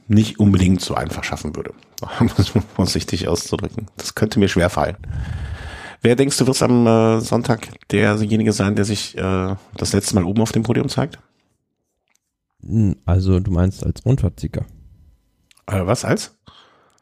nicht 0.08 0.40
unbedingt 0.40 0.82
so 0.82 0.94
einfach 0.96 1.24
schaffen 1.24 1.56
würde. 1.56 1.74
Um 2.20 2.30
es 2.38 2.52
vorsichtig 2.76 3.28
auszudrücken. 3.28 3.88
Das 3.98 4.14
könnte 4.16 4.40
mir 4.40 4.50
schwer 4.50 4.70
fallen. 4.70 4.98
Wer 6.02 6.16
denkst 6.16 6.38
du, 6.38 6.46
wird 6.46 6.62
am 6.62 6.86
äh, 6.86 7.22
Sonntag 7.22 7.70
derjenige 7.90 8.52
sein, 8.54 8.76
der 8.76 8.86
sich 8.86 9.18
äh, 9.18 9.56
das 9.76 9.94
letzte 9.94 10.16
Mal 10.16 10.26
oben 10.26 10.42
auf 10.42 10.52
dem 10.52 10.64
Podium 10.64 10.90
zeigt? 10.90 11.18
Hm, 12.62 12.98
Also 13.06 13.40
du 13.40 13.52
meinst 13.52 13.86
als 13.86 14.06
Rundfahrtsieger, 14.06 14.66
Äh, 15.68 15.86
was 15.86 16.04
als? 16.06 16.38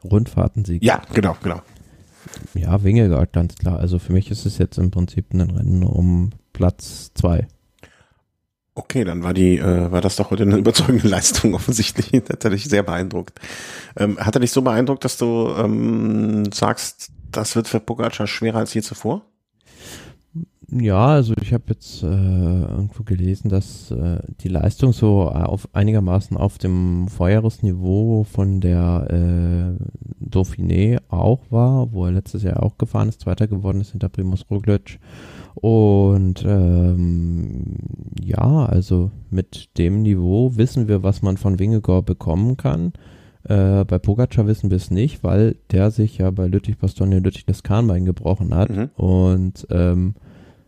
Rundfahrtensieger. 0.04 0.84
Ja, 0.84 1.02
genau, 1.12 1.36
genau. 1.42 1.60
Ja, 2.54 2.82
Wingegaard, 2.82 3.32
ganz 3.32 3.56
klar. 3.56 3.78
Also 3.78 3.98
für 3.98 4.12
mich 4.12 4.30
ist 4.30 4.46
es 4.46 4.58
jetzt 4.58 4.78
im 4.78 4.90
Prinzip 4.90 5.32
ein 5.32 5.40
Rennen 5.40 5.82
um 5.82 6.30
Platz 6.52 7.12
zwei. 7.14 7.46
Okay, 8.76 9.04
dann 9.04 9.22
war 9.22 9.34
die, 9.34 9.58
äh, 9.58 9.92
war 9.92 10.00
das 10.00 10.16
doch 10.16 10.30
heute 10.30 10.42
eine 10.42 10.56
überzeugende 10.56 11.06
Leistung 11.08 11.54
offensichtlich. 11.54 12.10
Das 12.24 12.44
hat 12.44 12.52
dich 12.52 12.64
sehr 12.64 12.82
beeindruckt. 12.82 13.40
Ähm, 13.96 14.18
hat 14.18 14.34
er 14.34 14.40
dich 14.40 14.50
so 14.50 14.62
beeindruckt, 14.62 15.04
dass 15.04 15.16
du 15.16 15.54
ähm, 15.56 16.50
sagst, 16.52 17.12
das 17.30 17.54
wird 17.54 17.68
für 17.68 17.80
Pogacar 17.80 18.26
schwerer 18.26 18.58
als 18.58 18.74
je 18.74 18.82
zuvor? 18.82 19.22
Ja, 20.76 21.06
also 21.06 21.34
ich 21.40 21.52
habe 21.52 21.64
jetzt 21.68 22.02
äh, 22.02 22.06
irgendwo 22.06 23.04
gelesen, 23.04 23.48
dass 23.48 23.92
äh, 23.92 24.18
die 24.40 24.48
Leistung 24.48 24.92
so 24.92 25.22
auf 25.22 25.68
einigermaßen 25.72 26.36
auf 26.36 26.58
dem 26.58 27.06
Vorjahresniveau 27.06 28.24
von 28.24 28.60
der 28.60 29.06
äh, 29.78 30.28
Dauphiné 30.28 30.98
auch 31.08 31.42
war, 31.50 31.92
wo 31.92 32.06
er 32.06 32.12
letztes 32.12 32.42
Jahr 32.42 32.62
auch 32.62 32.76
gefahren 32.76 33.08
ist, 33.08 33.20
Zweiter 33.20 33.46
geworden 33.46 33.80
ist 33.80 33.92
hinter 33.92 34.08
Primus 34.08 34.46
Roglic. 34.50 34.98
Und 35.54 36.44
ähm, 36.44 37.76
ja, 38.20 38.66
also 38.66 39.12
mit 39.30 39.78
dem 39.78 40.02
Niveau 40.02 40.56
wissen 40.56 40.88
wir, 40.88 41.04
was 41.04 41.22
man 41.22 41.36
von 41.36 41.60
Wingegaard 41.60 42.04
bekommen 42.04 42.56
kann. 42.56 42.94
Äh, 43.44 43.84
bei 43.84 44.00
Pogacar 44.00 44.48
wissen 44.48 44.70
wir 44.70 44.76
es 44.78 44.90
nicht, 44.90 45.22
weil 45.22 45.56
der 45.70 45.92
sich 45.92 46.18
ja 46.18 46.32
bei 46.32 46.48
Lüttich 46.48 46.78
Bastogne 46.78 47.20
Lüttich 47.20 47.46
das 47.46 47.62
Kahnbein 47.62 48.04
gebrochen 48.04 48.52
hat. 48.54 48.70
Mhm. 48.70 48.90
Und 48.96 49.68
ähm, 49.70 50.14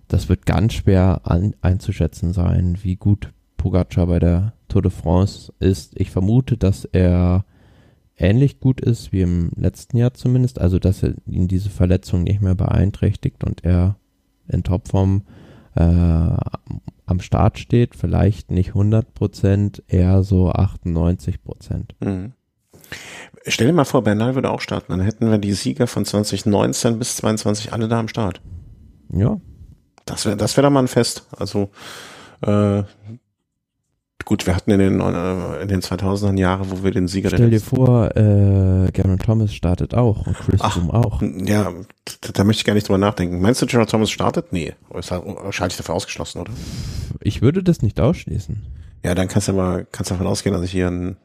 das 0.08 0.28
wird 0.28 0.46
ganz 0.46 0.74
schwer 0.74 1.22
an, 1.24 1.54
einzuschätzen 1.60 2.32
sein, 2.32 2.78
wie 2.82 2.96
gut 2.96 3.32
Pogacar 3.56 4.06
bei 4.06 4.18
der 4.18 4.52
Tour 4.68 4.82
de 4.82 4.90
France 4.90 5.52
ist. 5.58 5.98
Ich 5.98 6.10
vermute, 6.10 6.56
dass 6.56 6.84
er 6.84 7.44
ähnlich 8.16 8.60
gut 8.60 8.80
ist 8.80 9.12
wie 9.12 9.22
im 9.22 9.50
letzten 9.56 9.96
Jahr 9.96 10.14
zumindest, 10.14 10.60
also 10.60 10.78
dass 10.78 11.02
er 11.02 11.14
ihn 11.26 11.48
diese 11.48 11.70
Verletzung 11.70 12.22
nicht 12.24 12.40
mehr 12.40 12.54
beeinträchtigt 12.54 13.44
und 13.44 13.64
er 13.64 13.96
in 14.48 14.62
Topform 14.62 15.22
äh, 15.74 15.82
am 15.82 17.20
Start 17.20 17.58
steht, 17.58 17.94
vielleicht 17.94 18.50
nicht 18.50 18.68
100 18.68 19.14
Prozent, 19.14 19.82
eher 19.88 20.22
so 20.22 20.50
98 20.50 21.42
Prozent. 21.42 21.94
Mhm. 22.00 22.32
Stell 23.46 23.68
dir 23.68 23.72
mal 23.72 23.84
vor, 23.84 24.02
Bernal 24.02 24.34
würde 24.34 24.50
auch 24.50 24.60
starten. 24.60 24.92
Dann 24.92 25.00
hätten 25.00 25.30
wir 25.30 25.38
die 25.38 25.52
Sieger 25.52 25.86
von 25.86 26.04
2019 26.04 26.98
bis 26.98 27.16
22 27.16 27.72
alle 27.72 27.88
da 27.88 28.00
am 28.00 28.08
Start. 28.08 28.40
Ja, 29.12 29.40
Das 30.06 30.24
wäre 30.24 30.36
das 30.36 30.56
wär 30.56 30.62
doch 30.62 30.70
mal 30.70 30.80
ein 30.80 30.88
Fest. 30.88 31.26
Also 31.36 31.70
äh, 32.40 32.82
gut, 34.24 34.46
wir 34.46 34.54
hatten 34.54 34.70
in 34.70 34.78
den, 34.78 35.00
äh, 35.00 35.62
in 35.62 35.68
den 35.68 35.80
2000er 35.80 36.38
Jahre, 36.38 36.70
wo 36.70 36.82
wir 36.82 36.90
den 36.90 37.08
Sieger 37.08 37.28
stell 37.28 37.50
dir 37.50 37.60
vor, 37.60 38.16
äh, 38.16 38.90
Gavin 38.92 39.18
Thomas 39.18 39.52
startet 39.52 39.94
auch 39.94 40.26
und 40.26 40.36
Chris 40.38 40.60
Ach. 40.62 40.74
Froome 40.74 40.94
auch. 40.94 41.22
Ja, 41.22 41.72
da, 42.32 42.44
möchte 42.44 42.60
ich 42.60 42.64
gar 42.64 42.74
nicht 42.74 42.88
drüber 42.88 42.98
nachdenken. 42.98 43.40
Meinst 43.40 43.62
du, 43.62 43.66
Gerard 43.66 43.90
Thomas 43.90 44.10
startet? 44.10 44.52
Nee, 44.52 44.74
ist 44.94 45.10
halt 45.10 45.24
wahrscheinlich 45.24 45.76
dafür 45.76 45.94
ausgeschlossen, 45.94 46.40
oder? 46.40 46.52
Ich 47.20 47.42
würde 47.42 47.62
das 47.62 47.82
nicht 47.82 47.98
ausschließen. 48.00 48.62
Ja, 49.04 49.14
dann 49.14 49.28
kannst 49.28 49.46
du 49.46 49.52
mal, 49.52 49.86
kannst 49.92 50.10
davon 50.10 50.26
ausgehen, 50.26 50.52
dass 50.52 50.64
ich 50.64 50.72
hier 50.72 50.88
ein, 50.88 51.16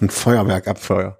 ein 0.00 0.10
Feuerwerk 0.10 0.66
abfeuer. 0.66 1.18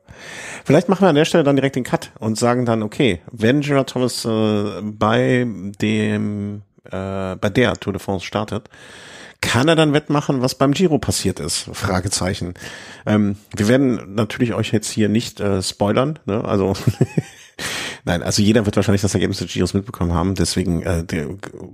Vielleicht 0.65 0.89
machen 0.89 1.03
wir 1.03 1.09
an 1.09 1.15
der 1.15 1.25
Stelle 1.25 1.45
dann 1.45 1.55
direkt 1.55 1.77
den 1.77 1.85
Cut 1.85 2.11
und 2.19 2.37
sagen 2.37 2.65
dann, 2.65 2.83
okay, 2.83 3.21
wenn 3.31 3.61
Gerard 3.61 3.91
Thomas 3.91 4.25
äh, 4.25 4.83
bei 4.83 5.47
dem, 5.81 6.63
äh, 6.91 7.37
bei 7.37 7.51
der 7.51 7.75
Tour 7.75 7.93
de 7.93 8.01
France 8.01 8.25
startet, 8.25 8.69
kann 9.41 9.69
er 9.69 9.77
dann 9.77 9.93
wettmachen, 9.93 10.43
was 10.43 10.57
beim 10.57 10.73
Giro 10.73 10.99
passiert 10.99 11.39
ist? 11.39 11.69
Fragezeichen. 11.73 12.55
Ähm, 13.07 13.37
wir 13.57 13.69
werden 13.69 14.15
natürlich 14.15 14.55
euch 14.55 14.73
jetzt 14.73 14.91
hier 14.91 15.09
nicht 15.09 15.41
äh, 15.41 15.63
spoilern, 15.63 16.19
ne? 16.27 16.45
Also 16.45 16.75
Nein, 18.05 18.23
also 18.23 18.43
jeder 18.43 18.65
wird 18.65 18.77
wahrscheinlich 18.77 19.03
das 19.03 19.15
Ergebnis 19.15 19.39
des 19.39 19.53
Giros 19.53 19.75
mitbekommen 19.75 20.15
haben. 20.15 20.35
Deswegen 20.35 20.83
äh, 20.83 21.05
der, 21.05 21.29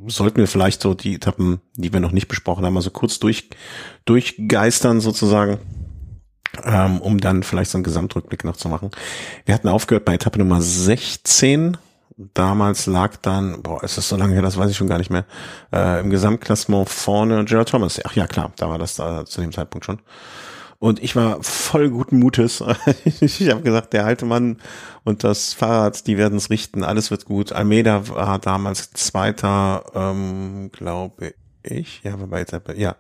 sollten 0.07 0.39
wir 0.39 0.49
vielleicht 0.49 0.83
so 0.83 0.95
die 0.95 1.15
Etappen, 1.15 1.61
die 1.77 1.93
wir 1.93 2.01
noch 2.01 2.13
nicht 2.13 2.29
besprochen 2.29 2.65
haben, 2.65 2.77
also 2.77 2.91
kurz 2.91 3.19
durch 3.19 3.51
durchgeistern 4.05 5.01
sozusagen, 5.01 5.59
ähm, 6.65 7.01
um 7.01 7.21
dann 7.21 7.43
vielleicht 7.43 7.71
so 7.71 7.79
einen 7.79 7.85
Gesamtrückblick 7.85 8.45
noch 8.45 8.57
zu 8.57 8.69
machen. 8.69 8.91
Wir 9.45 9.55
hatten 9.55 9.69
aufgehört 9.69 10.05
bei 10.05 10.15
Etappe 10.15 10.39
Nummer 10.39 10.61
16. 10.61 11.77
Damals 12.17 12.87
lag 12.87 13.17
dann, 13.17 13.63
boah, 13.63 13.83
ist 13.83 13.99
das 13.99 14.09
so 14.09 14.17
lange 14.17 14.35
her, 14.35 14.43
das 14.43 14.57
weiß 14.57 14.71
ich 14.71 14.77
schon 14.77 14.87
gar 14.87 14.99
nicht 14.99 15.11
mehr, 15.11 15.25
äh, 15.73 16.01
im 16.01 16.11
Gesamtklassement 16.11 16.89
vorne 16.89 17.45
Gerald 17.45 17.69
Thomas. 17.69 18.01
Ach 18.05 18.15
ja, 18.15 18.29
klar, 18.29 18.53
da 18.57 18.69
war 18.69 18.79
das 18.79 18.95
da 18.95 19.25
zu 19.25 19.41
dem 19.41 19.51
Zeitpunkt 19.51 19.85
schon. 19.85 19.99
Und 20.79 21.03
ich 21.03 21.17
war 21.17 21.43
voll 21.43 21.91
guten 21.91 22.19
Mutes. 22.19 22.63
ich 23.05 23.49
habe 23.51 23.63
gesagt, 23.63 23.93
der 23.95 24.05
alte 24.05 24.27
Mann 24.27 24.59
und 25.03 25.25
das 25.25 25.55
Fahrrad, 25.55 26.07
die 26.07 26.19
werden 26.19 26.37
es 26.37 26.51
richten, 26.51 26.85
alles 26.85 27.11
wird 27.11 27.25
gut. 27.25 27.53
Almeida 27.53 28.09
war 28.09 28.39
damals 28.39 28.93
Zweiter, 28.93 29.85
ähm, 29.95 30.71
glaube 30.73 31.35
ich. 31.63 32.03
Ja, 32.05 32.21
war 32.21 32.27
bei 32.27 32.45
ja. 32.77 32.97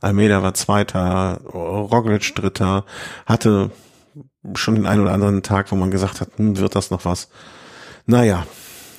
Almeida 0.00 0.42
war 0.42 0.54
Zweiter, 0.54 1.40
Roglic 1.44 2.34
Dritter, 2.34 2.84
hatte 3.26 3.70
schon 4.54 4.74
den 4.74 4.86
einen 4.86 5.02
oder 5.02 5.12
anderen 5.12 5.42
Tag, 5.42 5.70
wo 5.70 5.76
man 5.76 5.90
gesagt 5.90 6.20
hat, 6.20 6.30
hm, 6.36 6.56
wird 6.58 6.74
das 6.74 6.90
noch 6.90 7.04
was? 7.04 7.28
Naja, 8.06 8.46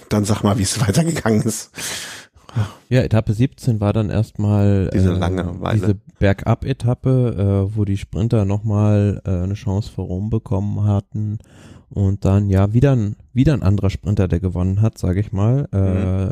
dann 0.10 0.26
sag 0.26 0.44
mal, 0.44 0.58
wie 0.58 0.64
es 0.64 0.80
weitergegangen 0.88 1.42
ist. 1.42 1.72
Ja, 2.90 3.02
Etappe 3.02 3.34
17 3.34 3.80
war 3.80 3.94
dann 3.94 4.10
erstmal 4.10 4.90
Diese 4.94 5.14
äh, 5.14 5.18
Langeweile. 5.18 5.80
diese 5.80 5.96
Bergab-Etappe, 6.20 7.68
äh, 7.70 7.76
wo 7.76 7.86
die 7.86 7.98
Sprinter 7.98 8.46
nochmal 8.46 9.22
äh, 9.26 9.30
eine 9.30 9.54
Chance 9.54 9.92
vor 9.92 10.06
Rom 10.06 10.30
bekommen 10.30 10.84
hatten. 10.86 11.40
Und 11.90 12.26
dann, 12.26 12.50
ja, 12.50 12.74
wieder 12.74 12.96
ein, 12.96 13.16
wieder 13.34 13.54
ein 13.54 13.64
anderer 13.64 13.90
Sprinter, 13.90 14.28
der 14.28 14.40
gewonnen 14.40 14.82
hat, 14.82 14.98
sage 14.98 15.20
ich 15.20 15.32
mal. 15.32 15.68
Äh, 15.72 15.78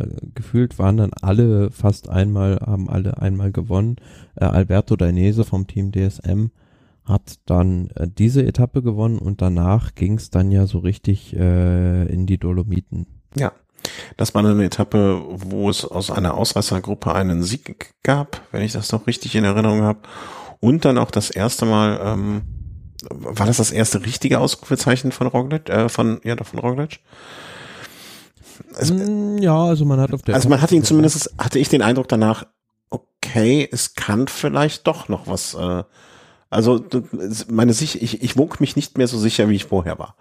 mhm. 0.05 0.31
Gefühlt 0.33 0.79
waren 0.79 0.97
dann 0.97 1.11
alle 1.21 1.71
fast 1.71 2.09
einmal, 2.09 2.59
haben 2.65 2.89
alle 2.89 3.21
einmal 3.21 3.51
gewonnen. 3.51 3.97
Äh, 4.35 4.45
Alberto 4.45 4.95
Dainese 4.95 5.43
vom 5.43 5.67
Team 5.67 5.91
DSM 5.91 6.49
hat 7.05 7.35
dann 7.45 7.89
äh, 7.95 8.07
diese 8.07 8.43
Etappe 8.43 8.81
gewonnen 8.81 9.19
und 9.19 9.41
danach 9.41 9.95
ging 9.95 10.15
es 10.15 10.29
dann 10.29 10.51
ja 10.51 10.67
so 10.67 10.79
richtig 10.79 11.35
äh, 11.35 12.05
in 12.05 12.25
die 12.25 12.37
Dolomiten. 12.37 13.07
Ja, 13.35 13.51
das 14.17 14.33
war 14.33 14.43
eine 14.43 14.63
Etappe, 14.63 15.23
wo 15.27 15.69
es 15.69 15.85
aus 15.85 16.09
einer 16.09 16.35
Ausreißergruppe 16.35 17.13
einen 17.13 17.43
Sieg 17.43 17.93
gab, 18.03 18.41
wenn 18.51 18.63
ich 18.63 18.71
das 18.71 18.91
noch 18.91 19.07
richtig 19.07 19.35
in 19.35 19.43
Erinnerung 19.43 19.81
habe. 19.81 19.99
Und 20.59 20.85
dann 20.85 20.97
auch 20.97 21.11
das 21.11 21.29
erste 21.29 21.65
Mal 21.65 21.99
ähm, 22.03 22.41
war 23.09 23.45
das 23.45 23.57
das 23.57 23.71
erste 23.71 24.05
richtige 24.05 24.39
Ausrufezeichen 24.39 25.11
von 25.11 25.27
Roglic, 25.27 25.69
äh, 25.69 25.89
von, 25.89 26.19
ja, 26.23 26.35
von 26.43 26.59
Roglic? 26.59 26.99
Mm, 28.81 29.37
ja, 29.39 29.65
also 29.65 29.85
man 29.85 29.99
hat 29.99 30.13
auf 30.13 30.21
der. 30.21 30.35
Also 30.35 30.49
man 30.49 30.61
hatte 30.61 30.75
ihn 30.75 30.83
zumindest, 30.83 31.33
hatte 31.37 31.59
ich 31.59 31.69
den 31.69 31.81
Eindruck 31.81 32.07
danach, 32.07 32.45
okay, 32.89 33.67
es 33.71 33.95
kann 33.95 34.27
vielleicht 34.27 34.87
doch 34.87 35.09
noch 35.09 35.27
was, 35.27 35.53
äh, 35.53 35.83
also 36.55 36.83
meine 37.49 37.73
Sicht, 37.73 38.01
ich, 38.01 38.23
ich 38.23 38.37
wog 38.37 38.59
mich 38.59 38.75
nicht 38.75 38.97
mehr 38.97 39.07
so 39.07 39.17
sicher, 39.17 39.49
wie 39.49 39.55
ich 39.55 39.65
vorher 39.65 39.99
war. 39.99 40.15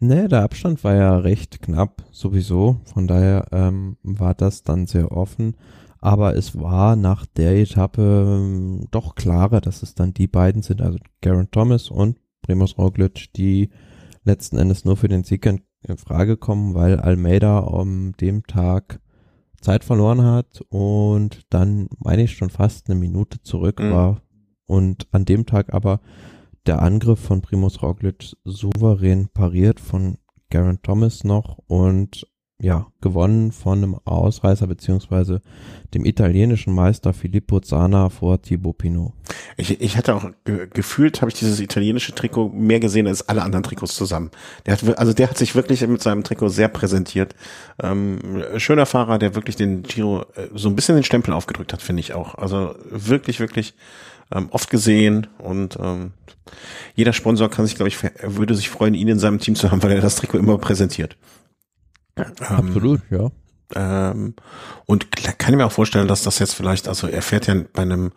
Nee, 0.00 0.28
der 0.28 0.42
Abstand 0.42 0.84
war 0.84 0.94
ja 0.94 1.16
recht 1.18 1.62
knapp 1.62 2.04
sowieso, 2.10 2.80
von 2.92 3.06
daher 3.06 3.46
ähm, 3.52 3.96
war 4.02 4.34
das 4.34 4.62
dann 4.62 4.86
sehr 4.86 5.12
offen 5.12 5.56
aber 6.04 6.36
es 6.36 6.60
war 6.60 6.96
nach 6.96 7.24
der 7.24 7.56
Etappe 7.56 8.02
ähm, 8.28 8.88
doch 8.90 9.14
klarer, 9.14 9.62
dass 9.62 9.82
es 9.82 9.94
dann 9.94 10.12
die 10.12 10.26
beiden 10.26 10.60
sind, 10.60 10.82
also 10.82 10.98
Garen 11.22 11.50
Thomas 11.50 11.88
und 11.88 12.18
Primoz 12.42 12.76
Roglic, 12.76 13.32
die 13.32 13.70
letzten 14.22 14.58
Endes 14.58 14.84
nur 14.84 14.98
für 14.98 15.08
den 15.08 15.24
Sieg 15.24 15.46
in, 15.46 15.62
in 15.80 15.96
Frage 15.96 16.36
kommen, 16.36 16.74
weil 16.74 17.00
Almeida 17.00 17.60
am 17.60 18.12
dem 18.20 18.46
Tag 18.46 19.00
Zeit 19.62 19.82
verloren 19.82 20.22
hat 20.22 20.62
und 20.68 21.46
dann, 21.48 21.88
meine 21.98 22.24
ich, 22.24 22.36
schon 22.36 22.50
fast 22.50 22.90
eine 22.90 23.00
Minute 23.00 23.40
zurück 23.40 23.80
mhm. 23.80 23.90
war 23.90 24.20
und 24.66 25.06
an 25.12 25.24
dem 25.24 25.46
Tag 25.46 25.72
aber 25.72 26.00
der 26.66 26.80
Angriff 26.82 27.20
von 27.20 27.42
Primoz 27.42 27.82
Roglic 27.82 28.36
souverän 28.44 29.28
pariert 29.28 29.80
von 29.80 30.18
Garen 30.50 30.80
Thomas 30.82 31.24
noch 31.24 31.58
und 31.66 32.26
ja, 32.60 32.86
gewonnen 33.00 33.50
von 33.50 33.78
einem 33.78 33.96
Ausreißer 34.04 34.66
beziehungsweise 34.68 35.42
dem 35.92 36.04
italienischen 36.04 36.72
Meister 36.72 37.12
Filippo 37.12 37.60
Zana 37.60 38.08
vor 38.08 38.40
Thibaut 38.40 38.78
Pinot. 38.78 39.12
Ich, 39.56 39.80
ich 39.80 39.96
hatte 39.96 40.14
auch 40.14 40.30
ge 40.44 40.68
gefühlt, 40.72 41.20
habe 41.20 41.30
ich 41.30 41.38
dieses 41.38 41.58
italienische 41.58 42.14
Trikot 42.14 42.50
mehr 42.50 42.78
gesehen 42.78 43.08
als 43.08 43.28
alle 43.28 43.42
anderen 43.42 43.64
Trikots 43.64 43.96
zusammen. 43.96 44.30
Der 44.66 44.74
hat, 44.74 44.98
also 44.98 45.12
der 45.12 45.28
hat 45.30 45.36
sich 45.36 45.56
wirklich 45.56 45.86
mit 45.86 46.00
seinem 46.00 46.22
Trikot 46.22 46.48
sehr 46.48 46.68
präsentiert. 46.68 47.34
Ähm, 47.82 48.20
schöner 48.56 48.86
Fahrer, 48.86 49.18
der 49.18 49.34
wirklich 49.34 49.56
den 49.56 49.82
Giro 49.82 50.22
äh, 50.36 50.48
so 50.54 50.68
ein 50.68 50.76
bisschen 50.76 50.94
den 50.94 51.04
Stempel 51.04 51.34
aufgedrückt 51.34 51.72
hat, 51.72 51.82
finde 51.82 52.00
ich 52.00 52.14
auch. 52.14 52.36
Also 52.36 52.76
wirklich, 52.88 53.40
wirklich 53.40 53.74
ähm, 54.32 54.48
oft 54.50 54.70
gesehen 54.70 55.26
und 55.38 55.78
ähm, 55.80 56.12
jeder 56.94 57.12
Sponsor 57.12 57.50
kann 57.50 57.66
sich, 57.66 57.74
glaube 57.74 57.88
ich, 57.88 57.98
würde 58.22 58.54
sich 58.54 58.68
freuen, 58.68 58.94
ihn 58.94 59.08
in 59.08 59.18
seinem 59.18 59.38
Team 59.38 59.54
zu 59.54 59.70
haben, 59.70 59.82
weil 59.82 59.92
er 59.92 60.00
das 60.00 60.16
Trikot 60.16 60.38
immer 60.38 60.58
präsentiert. 60.58 61.16
Absolut, 62.40 63.00
ja. 63.10 63.30
Ähm, 63.74 64.34
und 64.86 65.10
kann 65.10 65.52
ich 65.52 65.56
mir 65.56 65.66
auch 65.66 65.72
vorstellen, 65.72 66.06
dass 66.06 66.22
das 66.22 66.38
jetzt 66.38 66.54
vielleicht, 66.54 66.86
also 66.86 67.06
er 67.06 67.22
fährt 67.22 67.46
ja 67.46 67.56
bei 67.72 67.82
einem 67.82 68.12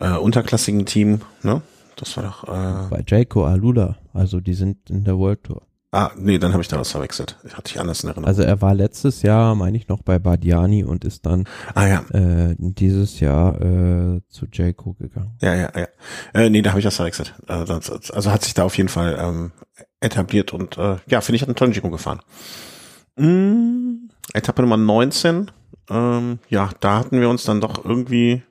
äh, 0.00 0.12
unterklassigen 0.12 0.86
Team, 0.86 1.20
ne? 1.42 1.62
Das 1.96 2.16
war 2.16 2.24
doch 2.24 2.44
äh, 2.44 2.88
bei 2.88 3.04
Jaco 3.06 3.44
Alula, 3.44 3.96
also 4.12 4.40
die 4.40 4.54
sind 4.54 4.88
in 4.88 5.04
der 5.04 5.18
World 5.18 5.44
Tour. 5.44 5.62
Ah, 5.90 6.10
nee, 6.16 6.38
dann 6.38 6.52
habe 6.52 6.60
ich 6.60 6.68
da 6.68 6.78
was 6.78 6.90
verwechselt. 6.90 7.38
Ich 7.44 7.56
hatte 7.56 7.72
ich 7.72 7.80
anders 7.80 8.02
in 8.02 8.10
Erinnerung. 8.10 8.28
Also 8.28 8.42
er 8.42 8.60
war 8.60 8.74
letztes 8.74 9.22
Jahr, 9.22 9.54
meine 9.54 9.76
ich, 9.78 9.88
noch 9.88 10.02
bei 10.02 10.18
Badiani 10.18 10.84
und 10.84 11.02
ist 11.02 11.24
dann 11.24 11.44
ah, 11.74 11.86
ja. 11.86 12.04
äh, 12.12 12.54
dieses 12.58 13.20
Jahr 13.20 13.58
äh, 13.60 14.20
zu 14.28 14.46
Jaco 14.52 14.92
gegangen. 14.92 15.36
Ja, 15.40 15.54
ja, 15.54 15.70
ja. 15.74 15.88
Äh, 16.34 16.50
nee, 16.50 16.60
da 16.60 16.70
habe 16.70 16.80
ich 16.80 16.84
das 16.84 16.96
verwechselt. 16.96 17.34
Also, 17.46 17.78
das, 17.78 18.10
also 18.10 18.30
hat 18.30 18.44
sich 18.44 18.52
da 18.52 18.64
auf 18.64 18.76
jeden 18.76 18.90
Fall 18.90 19.16
ähm, 19.18 19.52
etabliert 20.00 20.52
und 20.52 20.76
äh, 20.76 20.96
ja, 21.06 21.22
finde 21.22 21.36
ich, 21.36 21.42
hat 21.42 21.48
einen 21.48 21.56
tollen 21.56 21.72
Giro 21.72 21.88
gefahren. 21.88 22.20
Mm, 23.16 24.10
Etappe 24.34 24.60
Nummer 24.60 24.76
19. 24.76 25.50
Ähm, 25.88 26.38
ja, 26.50 26.68
da 26.80 26.98
hatten 26.98 27.18
wir 27.18 27.30
uns 27.30 27.44
dann 27.44 27.62
doch 27.62 27.82
irgendwie 27.82 28.42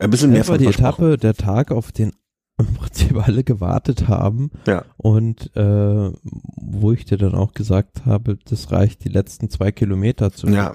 ein 0.00 0.10
bisschen 0.10 0.32
mehr 0.32 0.46
war 0.46 0.58
die 0.58 0.66
Etappe, 0.66 1.16
der 1.18 1.34
Tag, 1.34 1.72
auf 1.72 1.92
den 1.92 2.12
im 2.58 2.74
Prinzip 2.74 3.16
alle 3.26 3.44
gewartet 3.44 4.08
haben. 4.08 4.50
Ja. 4.66 4.84
Und 4.96 5.54
äh, 5.56 6.10
wo 6.56 6.92
ich 6.92 7.04
dir 7.04 7.18
dann 7.18 7.34
auch 7.34 7.52
gesagt 7.52 8.04
habe, 8.04 8.38
das 8.48 8.72
reicht 8.72 9.04
die 9.04 9.08
letzten 9.08 9.48
zwei 9.48 9.72
Kilometer 9.72 10.32
zu. 10.32 10.48
Ja. 10.48 10.72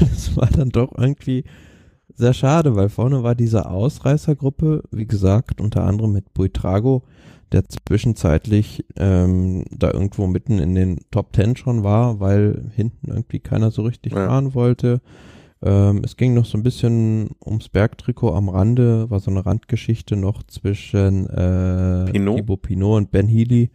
das 0.00 0.36
war 0.36 0.48
dann 0.48 0.70
doch 0.70 0.96
irgendwie 0.96 1.44
sehr 2.14 2.34
schade, 2.34 2.74
weil 2.74 2.88
vorne 2.88 3.22
war 3.22 3.34
diese 3.34 3.70
Ausreißergruppe, 3.70 4.82
wie 4.90 5.06
gesagt, 5.06 5.60
unter 5.60 5.84
anderem 5.84 6.12
mit 6.12 6.34
Buitrago, 6.34 7.04
der 7.52 7.64
zwischenzeitlich 7.68 8.84
ähm, 8.96 9.64
da 9.70 9.92
irgendwo 9.92 10.26
mitten 10.26 10.58
in 10.58 10.74
den 10.74 10.98
Top 11.10 11.32
Ten 11.32 11.56
schon 11.56 11.84
war, 11.84 12.18
weil 12.18 12.70
hinten 12.74 13.08
irgendwie 13.08 13.38
keiner 13.38 13.70
so 13.70 13.82
richtig 13.82 14.12
ja. 14.12 14.26
fahren 14.26 14.54
wollte. 14.54 15.00
Ähm, 15.62 16.02
es 16.04 16.16
ging 16.16 16.34
noch 16.34 16.44
so 16.44 16.56
ein 16.56 16.62
bisschen 16.62 17.30
ums 17.44 17.68
Bergtrikot 17.68 18.34
am 18.34 18.48
Rande, 18.48 19.10
war 19.10 19.20
so 19.20 19.30
eine 19.30 19.44
Randgeschichte 19.44 20.16
noch 20.16 20.42
zwischen 20.44 21.26
äh, 21.26 22.10
Pinot. 22.10 22.36
Thibaut 22.36 22.62
Pinot 22.62 22.96
und 22.96 23.10
Ben 23.10 23.28
Healy 23.28 23.70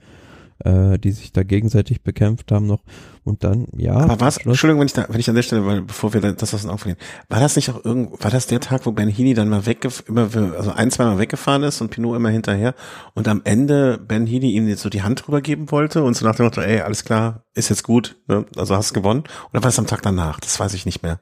äh, 0.63 0.97
die 0.97 1.11
sich 1.11 1.31
da 1.31 1.43
gegenseitig 1.43 2.01
bekämpft 2.03 2.51
haben 2.51 2.67
noch. 2.67 2.81
Und 3.23 3.43
dann, 3.43 3.67
ja. 3.75 3.95
Aber 3.95 4.19
was, 4.19 4.37
Entschuldigung, 4.37 4.81
wenn 4.81 4.87
ich 4.87 4.93
da, 4.93 5.05
wenn 5.09 5.19
ich 5.19 5.29
an 5.29 5.35
der 5.35 5.43
Stelle, 5.43 5.65
weil 5.65 5.81
bevor 5.81 6.13
wir 6.13 6.21
das 6.21 6.53
aus 6.53 6.61
den 6.61 6.69
Augen 6.69 6.95
war 7.29 7.39
das 7.39 7.55
nicht 7.55 7.69
auch 7.69 7.83
irgend, 7.85 8.21
war 8.23 8.31
das 8.31 8.47
der 8.47 8.59
Tag, 8.59 8.85
wo 8.85 8.91
Ben 8.91 9.07
Healy 9.07 9.33
dann 9.33 9.49
mal 9.49 9.65
weggef 9.65 10.03
immer, 10.07 10.29
also 10.57 10.71
ein, 10.71 10.91
zweimal 10.91 11.19
weggefahren 11.19 11.63
ist 11.63 11.81
und 11.81 11.89
Pinot 11.89 12.15
immer 12.15 12.29
hinterher 12.29 12.75
und 13.13 13.27
am 13.27 13.41
Ende 13.45 13.97
Ben 13.97 14.27
Healy 14.27 14.51
ihm 14.51 14.67
jetzt 14.67 14.81
so 14.81 14.89
die 14.89 15.03
Hand 15.03 15.25
drüber 15.25 15.41
geben 15.41 15.71
wollte 15.71 16.03
und 16.03 16.15
so 16.15 16.25
nach 16.25 16.35
dem 16.35 16.45
Motto, 16.45 16.61
ey, 16.61 16.81
alles 16.81 17.05
klar, 17.05 17.43
ist 17.53 17.69
jetzt 17.69 17.83
gut, 17.83 18.17
ne? 18.27 18.45
also 18.57 18.75
hast 18.75 18.93
gewonnen. 18.93 19.23
Oder 19.51 19.63
war 19.63 19.69
das 19.69 19.79
am 19.79 19.87
Tag 19.87 20.01
danach? 20.01 20.39
Das 20.39 20.59
weiß 20.59 20.73
ich 20.73 20.85
nicht 20.85 21.03
mehr. 21.03 21.19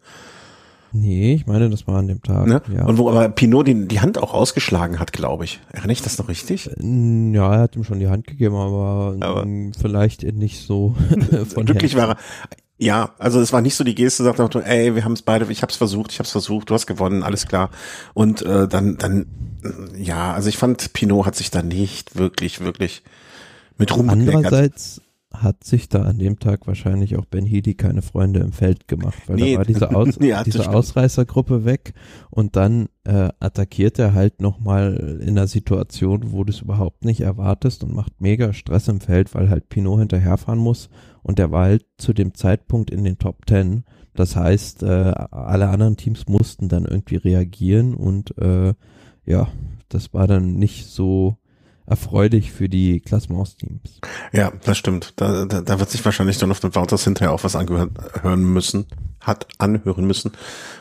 Nee, 0.94 1.34
ich 1.36 1.48
meine, 1.48 1.70
das 1.70 1.88
war 1.88 2.00
an 2.00 2.08
dem 2.08 2.22
Tag. 2.22 2.48
Ne? 2.48 2.62
Ja. 2.74 2.86
Und 2.86 2.98
wo 2.98 3.10
aber 3.10 3.30
Pinot 3.30 3.68
die, 3.68 3.88
die 3.88 4.02
Hand 4.02 4.18
auch 4.18 4.34
ausgeschlagen 4.34 5.00
hat, 5.00 5.14
glaube 5.14 5.46
ich. 5.46 5.60
Erinnere 5.72 5.94
ich 5.94 6.02
das 6.02 6.18
noch 6.18 6.28
richtig? 6.28 6.70
Äh, 6.70 7.32
ja, 7.34 7.54
er 7.54 7.62
hat 7.62 7.76
ihm 7.76 7.84
schon 7.84 8.00
die 8.00 8.10
Hand 8.10 8.28
gegeben, 8.28 8.56
aber, 8.56 9.16
aber 9.20 9.48
vielleicht 9.80 10.24
nicht 10.24 10.66
so 10.66 10.96
von 11.54 11.66
Glücklich 11.66 11.96
war 11.96 12.10
er. 12.10 12.18
Ja, 12.78 13.12
also 13.20 13.40
es 13.40 13.54
war 13.54 13.62
nicht 13.62 13.76
so 13.76 13.84
die 13.84 13.94
Geste, 13.94 14.24
sagt 14.24 14.40
er, 14.40 14.66
ey, 14.66 14.96
wir 14.96 15.06
haben 15.06 15.14
es 15.14 15.22
beide, 15.22 15.46
ich 15.52 15.62
hab's 15.62 15.76
versucht, 15.76 16.12
ich 16.12 16.20
hab's 16.20 16.32
versucht, 16.32 16.72
du 16.72 16.74
hast 16.74 16.88
gewonnen, 16.88 17.22
alles 17.22 17.46
klar. 17.46 17.70
Und 18.16 18.42
äh, 18.42 18.68
dann, 18.68 18.98
dann, 18.98 19.28
ja, 19.96 20.34
also 20.34 20.50
ich 20.50 20.58
fand, 20.58 20.92
Pinot 20.92 21.28
hat 21.28 21.36
sich 21.36 21.52
da 21.52 21.62
nicht 21.62 22.16
wirklich, 22.18 22.62
wirklich 22.62 23.04
mit 23.78 23.96
Ruhm 23.96 24.10
Andererseits 24.10 25.02
hat 25.34 25.64
sich 25.64 25.90
da 25.90 26.04
an 26.04 26.20
dem 26.20 26.40
Tag 26.40 26.68
wahrscheinlich 26.68 27.16
auch 27.16 27.26
Ben 27.26 27.46
Healy 27.46 27.76
keine 27.76 28.02
Freunde 28.02 28.42
im 28.42 28.52
Feld 28.52 28.88
gemacht, 28.88 29.18
weil 29.28 29.38
nee, 29.38 29.54
da 29.54 29.58
war 29.60 29.66
diese, 29.66 29.92
Aus 29.96 30.18
ja, 30.20 30.44
diese 30.44 30.70
Ausreißergruppe 30.70 31.66
weg 31.66 31.94
und 32.30 32.56
dann 32.56 32.90
äh, 33.06 33.30
attackiert 33.40 33.98
er 33.98 34.14
halt 34.14 34.42
nochmal 34.42 35.20
in 35.22 35.30
einer 35.30 35.48
Situation, 35.48 36.32
wo 36.32 36.44
du 36.44 36.52
es 36.52 36.62
überhaupt 36.62 37.06
nicht 37.06 37.22
erwartest 37.22 37.84
und 37.84 37.96
macht 37.96 38.20
mega 38.20 38.54
Stress 38.54 38.88
im 38.88 39.00
Feld, 39.00 39.34
weil 39.34 39.50
halt 39.50 39.70
Pinot 39.70 40.00
hinterherfahren 40.00 40.60
muss 40.60 40.90
und 41.24 41.40
der 41.40 41.52
war 41.52 41.66
halt 41.66 41.86
zu 41.98 42.14
dem 42.14 42.34
Zeitpunkt 42.34 42.92
in 42.92 43.04
den 43.04 43.18
Top 43.18 43.46
Ten. 43.46 43.84
Das 44.14 44.36
heißt, 44.36 44.84
äh, 44.84 45.14
alle 45.32 45.70
anderen 45.70 45.96
Teams 45.96 46.28
mussten 46.28 46.68
dann 46.68 46.86
irgendwie 46.86 47.16
reagieren 47.16 47.94
und 47.94 48.38
äh, 48.38 48.74
ja, 49.26 49.48
das 49.88 50.14
war 50.14 50.28
dann 50.28 50.56
nicht 50.56 50.88
so 50.88 51.38
erfreulich 51.92 52.52
für 52.54 52.70
die 52.70 53.02
Klassements-Teams. 53.02 54.00
Ja, 54.32 54.52
das 54.64 54.78
stimmt. 54.78 55.14
Da, 55.18 55.46
da, 55.46 55.62
da 55.62 55.80
wird 55.80 55.90
sich 55.92 56.04
wahrscheinlich 56.04 56.38
dann 56.38 56.50
auf 56.50 56.62
den 56.62 56.74
Wouters 56.74 57.04
hinterher 57.04 57.34
auch 57.34 57.44
was 57.44 57.56
angehören 57.56 58.44
müssen, 58.44 58.88
hat 59.20 59.46
anhören 59.58 60.08
müssen 60.08 60.32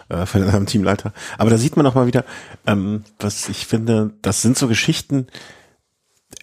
äh, 0.09 0.25
von 0.25 0.45
einem 0.45 0.67
Teamleiter. 0.67 1.13
Aber 1.37 1.51
da 1.51 1.59
sieht 1.59 1.77
man 1.77 1.85
auch 1.87 1.97
mal 1.97 2.07
wieder, 2.07 2.25
ähm, 2.67 3.03
was 3.19 3.49
ich 3.49 3.67
finde, 3.67 4.13
das 4.23 4.41
sind 4.41 4.57
so 4.57 4.69
Geschichten, 4.69 5.27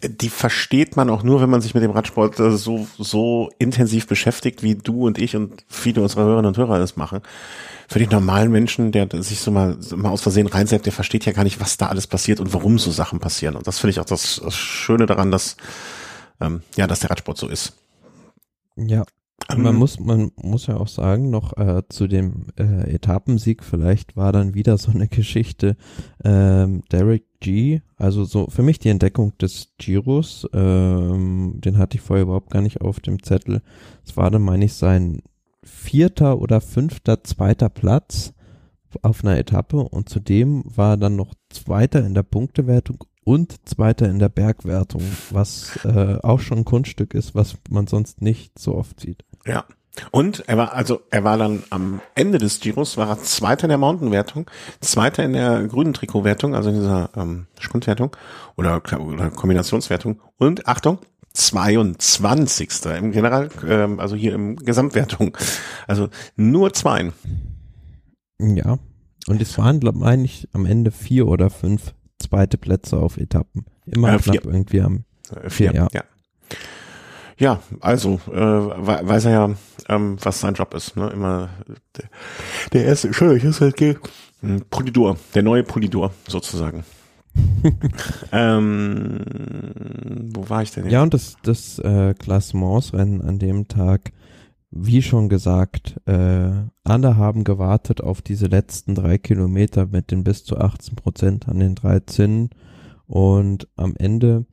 die 0.04 0.30
versteht 0.30 0.96
man 0.96 1.10
auch 1.10 1.24
nur, 1.24 1.42
wenn 1.42 1.50
man 1.50 1.62
sich 1.62 1.74
mit 1.74 1.84
dem 1.84 1.92
Radsport 1.92 2.40
äh, 2.40 2.58
so, 2.58 2.88
so 2.98 3.52
intensiv 3.58 4.08
beschäftigt, 4.08 4.64
wie 4.64 4.76
du 4.76 5.08
und 5.08 5.18
ich 5.18 5.36
und 5.36 5.64
viele 5.68 6.02
unserer 6.02 6.24
Hörerinnen 6.24 6.50
und 6.50 6.58
Hörer 6.58 6.80
das 6.80 6.98
machen 6.98 7.22
für 7.88 8.00
den 8.00 8.10
normalen 8.10 8.52
Menschen, 8.52 8.92
der 8.92 9.08
sich 9.24 9.40
so 9.40 9.50
mal, 9.50 9.78
so 9.80 9.96
mal 9.96 10.10
aus 10.10 10.22
Versehen 10.22 10.48
reinsetzt, 10.48 10.86
der 10.86 10.94
versteht 10.94 11.26
ja 11.26 11.32
gar 11.32 11.46
nicht, 11.46 11.62
was 11.62 11.78
da 11.78 11.88
alles 11.88 12.06
passiert 12.06 12.42
und 12.42 12.54
warum 12.54 12.80
so 12.80 12.92
Sachen 12.92 13.20
passieren. 13.20 13.56
Und 13.56 13.66
das 13.66 13.80
finde 13.80 13.92
ich 13.92 14.00
auch 14.02 14.06
das, 14.06 14.42
das 14.44 14.56
Schöne 14.56 15.06
daran, 15.06 15.32
dass, 15.32 15.56
ähm, 16.42 16.64
ja, 16.76 16.86
dass 16.86 17.00
der 17.00 17.10
Radsport 17.10 17.38
so 17.38 17.48
ist. 17.48 17.78
Ja. 18.76 19.06
Ähm, 19.50 19.62
man 19.62 19.76
muss, 19.76 20.00
man 20.00 20.32
muss 20.36 20.68
ja 20.68 20.76
auch 20.76 20.90
sagen, 20.90 21.30
noch 21.30 21.56
äh, 21.56 21.84
zu 21.88 22.08
dem 22.08 22.48
äh, 22.60 22.94
Etappensieg, 22.94 23.64
vielleicht 23.64 24.18
war 24.18 24.34
dann 24.34 24.54
wieder 24.54 24.78
so 24.78 24.92
eine 24.92 25.08
Geschichte, 25.08 25.78
ähm, 26.26 26.84
Derek 26.92 27.24
G, 27.40 27.82
also 27.98 28.26
so 28.26 28.48
für 28.50 28.64
mich 28.64 28.80
die 28.80 28.90
Entdeckung 28.90 29.38
des 29.38 29.74
Giros, 29.78 30.48
ähm, 30.54 31.60
den 31.64 31.78
hatte 31.78 31.98
ich 31.98 32.02
vorher 32.02 32.24
überhaupt 32.24 32.50
gar 32.50 32.62
nicht 32.62 32.82
auf 32.82 33.00
dem 33.00 33.22
Zettel. 33.24 33.62
Es 34.06 34.18
war 34.18 34.32
dann, 34.32 34.42
meine 34.42 34.66
ich, 34.66 34.74
sein 34.74 35.22
vierter 35.64 36.40
oder 36.40 36.62
fünfter 36.62 37.24
zweiter 37.24 37.70
Platz 37.70 38.34
auf 39.02 39.24
einer 39.24 39.38
Etappe 39.38 39.78
und 39.78 40.10
zudem 40.10 40.64
war 40.66 40.94
er 40.94 40.98
dann 40.98 41.16
noch 41.16 41.34
Zweiter 41.50 42.06
in 42.06 42.14
der 42.14 42.24
Punktewertung 42.24 43.04
und 43.24 43.68
Zweiter 43.68 44.10
in 44.10 44.20
der 44.20 44.30
Bergwertung, 44.30 45.02
was 45.32 45.78
äh, 45.84 46.18
auch 46.24 46.40
schon 46.40 46.60
ein 46.60 46.66
Kunststück 46.66 47.14
ist, 47.14 47.36
was 47.36 47.58
man 47.70 47.86
sonst 47.86 48.22
nicht 48.22 48.58
so 48.58 48.76
oft 48.76 49.02
sieht. 49.02 49.26
Ja. 49.46 49.66
Und 50.12 50.43
er 50.48 50.58
war 50.58 50.74
also 50.74 51.02
er 51.10 51.24
war 51.24 51.38
dann 51.38 51.64
am 51.70 52.02
Ende 52.16 52.38
des 52.38 52.60
Giros 52.60 52.98
war 52.98 53.10
er 53.10 53.20
Zweiter 53.20 53.64
in 53.64 53.70
der 53.70 53.78
Mountainwertung, 53.78 54.50
Zweiter 54.80 55.24
in 55.24 55.34
der 55.34 55.68
grünen 55.68 55.93
Trikotwertung, 55.93 56.56
also 56.56 56.70
in 56.70 56.76
dieser 56.76 57.10
ähm, 57.16 57.48
Sprintwertung 57.60 58.16
oder, 58.56 58.82
oder 59.00 59.30
Kombinationswertung 59.32 60.20
und 60.38 60.68
Achtung 60.68 61.00
22. 61.34 62.70
im 62.98 63.12
General, 63.12 63.50
ähm, 63.68 64.00
also 64.00 64.16
hier 64.16 64.34
im 64.34 64.56
Gesamtwertung, 64.56 65.38
also 65.88 66.10
nur 66.36 66.74
zwei. 66.74 67.12
Ja. 68.39 68.80
Und 69.28 69.41
es 69.41 69.58
waren, 69.58 69.80
glaube 69.80 70.00
ich, 70.24 70.48
am 70.54 70.66
Ende 70.66 70.89
vier 70.91 71.28
oder 71.28 71.50
fünf 71.50 71.93
zweite 72.20 72.58
Plätze 72.58 72.98
auf 72.98 73.18
Etappen. 73.18 73.66
Immer 73.86 74.14
äh, 74.14 74.18
knapp 74.18 74.45
irgendwie 74.45 74.82
am 74.82 75.04
äh, 75.36 75.50
vier, 75.50 75.74
ja. 75.74 75.88
ja. 75.91 76.04
Ja, 77.38 77.60
also 77.82 78.20
äh, 78.32 78.38
weiß 78.38 79.26
er 79.26 79.32
ja, 79.32 79.50
ähm, 79.90 80.18
was 80.22 80.40
sein 80.40 80.56
Job 80.56 80.74
ist. 80.74 80.96
Ne? 80.96 81.10
Immer 81.10 81.50
der, 81.96 82.06
der 82.74 82.86
erste, 82.86 83.08
Entschuldigung, 83.08 83.50
ist 83.50 83.62
halt 83.62 83.76
Polidur, 84.70 85.18
der 85.36 85.44
neue 85.44 85.64
Polidur 85.64 86.12
sozusagen. 86.28 86.84
ähm, 88.32 89.20
wo 90.34 90.50
war 90.50 90.64
ich 90.64 90.72
denn? 90.72 90.86
Jetzt? 90.86 90.94
Ja, 90.94 91.04
und 91.04 91.14
das, 91.14 91.38
das 91.44 91.78
äh, 91.80 92.16
Klassementsrennen 92.16 93.22
an 93.22 93.38
dem 93.38 93.68
Tag 93.68 94.12
wie 94.72 95.02
schon 95.02 95.30
gesagt, 95.30 95.96
äh, 96.06 96.52
alle 96.84 97.18
haben 97.18 97.44
gewartet 97.44 98.02
auf 98.02 98.22
diese 98.22 98.48
letzten 98.48 98.96
drei 98.96 99.18
Kilometer 99.18 99.86
mit 99.86 100.12
den 100.12 100.24
bis 100.24 100.44
zu 100.44 100.58
18 100.58 100.96
Prozent 100.96 101.48
an 101.48 101.60
den 101.60 101.76
drei 101.76 102.00
Zinnen. 102.02 102.50
Und 103.08 103.70
am 103.78 103.96
Ende, 103.96 104.46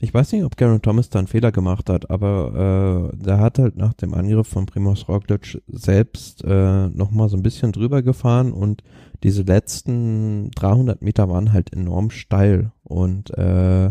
ich 0.00 0.14
weiß 0.14 0.32
nicht, 0.32 0.44
ob 0.44 0.56
Garen 0.56 0.80
Thomas 0.80 1.10
da 1.10 1.18
einen 1.18 1.28
Fehler 1.28 1.50
gemacht 1.50 1.90
hat, 1.90 2.08
aber 2.10 3.12
äh, 3.12 3.16
der 3.16 3.38
hat 3.40 3.58
halt 3.58 3.76
nach 3.76 3.94
dem 3.94 4.14
Angriff 4.14 4.46
von 4.46 4.66
Primoz 4.66 5.08
Roglic 5.08 5.60
selbst 5.66 6.44
äh, 6.44 6.88
nochmal 6.88 7.28
so 7.28 7.36
ein 7.36 7.42
bisschen 7.42 7.72
drüber 7.72 8.02
gefahren 8.02 8.52
und 8.52 8.84
diese 9.24 9.42
letzten 9.42 10.52
300 10.52 11.02
Meter 11.02 11.28
waren 11.28 11.52
halt 11.52 11.72
enorm 11.72 12.10
steil 12.10 12.72
und 12.84 13.36
äh, 13.36 13.90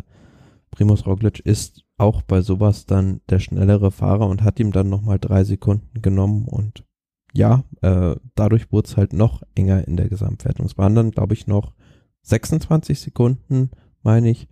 Primoz 0.72 1.05
Roglic 1.05 1.39
ist 1.39 1.84
auch 1.97 2.22
bei 2.22 2.41
sowas 2.41 2.86
dann 2.86 3.20
der 3.30 3.39
schnellere 3.39 3.91
Fahrer 3.91 4.28
und 4.28 4.43
hat 4.43 4.60
ihm 4.60 4.72
dann 4.72 4.89
nochmal 4.89 5.20
drei 5.20 5.43
Sekunden 5.43 6.01
genommen 6.01 6.45
und 6.45 6.86
ja, 7.34 7.64
äh, 7.82 8.16
dadurch 8.36 8.72
wurde 8.72 8.88
es 8.88 8.97
halt 8.97 9.12
noch 9.12 9.43
enger 9.55 9.88
in 9.88 9.97
der 9.97 10.08
Gesamtwertung. 10.08 10.66
Es 10.66 10.78
waren 10.78 10.95
dann, 10.95 11.12
glaube 11.12 11.34
ich, 11.34 11.45
noch 11.47 11.74
26 12.22 12.99
Sekunden, 12.99 13.70
meine 14.01 14.30
ich, 14.30 14.47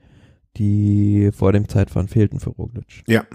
die 0.57 1.31
vor 1.35 1.51
dem 1.51 1.67
Zeitfahren 1.67 2.07
fehlten 2.07 2.39
für 2.39 2.51
Roglic. 2.51 3.03
Ja. 3.07 3.25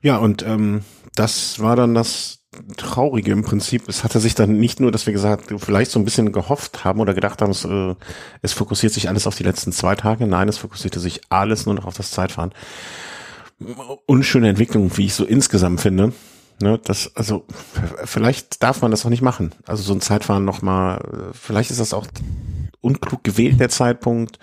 Ja, 0.00 0.16
und 0.18 0.42
ähm, 0.42 0.82
das 1.14 1.60
war 1.60 1.76
dann 1.76 1.94
das 1.94 2.40
Traurige 2.76 3.32
im 3.32 3.44
Prinzip. 3.44 3.88
Es 3.88 4.04
hatte 4.04 4.20
sich 4.20 4.34
dann 4.34 4.58
nicht 4.58 4.80
nur, 4.80 4.92
dass 4.92 5.06
wir 5.06 5.12
gesagt, 5.12 5.54
vielleicht 5.58 5.90
so 5.90 5.98
ein 5.98 6.04
bisschen 6.04 6.32
gehofft 6.32 6.84
haben 6.84 7.00
oder 7.00 7.14
gedacht 7.14 7.40
haben, 7.40 7.50
es, 7.50 7.64
äh, 7.64 7.94
es 8.42 8.52
fokussiert 8.52 8.92
sich 8.92 9.08
alles 9.08 9.26
auf 9.26 9.36
die 9.36 9.44
letzten 9.44 9.72
zwei 9.72 9.94
Tage. 9.94 10.26
Nein, 10.26 10.48
es 10.48 10.58
fokussierte 10.58 11.00
sich 11.00 11.20
alles 11.28 11.66
nur 11.66 11.74
noch 11.74 11.86
auf 11.86 11.96
das 11.96 12.10
Zeitfahren 12.10 12.52
unschöne 14.06 14.48
Entwicklung, 14.48 14.96
wie 14.96 15.06
ich 15.06 15.14
so 15.14 15.24
insgesamt 15.24 15.80
finde. 15.80 16.12
Ne, 16.60 16.78
das, 16.84 17.16
also 17.16 17.44
vielleicht 18.04 18.62
darf 18.62 18.82
man 18.82 18.90
das 18.90 19.04
auch 19.04 19.10
nicht 19.10 19.22
machen. 19.22 19.52
Also 19.66 19.82
so 19.82 19.94
ein 19.94 20.00
Zeitfahren 20.00 20.44
nochmal, 20.44 21.32
vielleicht 21.32 21.70
ist 21.70 21.80
das 21.80 21.94
auch 21.94 22.06
unklug 22.80 23.24
gewählt, 23.24 23.58
der 23.58 23.68
Zeitpunkt. 23.68 24.38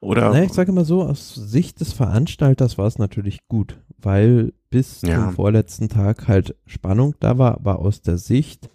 Oder 0.00 0.30
naja, 0.30 0.44
ich 0.44 0.52
sage 0.52 0.72
mal 0.72 0.84
so, 0.84 1.02
aus 1.02 1.34
Sicht 1.34 1.80
des 1.80 1.92
Veranstalters 1.92 2.78
war 2.78 2.86
es 2.86 2.98
natürlich 2.98 3.46
gut, 3.48 3.78
weil 3.98 4.52
bis 4.70 5.02
ja. 5.02 5.16
zum 5.16 5.34
vorletzten 5.34 5.88
Tag 5.88 6.26
halt 6.26 6.56
Spannung 6.66 7.14
da 7.20 7.36
war, 7.36 7.54
aber 7.54 7.80
aus 7.80 8.00
der 8.00 8.16
Sicht 8.16 8.70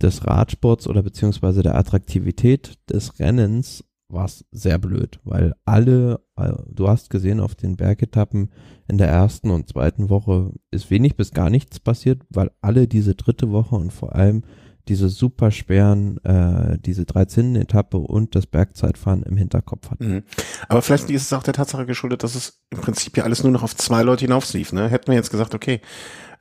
des 0.00 0.26
Radsports 0.26 0.86
oder 0.86 1.02
beziehungsweise 1.02 1.62
der 1.62 1.76
Attraktivität 1.76 2.78
des 2.88 3.18
Rennens 3.18 3.84
war 4.08 4.24
es 4.24 4.44
sehr 4.50 4.78
blöd, 4.78 5.20
weil 5.24 5.54
alle, 5.64 6.20
äh, 6.36 6.52
du 6.68 6.88
hast 6.88 7.10
gesehen, 7.10 7.40
auf 7.40 7.54
den 7.54 7.76
Bergetappen 7.76 8.50
in 8.88 8.98
der 8.98 9.08
ersten 9.08 9.50
und 9.50 9.68
zweiten 9.68 10.08
Woche 10.08 10.52
ist 10.70 10.90
wenig 10.90 11.16
bis 11.16 11.32
gar 11.32 11.50
nichts 11.50 11.80
passiert, 11.80 12.22
weil 12.28 12.50
alle 12.60 12.88
diese 12.88 13.14
dritte 13.14 13.50
Woche 13.50 13.76
und 13.76 13.92
vor 13.92 14.14
allem 14.14 14.42
diese 14.90 15.08
super 15.08 15.52
schweren, 15.52 16.18
äh, 16.24 16.76
diese 16.84 17.06
13 17.06 17.54
Etappe 17.54 17.96
und 17.96 18.34
das 18.34 18.46
Bergzeitfahren 18.46 19.22
im 19.22 19.36
Hinterkopf 19.36 19.90
hatten. 19.90 20.14
Mhm. 20.14 20.22
Aber 20.68 20.82
vielleicht 20.82 21.08
ist 21.10 21.22
es 21.22 21.32
auch 21.32 21.44
der 21.44 21.54
Tatsache 21.54 21.86
geschuldet, 21.86 22.24
dass 22.24 22.34
es 22.34 22.60
im 22.70 22.80
Prinzip 22.80 23.16
ja 23.16 23.22
alles 23.24 23.42
nur 23.44 23.52
noch 23.52 23.62
auf 23.62 23.76
zwei 23.76 24.02
Leute 24.02 24.24
hinauflief. 24.24 24.72
Ne? 24.72 24.88
Hätten 24.88 25.06
wir 25.06 25.14
jetzt 25.14 25.30
gesagt, 25.30 25.54
okay, 25.54 25.80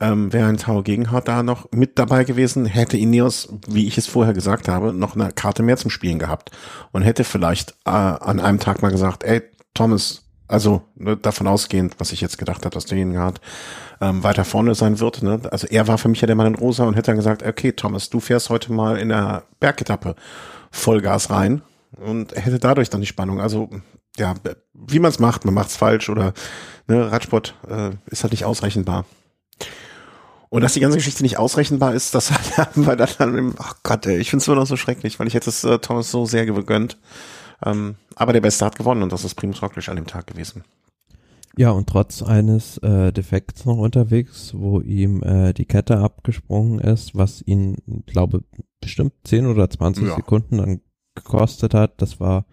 ähm, 0.01 0.33
wäre 0.33 0.47
ein 0.47 0.57
Tau 0.57 0.81
Gegenhardt 0.81 1.27
da 1.27 1.43
noch 1.43 1.71
mit 1.71 1.99
dabei 1.99 2.23
gewesen, 2.23 2.65
hätte 2.65 2.97
Ineos, 2.97 3.53
wie 3.67 3.87
ich 3.87 3.97
es 3.97 4.07
vorher 4.07 4.33
gesagt 4.33 4.67
habe, 4.67 4.93
noch 4.93 5.15
eine 5.15 5.31
Karte 5.31 5.61
mehr 5.61 5.77
zum 5.77 5.91
Spielen 5.91 6.19
gehabt 6.19 6.51
und 6.91 7.03
hätte 7.03 7.23
vielleicht 7.23 7.75
äh, 7.85 7.91
an 7.91 8.39
einem 8.39 8.59
Tag 8.59 8.81
mal 8.81 8.91
gesagt, 8.91 9.23
ey, 9.23 9.43
Thomas, 9.75 10.28
also 10.49 10.81
ne, 10.95 11.15
davon 11.15 11.47
ausgehend, 11.47 11.95
was 11.99 12.11
ich 12.11 12.21
jetzt 12.21 12.37
gedacht 12.37 12.65
habe, 12.65 12.73
dass 12.73 12.85
der 12.85 12.97
Gegenhardt 12.97 13.39
ähm, 14.01 14.23
weiter 14.23 14.43
vorne 14.43 14.75
sein 14.75 14.99
wird. 14.99 15.21
Ne? 15.21 15.39
Also 15.51 15.67
er 15.67 15.87
war 15.87 15.97
für 15.97 16.09
mich 16.09 16.21
ja 16.21 16.27
der 16.27 16.35
Mann 16.35 16.47
in 16.47 16.55
Rosa 16.55 16.85
und 16.85 16.95
hätte 16.95 17.11
dann 17.11 17.17
gesagt, 17.17 17.43
okay, 17.43 17.71
Thomas, 17.71 18.09
du 18.09 18.19
fährst 18.19 18.49
heute 18.49 18.73
mal 18.73 18.97
in 18.97 19.09
der 19.09 19.43
Bergetappe 19.59 20.15
Vollgas 20.71 21.29
rein 21.29 21.61
und 21.97 22.35
hätte 22.35 22.59
dadurch 22.59 22.89
dann 22.89 23.01
die 23.01 23.07
Spannung. 23.07 23.39
Also 23.39 23.69
ja, 24.17 24.33
wie 24.73 24.99
man 24.99 25.09
es 25.09 25.19
macht, 25.19 25.45
man 25.45 25.53
macht 25.53 25.69
es 25.69 25.77
falsch 25.77 26.09
oder 26.09 26.33
ne, 26.87 27.11
Radsport 27.11 27.55
äh, 27.69 27.91
ist 28.07 28.23
halt 28.23 28.33
nicht 28.33 28.45
ausrechenbar. 28.45 29.05
Und 30.49 30.61
dass 30.61 30.73
die 30.73 30.79
ganze 30.79 30.97
Geschichte 30.97 31.21
nicht 31.21 31.37
ausrechenbar 31.37 31.93
ist, 31.93 32.15
das 32.15 32.31
haben 32.57 32.87
wir 32.87 32.95
dann 32.95 33.37
im, 33.37 33.55
ach 33.59 33.75
Gott, 33.83 34.07
ey, 34.07 34.17
ich 34.17 34.31
finde 34.31 34.41
es 34.41 34.47
immer 34.47 34.57
noch 34.57 34.65
so 34.65 34.77
schrecklich, 34.77 35.19
weil 35.19 35.27
ich 35.27 35.35
hätte 35.35 35.51
es 35.51 35.63
äh, 35.63 35.77
Thomas 35.77 36.09
so 36.09 36.25
sehr 36.25 36.47
gegönnt. 36.47 36.97
Ähm, 37.65 37.95
aber 38.15 38.33
der 38.33 38.41
Beste 38.41 38.65
hat 38.65 38.77
gewonnen 38.77 39.03
und 39.03 39.11
das 39.11 39.25
ist 39.25 39.35
Primus 39.35 39.61
Roglic 39.61 39.89
an 39.89 39.95
dem 39.95 40.07
Tag 40.07 40.27
gewesen. 40.27 40.63
Ja, 41.57 41.71
und 41.71 41.89
trotz 41.89 42.21
eines 42.21 42.77
äh, 42.77 43.11
Defekts 43.11 43.65
noch 43.65 43.77
unterwegs, 43.77 44.53
wo 44.55 44.79
ihm 44.79 45.21
äh, 45.23 45.53
die 45.53 45.65
Kette 45.65 45.97
abgesprungen 45.97 46.79
ist, 46.79 47.15
was 47.15 47.41
ihn, 47.45 47.77
glaube 48.05 48.43
bestimmt 48.79 49.13
10 49.25 49.47
oder 49.47 49.69
20 49.69 50.07
ja. 50.07 50.15
Sekunden 50.15 50.57
dann 50.59 50.81
gekostet 51.15 51.73
hat, 51.73 52.01
das 52.01 52.19
war 52.19 52.45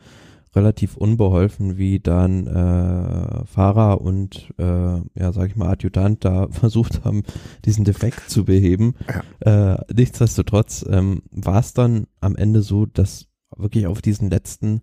relativ 0.57 0.97
unbeholfen, 0.97 1.77
wie 1.77 2.01
dann 2.01 2.47
äh, 2.47 3.45
Fahrer 3.45 4.01
und 4.01 4.53
äh, 4.59 4.65
ja, 4.65 5.33
sag 5.33 5.51
ich 5.51 5.57
mal, 5.57 5.69
Adjutant 5.69 6.25
da 6.25 6.49
versucht 6.51 7.05
haben, 7.05 7.23
diesen 7.65 7.85
Defekt 7.85 8.31
zu 8.31 8.45
beheben. 8.45 8.95
Ja. 9.45 9.75
Äh, 9.75 9.85
nichtsdestotrotz 9.95 10.85
ähm, 10.89 11.23
war 11.31 11.61
es 11.61 11.75
dann 11.75 12.07
am 12.21 12.35
Ende 12.35 12.63
so, 12.63 12.87
dass 12.87 13.27
wirklich 13.55 13.87
auf 13.87 14.03
diesen 14.03 14.31
letzten 14.31 14.83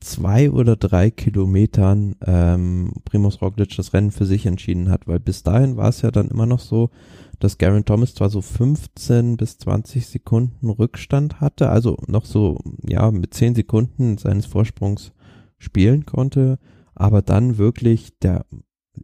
zwei 0.00 0.50
oder 0.50 0.76
drei 0.76 1.10
Kilometern 1.10 2.16
ähm, 2.24 2.92
Primus 3.04 3.40
Roglic 3.40 3.74
das 3.76 3.92
Rennen 3.92 4.10
für 4.10 4.26
sich 4.26 4.46
entschieden 4.46 4.90
hat, 4.90 5.06
weil 5.08 5.20
bis 5.20 5.42
dahin 5.42 5.76
war 5.76 5.88
es 5.88 6.02
ja 6.02 6.10
dann 6.10 6.28
immer 6.28 6.46
noch 6.46 6.60
so, 6.60 6.90
dass 7.38 7.58
Garen 7.58 7.84
Thomas 7.84 8.14
zwar 8.14 8.30
so 8.30 8.40
15 8.40 9.36
bis 9.36 9.58
20 9.58 10.06
Sekunden 10.06 10.70
Rückstand 10.70 11.40
hatte, 11.40 11.70
also 11.70 11.98
noch 12.06 12.24
so, 12.24 12.58
ja, 12.86 13.10
mit 13.10 13.34
10 13.34 13.54
Sekunden 13.54 14.18
seines 14.18 14.46
Vorsprungs 14.46 15.12
spielen 15.58 16.06
konnte, 16.06 16.58
aber 16.94 17.22
dann 17.22 17.58
wirklich 17.58 18.18
der, 18.20 18.46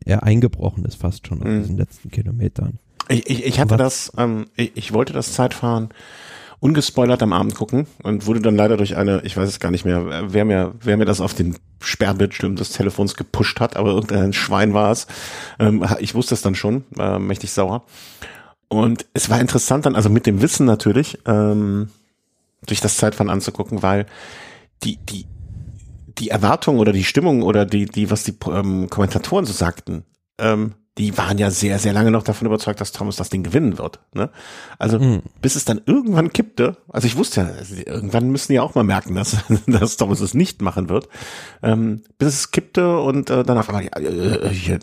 er 0.04 0.22
eingebrochen 0.22 0.84
ist 0.84 0.96
fast 0.96 1.26
schon 1.26 1.42
auf 1.42 1.48
mhm. 1.48 1.60
diesen 1.60 1.76
letzten 1.76 2.10
Kilometern. 2.10 2.78
Ich, 3.08 3.28
ich, 3.28 3.44
ich 3.44 3.60
hatte 3.60 3.72
Was, 3.72 3.78
das, 3.78 4.12
ähm, 4.16 4.46
ich, 4.56 4.72
ich 4.74 4.92
wollte 4.92 5.12
das 5.12 5.32
Zeitfahren 5.32 5.90
ungespoilert 6.62 7.20
am 7.24 7.32
Abend 7.32 7.56
gucken 7.56 7.88
und 8.04 8.26
wurde 8.26 8.40
dann 8.40 8.54
leider 8.54 8.76
durch 8.76 8.96
eine, 8.96 9.22
ich 9.24 9.36
weiß 9.36 9.48
es 9.48 9.58
gar 9.58 9.72
nicht 9.72 9.84
mehr, 9.84 10.32
wer 10.32 10.44
mir, 10.44 10.72
wer 10.80 10.96
mir 10.96 11.04
das 11.04 11.20
auf 11.20 11.34
den 11.34 11.56
Sperrbildschirm 11.80 12.54
des 12.54 12.70
Telefons 12.70 13.16
gepusht 13.16 13.58
hat, 13.58 13.74
aber 13.76 13.90
irgendein 13.90 14.32
Schwein 14.32 14.72
war 14.72 14.92
es. 14.92 15.08
Ähm, 15.58 15.84
ich 15.98 16.14
wusste 16.14 16.34
es 16.34 16.40
dann 16.42 16.54
schon, 16.54 16.84
war 16.90 17.18
mächtig 17.18 17.50
sauer. 17.50 17.82
Und 18.68 19.06
es 19.12 19.28
war 19.28 19.40
interessant 19.40 19.86
dann, 19.86 19.96
also 19.96 20.08
mit 20.08 20.24
dem 20.24 20.40
Wissen 20.40 20.64
natürlich, 20.64 21.18
ähm, 21.26 21.88
durch 22.64 22.80
das 22.80 22.96
Zeitfahren 22.96 23.28
anzugucken, 23.28 23.82
weil 23.82 24.06
die, 24.84 24.98
die, 24.98 25.26
die 26.16 26.28
Erwartung 26.28 26.78
oder 26.78 26.92
die 26.92 27.02
Stimmung 27.02 27.42
oder 27.42 27.66
die, 27.66 27.86
die, 27.86 28.08
was 28.08 28.22
die 28.22 28.36
ähm, 28.46 28.88
Kommentatoren 28.88 29.46
so 29.46 29.52
sagten, 29.52 30.04
ähm, 30.38 30.74
die 30.98 31.16
waren 31.16 31.38
ja 31.38 31.50
sehr, 31.50 31.78
sehr 31.78 31.94
lange 31.94 32.10
noch 32.10 32.22
davon 32.22 32.46
überzeugt, 32.46 32.80
dass 32.80 32.92
Thomas 32.92 33.16
das 33.16 33.30
Ding 33.30 33.42
gewinnen 33.42 33.78
wird. 33.78 34.00
Ne? 34.14 34.28
Also 34.78 34.98
mhm. 34.98 35.22
bis 35.40 35.56
es 35.56 35.64
dann 35.64 35.80
irgendwann 35.86 36.32
kippte, 36.32 36.76
also 36.88 37.06
ich 37.06 37.16
wusste 37.16 37.40
ja, 37.40 37.46
also 37.46 37.74
irgendwann 37.76 38.30
müssen 38.30 38.52
die 38.52 38.60
auch 38.60 38.74
mal 38.74 38.84
merken, 38.84 39.14
dass, 39.14 39.38
dass 39.66 39.96
Thomas 39.96 40.20
es 40.20 40.34
nicht 40.34 40.60
machen 40.60 40.90
wird, 40.90 41.08
ähm, 41.62 42.02
bis 42.18 42.28
es 42.34 42.50
kippte 42.50 42.98
und 42.98 43.30
äh, 43.30 43.42
dann 43.42 43.56
auf 43.56 43.70
einmal, 43.70 43.84
ja, 43.84 43.98
äh, 43.98 44.48
hier, 44.50 44.80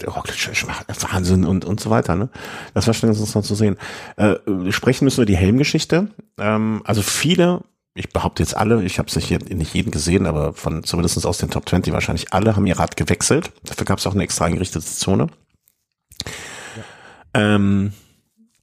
Wahnsinn 1.11 1.45
und, 1.45 1.63
und 1.63 1.79
so 1.79 1.91
weiter. 1.91 2.15
Ne? 2.15 2.29
Das 2.73 2.87
war 2.87 2.95
schon 2.95 3.09
interessant 3.09 3.45
zu 3.45 3.53
sehen. 3.53 3.77
Äh, 4.17 4.35
sprechen 4.71 5.05
müssen 5.05 5.19
wir 5.19 5.25
die 5.25 5.37
Helmgeschichte. 5.37 6.07
Ähm, 6.39 6.81
also 6.85 7.03
viele 7.03 7.61
ich 7.95 8.13
behaupte 8.13 8.41
jetzt 8.41 8.55
alle, 8.55 8.81
ich 8.83 8.97
habe 8.97 9.09
es 9.09 9.15
nicht, 9.15 9.49
nicht 9.53 9.73
jeden 9.73 9.91
gesehen, 9.91 10.25
aber 10.25 10.53
von 10.53 10.83
zumindest 10.85 11.25
aus 11.25 11.37
den 11.37 11.49
Top 11.49 11.67
20 11.67 11.91
wahrscheinlich 11.91 12.31
alle 12.31 12.55
haben 12.55 12.65
ihr 12.65 12.79
Rad 12.79 12.95
gewechselt. 12.95 13.51
Dafür 13.65 13.85
gab 13.85 13.97
es 13.99 14.07
auch 14.07 14.13
eine 14.13 14.23
extra 14.23 14.45
eingerichtete 14.45 14.85
Zone. 14.85 15.27
Ähm, 17.33 17.93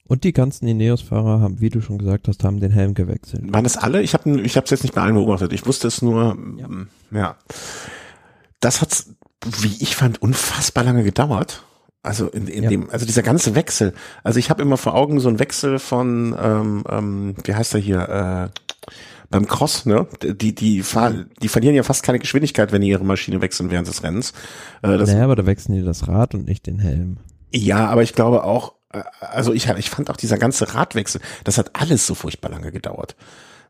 und 0.07 0.23
die 0.23 0.33
ganzen 0.33 0.67
Ineos-Fahrer 0.67 1.41
haben, 1.41 1.59
wie 1.59 1.69
du 1.69 1.81
schon 1.81 1.97
gesagt 1.97 2.27
hast, 2.27 2.43
haben 2.43 2.59
den 2.59 2.71
Helm 2.71 2.93
gewechselt. 2.93 3.43
Waren 3.51 3.65
das 3.65 3.77
alle? 3.77 4.01
Ich 4.01 4.13
habe 4.13 4.41
ich 4.41 4.55
es 4.55 4.69
jetzt 4.69 4.83
nicht 4.83 4.95
bei 4.95 5.01
allen 5.01 5.15
beobachtet. 5.15 5.51
Ich 5.51 5.65
wusste 5.65 5.87
es 5.87 6.01
nur, 6.01 6.37
ja. 6.57 6.67
Ja. 7.11 7.35
Das 8.59 8.81
hat, 8.81 9.05
wie 9.59 9.75
ich 9.79 9.95
fand, 9.95 10.21
unfassbar 10.21 10.83
lange 10.83 11.03
gedauert. 11.03 11.63
Also 12.03 12.29
in, 12.29 12.47
in 12.47 12.63
ja. 12.63 12.69
dem, 12.69 12.89
also 12.89 13.05
dieser 13.05 13.21
ganze 13.21 13.53
Wechsel. 13.53 13.93
Also 14.23 14.39
ich 14.39 14.49
habe 14.49 14.61
immer 14.61 14.77
vor 14.77 14.95
Augen 14.95 15.19
so 15.19 15.27
einen 15.27 15.39
Wechsel 15.39 15.77
von, 15.77 16.35
ähm, 16.41 16.83
ähm, 16.89 17.35
wie 17.43 17.53
heißt 17.53 17.73
er 17.73 17.81
hier, 17.81 18.51
äh, 18.53 18.59
beim 19.29 19.45
Cross, 19.45 19.85
ne? 19.85 20.07
Die, 20.23 20.55
die, 20.55 20.83
fahr, 20.83 21.11
die 21.41 21.49
verlieren 21.49 21.75
ja 21.75 21.83
fast 21.83 22.03
keine 22.03 22.19
Geschwindigkeit, 22.19 22.71
wenn 22.71 22.81
die 22.81 22.87
ihre 22.87 23.03
Maschine 23.03 23.41
wechseln 23.41 23.71
während 23.71 23.89
des 23.89 24.03
Rennens. 24.03 24.31
Äh, 24.81 24.97
das 24.97 25.11
naja, 25.11 25.25
aber 25.25 25.35
da 25.35 25.45
wechseln 25.45 25.75
die 25.75 25.83
das 25.83 26.07
Rad 26.07 26.33
und 26.33 26.47
nicht 26.47 26.65
den 26.65 26.79
Helm. 26.79 27.17
Ja, 27.53 27.87
aber 27.87 28.03
ich 28.03 28.13
glaube 28.13 28.43
auch, 28.43 28.73
äh, 28.91 29.03
also 29.19 29.53
ich, 29.53 29.67
ich 29.67 29.89
fand 29.89 30.09
auch 30.09 30.17
dieser 30.17 30.37
ganze 30.37 30.73
Radwechsel, 30.73 31.21
das 31.43 31.57
hat 31.57 31.79
alles 31.79 32.05
so 32.05 32.15
furchtbar 32.15 32.49
lange 32.49 32.71
gedauert. 32.71 33.15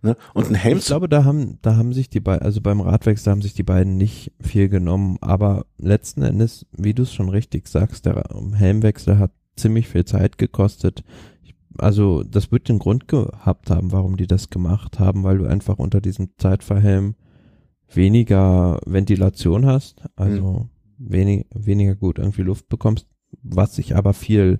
Ne? 0.01 0.15
Und 0.33 0.49
ein 0.49 0.55
Helm. 0.55 0.77
Ich 0.77 0.85
glaube, 0.85 1.09
da 1.09 1.23
haben, 1.23 1.57
da 1.61 1.75
haben 1.75 1.93
sich 1.93 2.09
die 2.09 2.19
beiden, 2.19 2.45
also 2.45 2.61
beim 2.61 2.81
Radwechsel 2.81 3.31
haben 3.31 3.41
sich 3.41 3.53
die 3.53 3.63
beiden 3.63 3.97
nicht 3.97 4.31
viel 4.39 4.69
genommen, 4.69 5.17
aber 5.21 5.65
letzten 5.77 6.21
Endes, 6.21 6.67
wie 6.71 6.93
du 6.93 7.03
es 7.03 7.13
schon 7.13 7.29
richtig 7.29 7.67
sagst, 7.67 8.05
der 8.05 8.23
Helmwechsel 8.53 9.17
hat 9.17 9.31
ziemlich 9.55 9.87
viel 9.87 10.05
Zeit 10.05 10.37
gekostet. 10.37 11.03
Also, 11.79 12.23
das 12.23 12.51
wird 12.51 12.69
den 12.69 12.79
Grund 12.79 13.07
gehabt 13.07 13.69
haben, 13.69 13.91
warum 13.91 14.17
die 14.17 14.27
das 14.27 14.49
gemacht 14.49 14.99
haben, 14.99 15.23
weil 15.23 15.39
du 15.39 15.45
einfach 15.45 15.77
unter 15.77 16.01
diesem 16.01 16.29
Zeitverhelm 16.37 17.15
weniger 17.91 18.79
Ventilation 18.85 19.65
hast, 19.65 20.03
also 20.15 20.69
mhm. 20.97 21.11
wenig, 21.11 21.45
weniger 21.53 21.95
gut 21.95 22.19
irgendwie 22.19 22.41
Luft 22.41 22.67
bekommst 22.69 23.07
was 23.43 23.77
ich 23.77 23.95
aber 23.95 24.13
viel 24.13 24.59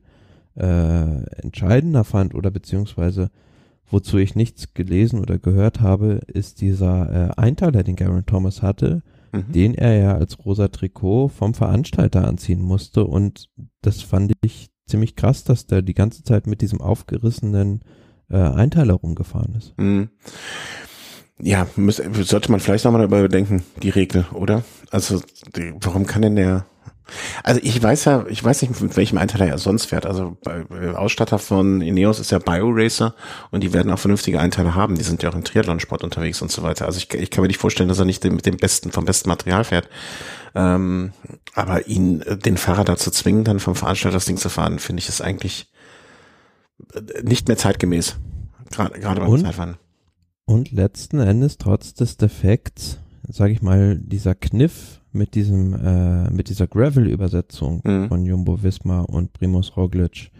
äh, 0.55 1.23
entscheidender 1.41 2.03
fand 2.03 2.33
oder 2.33 2.51
beziehungsweise 2.51 3.29
wozu 3.89 4.17
ich 4.17 4.35
nichts 4.35 4.73
gelesen 4.73 5.19
oder 5.19 5.37
gehört 5.37 5.81
habe, 5.81 6.21
ist 6.27 6.61
dieser 6.61 7.29
äh, 7.29 7.41
Einteiler, 7.41 7.83
den 7.83 7.95
Garen 7.95 8.25
Thomas 8.25 8.61
hatte, 8.61 9.01
mhm. 9.31 9.51
den 9.51 9.75
er 9.75 9.97
ja 9.97 10.15
als 10.15 10.45
rosa 10.45 10.67
Trikot 10.67 11.29
vom 11.29 11.53
Veranstalter 11.53 12.27
anziehen 12.27 12.61
musste 12.61 13.05
und 13.05 13.49
das 13.81 14.01
fand 14.01 14.33
ich 14.41 14.69
ziemlich 14.87 15.15
krass, 15.15 15.43
dass 15.43 15.67
der 15.67 15.81
die 15.81 15.93
ganze 15.93 16.23
Zeit 16.23 16.47
mit 16.47 16.61
diesem 16.61 16.81
aufgerissenen 16.81 17.81
äh, 18.29 18.37
Einteiler 18.37 18.95
rumgefahren 18.95 19.55
ist. 19.55 19.73
Mhm. 19.77 20.09
Ja, 21.39 21.67
muss, 21.75 21.97
sollte 21.97 22.51
man 22.51 22.59
vielleicht 22.59 22.85
nochmal 22.85 23.01
darüber 23.01 23.21
bedenken, 23.21 23.63
die 23.83 23.89
Regel, 23.89 24.25
oder? 24.33 24.63
Also, 24.89 25.21
die, 25.55 25.73
warum 25.81 26.07
kann 26.07 26.23
denn 26.23 26.35
der 26.35 26.65
also 27.43 27.59
ich 27.63 27.81
weiß 27.81 28.05
ja, 28.05 28.25
ich 28.27 28.43
weiß 28.43 28.61
nicht, 28.61 28.81
mit 28.81 28.97
welchem 28.97 29.17
Einteiler 29.17 29.47
er 29.47 29.57
sonst 29.57 29.85
fährt. 29.85 30.05
Also 30.05 30.37
bei, 30.43 30.65
Ausstatter 30.95 31.39
von 31.39 31.81
Ineos 31.81 32.19
ist 32.19 32.31
ja 32.31 32.39
BioRacer 32.39 33.15
und 33.51 33.63
die 33.63 33.73
werden 33.73 33.91
auch 33.91 33.99
vernünftige 33.99 34.39
Einteiler 34.39 34.75
haben. 34.75 34.95
Die 34.95 35.03
sind 35.03 35.23
ja 35.23 35.29
auch 35.29 35.35
im 35.35 35.43
Triathlonsport 35.43 36.03
unterwegs 36.03 36.41
und 36.41 36.51
so 36.51 36.63
weiter. 36.63 36.85
Also 36.85 36.97
ich, 36.97 37.13
ich 37.13 37.31
kann 37.31 37.41
mir 37.41 37.47
nicht 37.47 37.59
vorstellen, 37.59 37.89
dass 37.89 37.99
er 37.99 38.05
nicht 38.05 38.23
mit 38.23 38.45
dem 38.45 38.57
besten, 38.57 38.91
vom 38.91 39.05
besten 39.05 39.29
Material 39.29 39.63
fährt. 39.63 39.89
Ähm, 40.55 41.13
aber 41.53 41.87
ihn, 41.87 42.23
den 42.43 42.57
Fahrer 42.57 42.83
dazu 42.83 43.11
zwingen, 43.11 43.43
dann 43.43 43.59
vom 43.59 43.75
Veranstalter 43.75 44.17
das 44.17 44.25
Ding 44.25 44.37
zu 44.37 44.49
fahren, 44.49 44.79
finde 44.79 45.01
ich 45.01 45.09
ist 45.09 45.21
eigentlich 45.21 45.71
nicht 47.23 47.47
mehr 47.47 47.57
zeitgemäß. 47.57 48.17
Gerade, 48.71 48.99
gerade 48.99 49.21
beim 49.21 49.29
und, 49.29 49.41
Zeitfahren. 49.41 49.77
Und 50.45 50.71
letzten 50.71 51.19
Endes, 51.19 51.57
trotz 51.57 51.93
des 51.93 52.17
Defekts, 52.17 52.99
sage 53.27 53.53
ich 53.53 53.61
mal, 53.61 53.97
dieser 53.97 54.35
Kniff 54.35 55.01
mit 55.17 55.35
diesem, 55.35 55.73
äh, 55.73 56.29
mit 56.29 56.49
dieser 56.49 56.67
Gravel-Übersetzung 56.67 57.81
mhm. 57.83 58.07
von 58.07 58.25
Jumbo 58.25 58.63
Visma 58.63 59.01
und 59.01 59.33
Primus 59.33 59.75
Roglic 59.75 60.31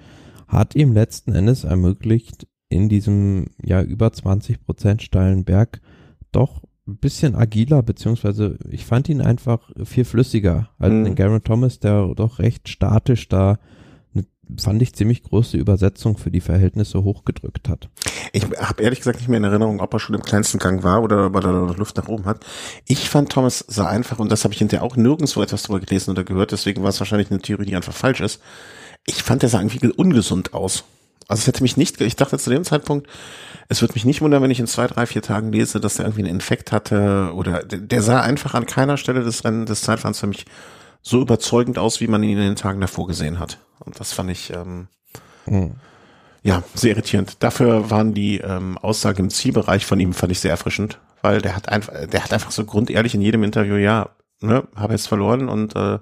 hat 0.47 0.75
ihm 0.75 0.93
letzten 0.93 1.33
Endes 1.33 1.65
ermöglicht, 1.65 2.47
in 2.69 2.89
diesem 2.89 3.47
ja 3.61 3.81
über 3.81 4.11
20 4.11 4.63
Prozent 4.65 5.01
steilen 5.01 5.43
Berg 5.43 5.81
doch 6.31 6.63
ein 6.87 6.97
bisschen 6.97 7.35
agiler, 7.35 7.83
beziehungsweise 7.83 8.57
ich 8.69 8.85
fand 8.85 9.09
ihn 9.09 9.21
einfach 9.21 9.71
viel 9.83 10.05
flüssiger 10.05 10.69
als 10.79 10.93
mhm. 10.93 11.03
den 11.03 11.15
Garen 11.15 11.43
Thomas, 11.43 11.79
der 11.79 12.13
doch 12.15 12.39
recht 12.39 12.69
statisch 12.69 13.27
da 13.27 13.59
fand 14.57 14.81
ich, 14.81 14.93
ziemlich 14.93 15.23
große 15.23 15.57
Übersetzung 15.57 16.17
für 16.17 16.31
die 16.31 16.41
Verhältnisse 16.41 17.03
hochgedrückt 17.03 17.67
hat. 17.69 17.89
Ich 18.31 18.43
habe 18.43 18.83
ehrlich 18.83 18.99
gesagt 18.99 19.19
nicht 19.19 19.27
mehr 19.27 19.37
in 19.37 19.43
Erinnerung, 19.43 19.81
ob 19.81 19.93
er 19.93 19.99
schon 19.99 20.15
im 20.15 20.21
kleinsten 20.21 20.59
Gang 20.59 20.83
war 20.83 21.03
oder 21.03 21.27
ob 21.27 21.35
er 21.35 21.41
da 21.41 21.49
Luft 21.49 21.97
nach 21.97 22.07
oben 22.07 22.25
hat. 22.25 22.45
Ich 22.85 23.09
fand 23.09 23.31
Thomas 23.31 23.65
sah 23.67 23.87
einfach, 23.87 24.19
und 24.19 24.31
das 24.31 24.43
habe 24.43 24.53
ich 24.53 24.59
hinterher 24.59 24.83
auch 24.83 24.95
nirgendwo 24.95 25.41
etwas 25.41 25.63
drüber 25.63 25.79
gelesen 25.79 26.11
oder 26.11 26.23
gehört, 26.23 26.51
deswegen 26.51 26.83
war 26.83 26.89
es 26.89 26.99
wahrscheinlich 26.99 27.29
eine 27.31 27.39
Theorie, 27.39 27.65
die 27.65 27.75
einfach 27.75 27.93
falsch 27.93 28.21
ist. 28.21 28.41
Ich 29.05 29.23
fand, 29.23 29.41
der 29.41 29.49
sah 29.49 29.59
irgendwie 29.59 29.87
ungesund 29.89 30.53
aus. 30.53 30.83
Also 31.27 31.41
es 31.41 31.47
hätte 31.47 31.63
mich 31.63 31.75
nicht, 31.75 31.99
ich 31.99 32.15
dachte 32.15 32.37
zu 32.37 32.49
dem 32.49 32.63
Zeitpunkt, 32.63 33.07
es 33.69 33.81
wird 33.81 33.95
mich 33.95 34.05
nicht 34.05 34.21
wundern, 34.21 34.41
wenn 34.41 34.51
ich 34.51 34.61
in 34.61 34.67
zwei, 34.67 34.87
drei, 34.87 35.05
vier 35.05 35.21
Tagen 35.21 35.51
lese, 35.51 35.81
dass 35.81 35.99
er 35.99 36.05
irgendwie 36.05 36.23
einen 36.23 36.35
Infekt 36.35 36.71
hatte 36.71 37.31
oder 37.35 37.63
der 37.63 38.01
sah 38.01 38.21
einfach 38.21 38.53
an 38.53 38.65
keiner 38.65 38.95
Stelle 38.95 39.23
des 39.23 39.43
Rennen 39.43 39.65
des 39.65 39.81
Zeitfahrens 39.81 40.19
für 40.19 40.27
mich 40.27 40.45
so 41.01 41.21
überzeugend 41.21 41.77
aus, 41.77 42.01
wie 42.01 42.07
man 42.07 42.23
ihn 42.23 42.37
in 42.37 42.43
den 42.43 42.55
Tagen 42.55 42.81
davor 42.81 43.07
gesehen 43.07 43.39
hat. 43.39 43.59
Und 43.79 43.99
das 43.99 44.13
fand 44.13 44.29
ich 44.31 44.51
ähm, 44.51 44.87
mhm. 45.45 45.75
ja 46.43 46.63
sehr 46.73 46.91
irritierend. 46.91 47.37
Dafür 47.41 47.89
waren 47.89 48.13
die 48.13 48.39
ähm, 48.39 48.77
Aussagen 48.77 49.23
im 49.23 49.29
Zielbereich 49.29 49.85
von 49.85 49.99
ihm 49.99 50.13
fand 50.13 50.31
ich 50.31 50.39
sehr 50.39 50.51
erfrischend, 50.51 50.99
weil 51.21 51.41
der 51.41 51.55
hat 51.55 51.69
einfach, 51.69 51.93
der 52.07 52.23
hat 52.23 52.33
einfach 52.33 52.51
so 52.51 52.65
grundehrlich 52.65 53.15
in 53.15 53.21
jedem 53.21 53.43
Interview, 53.43 53.75
ja, 53.75 54.09
ne, 54.41 54.67
habe 54.75 54.93
jetzt 54.93 55.07
verloren 55.07 55.49
und 55.49 55.75
äh, 55.75 55.99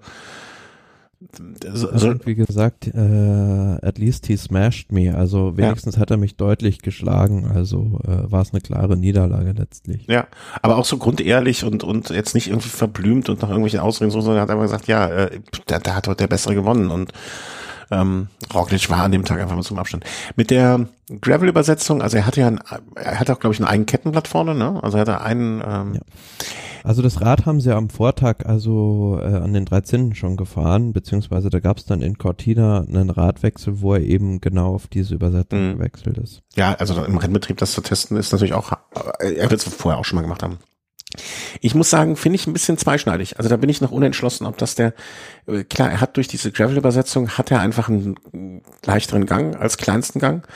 so, 1.74 1.90
also, 1.90 2.16
wie 2.26 2.36
gesagt, 2.36 2.88
äh, 2.88 3.78
at 3.82 3.98
least 3.98 4.28
he 4.28 4.38
smashed 4.38 4.92
me. 4.92 5.16
Also 5.16 5.58
wenigstens 5.58 5.96
ja. 5.96 6.02
hat 6.02 6.12
er 6.12 6.18
mich 6.18 6.36
deutlich 6.36 6.82
geschlagen. 6.82 7.50
Also 7.54 8.00
äh, 8.06 8.32
war 8.32 8.42
es 8.42 8.52
eine 8.52 8.62
klare 8.62 8.98
Niederlage 8.98 9.52
letztlich. 9.52 10.06
Ja, 10.08 10.28
aber 10.62 10.78
auch 10.78 10.86
so 10.86 10.98
grundehrlich 10.98 11.64
und 11.64 11.84
und 11.84 12.10
jetzt 12.10 12.36
nicht 12.36 12.48
irgendwie 12.48 12.70
verblümt 12.70 13.30
und 13.30 13.42
nach 13.42 13.50
irgendwelchen 13.50 13.80
Ausreden, 13.80 14.12
sondern 14.12 14.36
er 14.36 14.42
hat 14.42 14.50
einfach 14.50 14.64
gesagt, 14.64 14.88
ja, 14.88 15.08
äh, 15.08 15.40
da, 15.68 15.80
da 15.80 15.96
hat 15.96 16.08
heute 16.08 16.18
der 16.18 16.28
Bessere 16.28 16.56
gewonnen 16.56 16.90
und 16.90 17.12
ähm, 17.92 18.28
Roglic 18.54 18.90
war 18.90 19.04
an 19.04 19.12
dem 19.12 19.26
Tag 19.26 19.40
einfach 19.40 19.56
mal 19.56 19.62
zum 19.62 19.78
Abstand. 19.78 20.06
Mit 20.36 20.50
der 20.50 20.88
Gravel-Übersetzung, 21.22 22.02
also 22.02 22.18
er 22.18 22.26
hatte 22.26 22.42
ja, 22.42 22.48
ein, 22.48 22.60
er 22.96 23.20
hat 23.20 23.30
auch 23.30 23.40
glaube 23.40 23.54
ich 23.54 23.60
ein 23.60 23.68
einen 23.68 23.86
Kettenblatt 23.86 24.28
vorne, 24.28 24.56
ne? 24.56 24.80
Also 24.82 24.98
er 24.98 25.02
hatte 25.02 25.22
einen. 25.22 25.62
Ähm, 25.66 25.94
ja. 25.96 26.02
Also 26.86 27.02
das 27.02 27.20
Rad 27.20 27.48
haben 27.48 27.60
sie 27.62 27.76
am 27.76 27.90
Vortag 27.90 28.46
also 28.46 29.20
äh, 29.20 29.26
an 29.26 29.54
den 29.54 29.66
13. 29.66 30.14
schon 30.14 30.38
gefahren, 30.38 30.94
beziehungsweise 30.94 31.50
da 31.50 31.60
gab 31.60 31.78
es 31.78 31.86
dann 31.86 32.04
in 32.04 32.20
Cortina 32.20 32.82
einen 32.82 33.10
Radwechsel, 33.10 33.82
wo 33.82 33.96
er 33.96 34.02
eben 34.02 34.40
genau 34.40 34.76
auf 34.76 34.86
diese 34.86 35.16
Übersetzung 35.16 35.68
mhm. 35.72 35.78
gewechselt 35.78 36.20
ist. 36.20 36.44
Ja, 36.56 36.76
also 36.76 37.04
im 37.04 37.18
Rennbetrieb 37.18 37.58
das 37.58 37.72
zu 37.72 37.82
testen 37.82 38.18
ist 38.18 38.32
natürlich 38.32 38.54
auch, 38.54 38.72
äh, 39.20 39.34
er 39.34 39.50
wird 39.50 39.66
es 39.66 39.74
vorher 39.74 40.00
auch 40.00 40.06
schon 40.06 40.18
mal 40.18 40.22
gemacht 40.22 40.44
haben. 40.44 40.60
Ich 41.60 41.74
muss 41.74 41.90
sagen, 41.90 42.16
finde 42.18 42.36
ich 42.36 42.46
ein 42.46 42.54
bisschen 42.54 42.78
zweischneidig. 42.78 43.40
Also 43.40 43.50
da 43.50 43.58
bin 43.58 43.70
ich 43.70 43.82
noch 43.82 43.92
unentschlossen, 43.92 44.46
ob 44.46 44.60
das 44.60 44.76
der, 44.76 44.94
äh, 45.48 45.64
klar, 45.64 45.90
er 45.90 46.02
hat 46.02 46.18
durch 46.18 46.28
diese 46.28 46.52
Gravel-Übersetzung, 46.52 47.30
hat 47.30 47.50
er 47.50 47.62
einfach 47.62 47.90
einen 47.90 48.62
leichteren 48.86 49.26
Gang 49.26 49.60
als 49.60 49.78
kleinsten 49.78 50.20
Gang. 50.20 50.48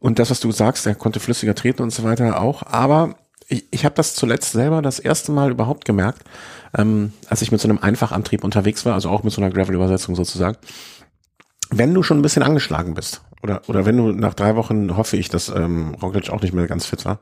Und 0.00 0.18
das, 0.18 0.28
was 0.28 0.40
du 0.40 0.52
sagst, 0.52 0.86
er 0.86 0.94
konnte 0.94 1.18
flüssiger 1.18 1.54
treten 1.54 1.82
und 1.82 1.94
so 1.94 2.02
weiter 2.02 2.42
auch. 2.42 2.62
Aber 2.62 3.14
ich, 3.50 3.66
ich 3.70 3.84
habe 3.84 3.94
das 3.94 4.14
zuletzt 4.14 4.52
selber 4.52 4.80
das 4.80 4.98
erste 4.98 5.32
Mal 5.32 5.50
überhaupt 5.50 5.84
gemerkt, 5.84 6.22
ähm, 6.76 7.12
als 7.28 7.42
ich 7.42 7.52
mit 7.52 7.60
so 7.60 7.68
einem 7.68 7.78
Einfachantrieb 7.78 8.44
unterwegs 8.44 8.86
war, 8.86 8.94
also 8.94 9.10
auch 9.10 9.22
mit 9.22 9.32
so 9.32 9.42
einer 9.42 9.50
Gravel-Übersetzung 9.50 10.14
sozusagen. 10.14 10.56
Wenn 11.70 11.92
du 11.92 12.02
schon 12.02 12.18
ein 12.18 12.22
bisschen 12.22 12.42
angeschlagen 12.42 12.94
bist, 12.94 13.22
oder, 13.42 13.62
oder 13.68 13.86
wenn 13.86 13.96
du 13.96 14.12
nach 14.12 14.34
drei 14.34 14.56
Wochen, 14.56 14.96
hoffe 14.96 15.16
ich, 15.16 15.28
dass 15.28 15.48
ähm, 15.48 15.94
Roglic 16.00 16.30
auch 16.30 16.42
nicht 16.42 16.54
mehr 16.54 16.66
ganz 16.66 16.86
fit 16.86 17.04
war, 17.04 17.18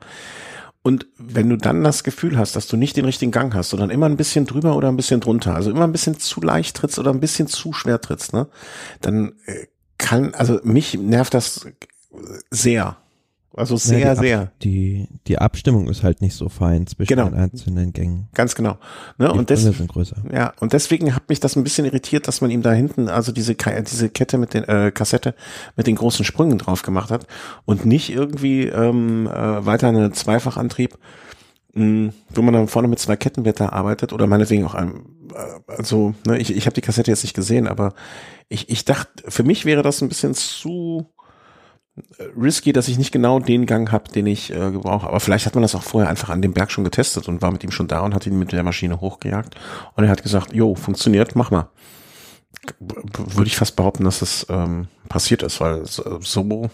und 0.82 1.06
wenn 1.18 1.50
du 1.50 1.56
dann 1.56 1.82
das 1.82 2.04
Gefühl 2.04 2.38
hast, 2.38 2.56
dass 2.56 2.66
du 2.66 2.76
nicht 2.76 2.96
den 2.96 3.04
richtigen 3.04 3.32
Gang 3.32 3.52
hast, 3.54 3.70
sondern 3.70 3.90
immer 3.90 4.06
ein 4.06 4.16
bisschen 4.16 4.46
drüber 4.46 4.76
oder 4.76 4.88
ein 4.88 4.96
bisschen 4.96 5.20
drunter, 5.20 5.54
also 5.54 5.70
immer 5.70 5.84
ein 5.84 5.92
bisschen 5.92 6.18
zu 6.18 6.40
leicht 6.40 6.76
trittst 6.76 6.98
oder 6.98 7.10
ein 7.10 7.20
bisschen 7.20 7.48
zu 7.48 7.72
schwer 7.72 8.00
trittst, 8.00 8.32
ne, 8.32 8.46
dann 9.00 9.32
äh, 9.46 9.66
kann, 9.98 10.34
also 10.34 10.60
mich 10.62 10.94
nervt 10.94 11.34
das 11.34 11.66
sehr 12.50 12.96
Also 13.58 13.76
sehr, 13.76 13.98
ja, 13.98 14.14
die 14.14 14.20
sehr. 14.20 14.52
Die, 14.62 15.08
die 15.26 15.38
Abstimmung 15.38 15.88
ist 15.88 16.02
halt 16.02 16.20
nicht 16.20 16.34
so 16.34 16.48
fein 16.48 16.86
zwischen 16.86 17.08
Genau. 17.08 17.28
den 17.28 17.34
einzelnen 17.34 17.92
Gängen. 17.92 18.28
Ganz 18.34 18.54
genau. 18.54 18.78
Ne? 19.18 19.30
Die 19.32 19.38
Und, 19.38 19.50
des, 19.50 19.62
sind 19.62 19.88
größer. 19.88 20.16
ja, 20.32 20.52
und 20.60 20.72
deswegen 20.72 21.14
hat 21.14 21.28
mich 21.28 21.40
das 21.40 21.56
ein 21.56 21.64
bisschen 21.64 21.84
irritiert, 21.84 22.26
dass 22.28 22.40
man 22.40 22.50
ihm 22.50 22.62
da 22.62 22.72
hinten, 22.72 23.08
also 23.08 23.32
diese, 23.32 23.54
diese 23.56 24.08
Kette 24.08 24.38
mit 24.38 24.54
den, 24.54 24.64
äh, 24.64 24.90
Kassette 24.92 25.34
mit 25.76 25.86
den 25.86 25.96
großen 25.96 26.24
Sprüngen 26.24 26.58
drauf 26.58 26.82
gemacht 26.82 27.10
hat 27.10 27.26
und 27.64 27.84
nicht 27.84 28.10
irgendwie 28.10 28.66
ähm, 28.66 29.26
äh, 29.26 29.66
weiter 29.66 29.88
einen 29.88 30.12
Zweifachantrieb, 30.12 30.96
mh, 31.74 32.12
wo 32.30 32.42
man 32.42 32.54
dann 32.54 32.68
vorne 32.68 32.88
mit 32.88 32.98
zwei 32.98 33.16
Kettenblätter 33.16 33.72
arbeitet 33.72 34.12
oder 34.12 34.26
meinetwegen 34.26 34.64
auch 34.64 34.74
einem, 34.74 35.04
äh, 35.34 35.72
also, 35.72 36.14
ne, 36.26 36.38
ich, 36.38 36.54
ich 36.56 36.66
habe 36.66 36.74
die 36.74 36.80
Kassette 36.80 37.10
jetzt 37.10 37.22
nicht 37.24 37.34
gesehen, 37.34 37.66
aber 37.66 37.94
ich, 38.48 38.70
ich 38.70 38.84
dachte, 38.84 39.30
für 39.30 39.42
mich 39.42 39.64
wäre 39.64 39.82
das 39.82 40.00
ein 40.00 40.08
bisschen 40.08 40.34
zu 40.34 41.06
risky, 42.36 42.72
dass 42.72 42.88
ich 42.88 42.98
nicht 42.98 43.12
genau 43.12 43.38
den 43.38 43.66
Gang 43.66 43.90
habe, 43.92 44.10
den 44.10 44.26
ich 44.26 44.52
äh, 44.52 44.70
gebrauche. 44.70 45.06
Aber 45.06 45.20
vielleicht 45.20 45.46
hat 45.46 45.54
man 45.54 45.62
das 45.62 45.74
auch 45.74 45.82
vorher 45.82 46.10
einfach 46.10 46.30
an 46.30 46.42
dem 46.42 46.52
Berg 46.52 46.70
schon 46.70 46.84
getestet 46.84 47.28
und 47.28 47.42
war 47.42 47.50
mit 47.50 47.64
ihm 47.64 47.70
schon 47.70 47.88
da 47.88 48.00
und 48.00 48.14
hat 48.14 48.26
ihn 48.26 48.38
mit 48.38 48.52
der 48.52 48.62
Maschine 48.62 49.00
hochgejagt. 49.00 49.54
Und 49.94 50.04
er 50.04 50.10
hat 50.10 50.22
gesagt, 50.22 50.52
jo, 50.54 50.74
funktioniert, 50.74 51.36
mach 51.36 51.50
mal. 51.50 51.68
Würde 52.78 53.46
ich 53.46 53.56
fast 53.56 53.76
behaupten, 53.76 54.04
dass 54.04 54.20
das 54.20 54.46
ähm, 54.48 54.88
passiert 55.08 55.42
ist, 55.42 55.60
weil 55.60 55.84
so 55.86 56.70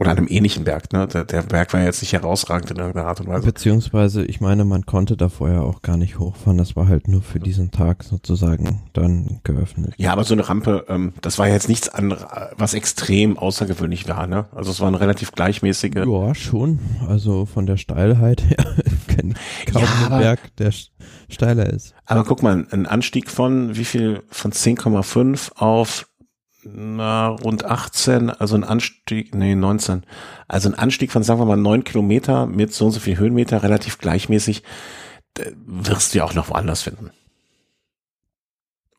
oder 0.00 0.10
an 0.12 0.16
einem 0.18 0.26
ähnlichen 0.28 0.64
Berg, 0.64 0.92
ne? 0.92 1.06
Der, 1.06 1.24
der 1.24 1.42
Berg 1.42 1.72
war 1.74 1.82
jetzt 1.82 2.00
nicht 2.00 2.14
herausragend 2.14 2.70
in 2.70 2.78
irgendeiner 2.78 3.06
Art 3.06 3.20
und 3.20 3.28
Weise. 3.28 3.44
Beziehungsweise, 3.46 4.24
ich 4.24 4.40
meine, 4.40 4.64
man 4.64 4.86
konnte 4.86 5.16
da 5.16 5.28
vorher 5.28 5.62
auch 5.62 5.82
gar 5.82 5.96
nicht 5.98 6.18
hochfahren. 6.18 6.56
Das 6.56 6.74
war 6.74 6.88
halt 6.88 7.06
nur 7.06 7.20
für 7.22 7.38
diesen 7.38 7.70
Tag 7.70 8.02
sozusagen 8.02 8.80
dann 8.94 9.40
geöffnet. 9.44 9.92
Ja, 9.98 10.12
aber 10.12 10.24
so 10.24 10.32
eine 10.34 10.48
Rampe, 10.48 10.86
ähm, 10.88 11.12
das 11.20 11.38
war 11.38 11.48
jetzt 11.48 11.68
nichts 11.68 11.88
anderes, 11.90 12.24
was 12.56 12.72
extrem 12.74 13.36
außergewöhnlich 13.38 14.08
war, 14.08 14.26
ne? 14.26 14.46
Also 14.54 14.70
es 14.70 14.80
waren 14.80 14.94
relativ 14.94 15.32
gleichmäßige. 15.32 16.04
Ja, 16.06 16.34
schon. 16.34 16.78
Also 17.06 17.44
von 17.46 17.66
der 17.66 17.76
Steilheit 17.76 18.42
her 18.48 18.64
kaum 19.70 19.82
Ja, 19.82 19.88
aber- 20.06 20.18
Berg, 20.18 20.56
der 20.56 20.72
st- 20.72 20.88
steiler 21.28 21.68
ist. 21.70 21.94
Aber 22.06 22.24
guck 22.24 22.42
mal, 22.42 22.66
ein 22.70 22.86
Anstieg 22.86 23.30
von 23.30 23.76
wie 23.76 23.84
viel? 23.84 24.22
Von 24.30 24.50
10,5 24.52 25.52
auf 25.56 26.06
na, 26.64 27.28
rund 27.28 27.64
18, 27.64 28.30
also 28.30 28.54
ein 28.54 28.64
Anstieg, 28.64 29.34
nee, 29.34 29.54
19. 29.54 30.04
Also 30.48 30.68
ein 30.68 30.74
Anstieg 30.74 31.12
von, 31.12 31.22
sagen 31.22 31.40
wir 31.40 31.46
mal, 31.46 31.56
9 31.56 31.84
Kilometer 31.84 32.46
mit 32.46 32.72
so 32.74 32.86
und 32.86 32.92
so 32.92 33.00
viel 33.00 33.18
Höhenmeter, 33.18 33.62
relativ 33.62 33.98
gleichmäßig, 33.98 34.62
wirst 35.66 36.14
du 36.14 36.18
ja 36.18 36.24
auch 36.24 36.34
noch 36.34 36.50
woanders 36.50 36.82
finden. 36.82 37.10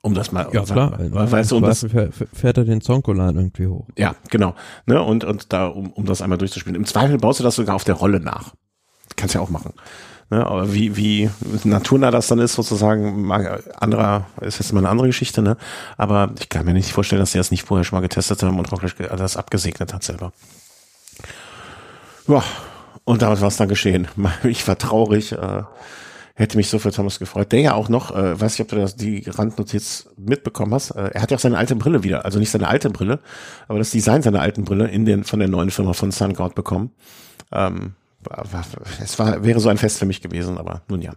Um 0.03 0.15
das 0.15 0.31
mal, 0.31 0.47
Ja, 0.51 0.63
klar. 0.63 0.97
weil, 0.97 1.31
weißt 1.31 1.51
du, 1.51 1.57
um 1.57 1.63
das, 1.63 1.85
fährt 2.33 2.57
er 2.57 2.65
den 2.65 2.81
Zonkolan 2.81 3.35
irgendwie 3.35 3.67
hoch. 3.67 3.87
ja, 3.97 4.15
genau, 4.31 4.55
ne, 4.87 5.01
und, 5.01 5.23
und 5.23 5.53
da, 5.53 5.67
um, 5.67 5.91
um 5.91 6.05
das 6.05 6.23
einmal 6.23 6.39
durchzuspielen. 6.39 6.75
Im 6.75 6.85
Zweifel 6.85 7.17
baust 7.19 7.39
du 7.39 7.43
das 7.43 7.55
sogar 7.55 7.75
auf 7.75 7.83
der 7.83 7.95
Rolle 7.95 8.19
nach. 8.19 8.55
Kannst 9.15 9.35
ja 9.35 9.41
auch 9.41 9.51
machen. 9.51 9.73
Ne, 10.31 10.47
aber 10.47 10.73
wie, 10.73 10.95
wie 10.95 11.29
naturnah 11.65 12.09
das 12.09 12.27
dann 12.27 12.39
ist, 12.39 12.53
sozusagen, 12.53 13.29
anderer, 13.31 14.27
ist 14.39 14.59
jetzt 14.59 14.71
mal 14.71 14.79
eine 14.79 14.87
andere 14.87 15.07
Geschichte, 15.07 15.41
ne? 15.41 15.57
Aber 15.97 16.31
ich 16.39 16.47
kann 16.47 16.65
mir 16.65 16.71
nicht 16.71 16.93
vorstellen, 16.93 17.19
dass 17.19 17.33
die 17.33 17.37
das 17.37 17.51
nicht 17.51 17.63
vorher 17.63 17.83
schon 17.83 17.97
mal 17.97 18.01
getestet 18.01 18.41
haben 18.41 18.57
und 18.57 18.71
Rocklisch 18.71 18.95
das 18.95 19.35
abgesegnet 19.35 19.93
hat 19.93 20.03
selber. 20.03 20.31
Ja, 22.29 22.41
und 23.03 23.21
damit 23.21 23.41
war 23.41 23.49
es 23.49 23.57
dann 23.57 23.67
geschehen. 23.67 24.07
Ich 24.45 24.65
war 24.69 24.77
traurig, 24.77 25.33
äh, 25.33 25.63
hätte 26.35 26.55
mich 26.55 26.69
so 26.69 26.79
für 26.79 26.93
Thomas 26.93 27.19
gefreut. 27.19 27.51
Der 27.51 27.59
ja 27.59 27.73
auch 27.73 27.89
noch, 27.89 28.15
äh, 28.15 28.39
weiß 28.39 28.53
nicht, 28.53 28.61
ob 28.61 28.69
du 28.69 28.77
das, 28.77 28.95
die 28.95 29.25
Randnotiz 29.27 30.07
mitbekommen 30.15 30.73
hast, 30.73 30.91
äh, 30.91 31.09
er 31.13 31.23
hat 31.23 31.31
ja 31.31 31.35
auch 31.35 31.41
seine 31.41 31.57
alte 31.57 31.75
Brille 31.75 32.03
wieder, 32.03 32.23
also 32.23 32.39
nicht 32.39 32.51
seine 32.51 32.69
alte 32.69 32.89
Brille, 32.89 33.19
aber 33.67 33.79
das 33.79 33.91
Design 33.91 34.21
seiner 34.21 34.39
alten 34.39 34.63
Brille 34.63 34.87
in 34.87 35.03
den, 35.03 35.25
von 35.25 35.39
der 35.39 35.49
neuen 35.49 35.71
Firma 35.71 35.91
von 35.91 36.13
SunGold 36.13 36.55
bekommen. 36.55 36.91
Ähm, 37.51 37.95
es 39.01 39.19
war, 39.19 39.43
wäre 39.43 39.59
so 39.59 39.69
ein 39.69 39.77
Fest 39.77 39.99
für 39.99 40.05
mich 40.05 40.21
gewesen, 40.21 40.57
aber 40.57 40.81
nun 40.87 41.01
ja. 41.01 41.13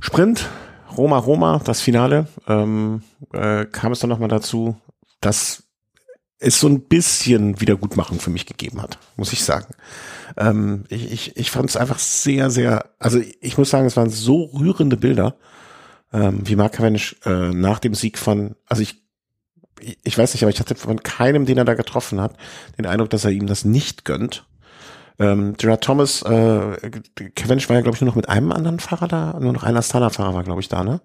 Sprint, 0.00 0.48
Roma, 0.96 1.18
Roma, 1.18 1.60
das 1.64 1.80
Finale, 1.80 2.26
ähm, 2.46 3.02
äh, 3.32 3.66
kam 3.66 3.92
es 3.92 4.00
dann 4.00 4.10
nochmal 4.10 4.28
dazu, 4.28 4.76
dass 5.20 5.64
es 6.38 6.60
so 6.60 6.68
ein 6.68 6.82
bisschen 6.82 7.60
Wiedergutmachung 7.60 8.20
für 8.20 8.30
mich 8.30 8.46
gegeben 8.46 8.80
hat, 8.80 8.98
muss 9.16 9.32
ich 9.32 9.42
sagen. 9.42 9.74
Ähm, 10.36 10.84
ich 10.88 11.10
ich, 11.10 11.36
ich 11.36 11.50
fand 11.50 11.68
es 11.68 11.76
einfach 11.76 11.98
sehr, 11.98 12.50
sehr, 12.50 12.90
also 12.98 13.20
ich 13.40 13.58
muss 13.58 13.70
sagen, 13.70 13.86
es 13.86 13.96
waren 13.96 14.10
so 14.10 14.44
rührende 14.44 14.96
Bilder, 14.96 15.36
ähm, 16.12 16.40
wie 16.44 16.56
Mark 16.56 16.74
Cavendish 16.74 17.16
äh, 17.24 17.50
nach 17.50 17.80
dem 17.80 17.94
Sieg 17.94 18.18
von, 18.18 18.54
also 18.66 18.82
ich, 18.82 19.02
ich 19.80 19.98
ich 20.04 20.16
weiß 20.16 20.32
nicht, 20.32 20.42
aber 20.42 20.50
ich 20.50 20.60
hatte 20.60 20.74
von 20.74 21.02
keinem, 21.02 21.44
den 21.44 21.58
er 21.58 21.64
da 21.64 21.74
getroffen 21.74 22.20
hat, 22.20 22.36
den 22.78 22.86
Eindruck, 22.86 23.10
dass 23.10 23.24
er 23.24 23.32
ihm 23.32 23.46
das 23.46 23.64
nicht 23.64 24.04
gönnt. 24.04 24.46
Ähm, 25.18 25.54
Gerard 25.56 25.82
Thomas, 25.82 26.22
äh, 26.22 26.90
Cavendish 27.34 27.68
war 27.68 27.76
ja, 27.76 27.82
glaube 27.82 27.96
ich, 27.96 28.00
nur 28.00 28.08
noch 28.08 28.16
mit 28.16 28.28
einem 28.28 28.52
anderen 28.52 28.78
Fahrer 28.78 29.08
da, 29.08 29.38
nur 29.40 29.52
noch 29.52 29.64
ein 29.64 29.76
Astana-Fahrer 29.76 30.34
war, 30.34 30.44
glaube 30.44 30.60
ich, 30.60 30.68
da, 30.68 30.84
ne? 30.84 31.00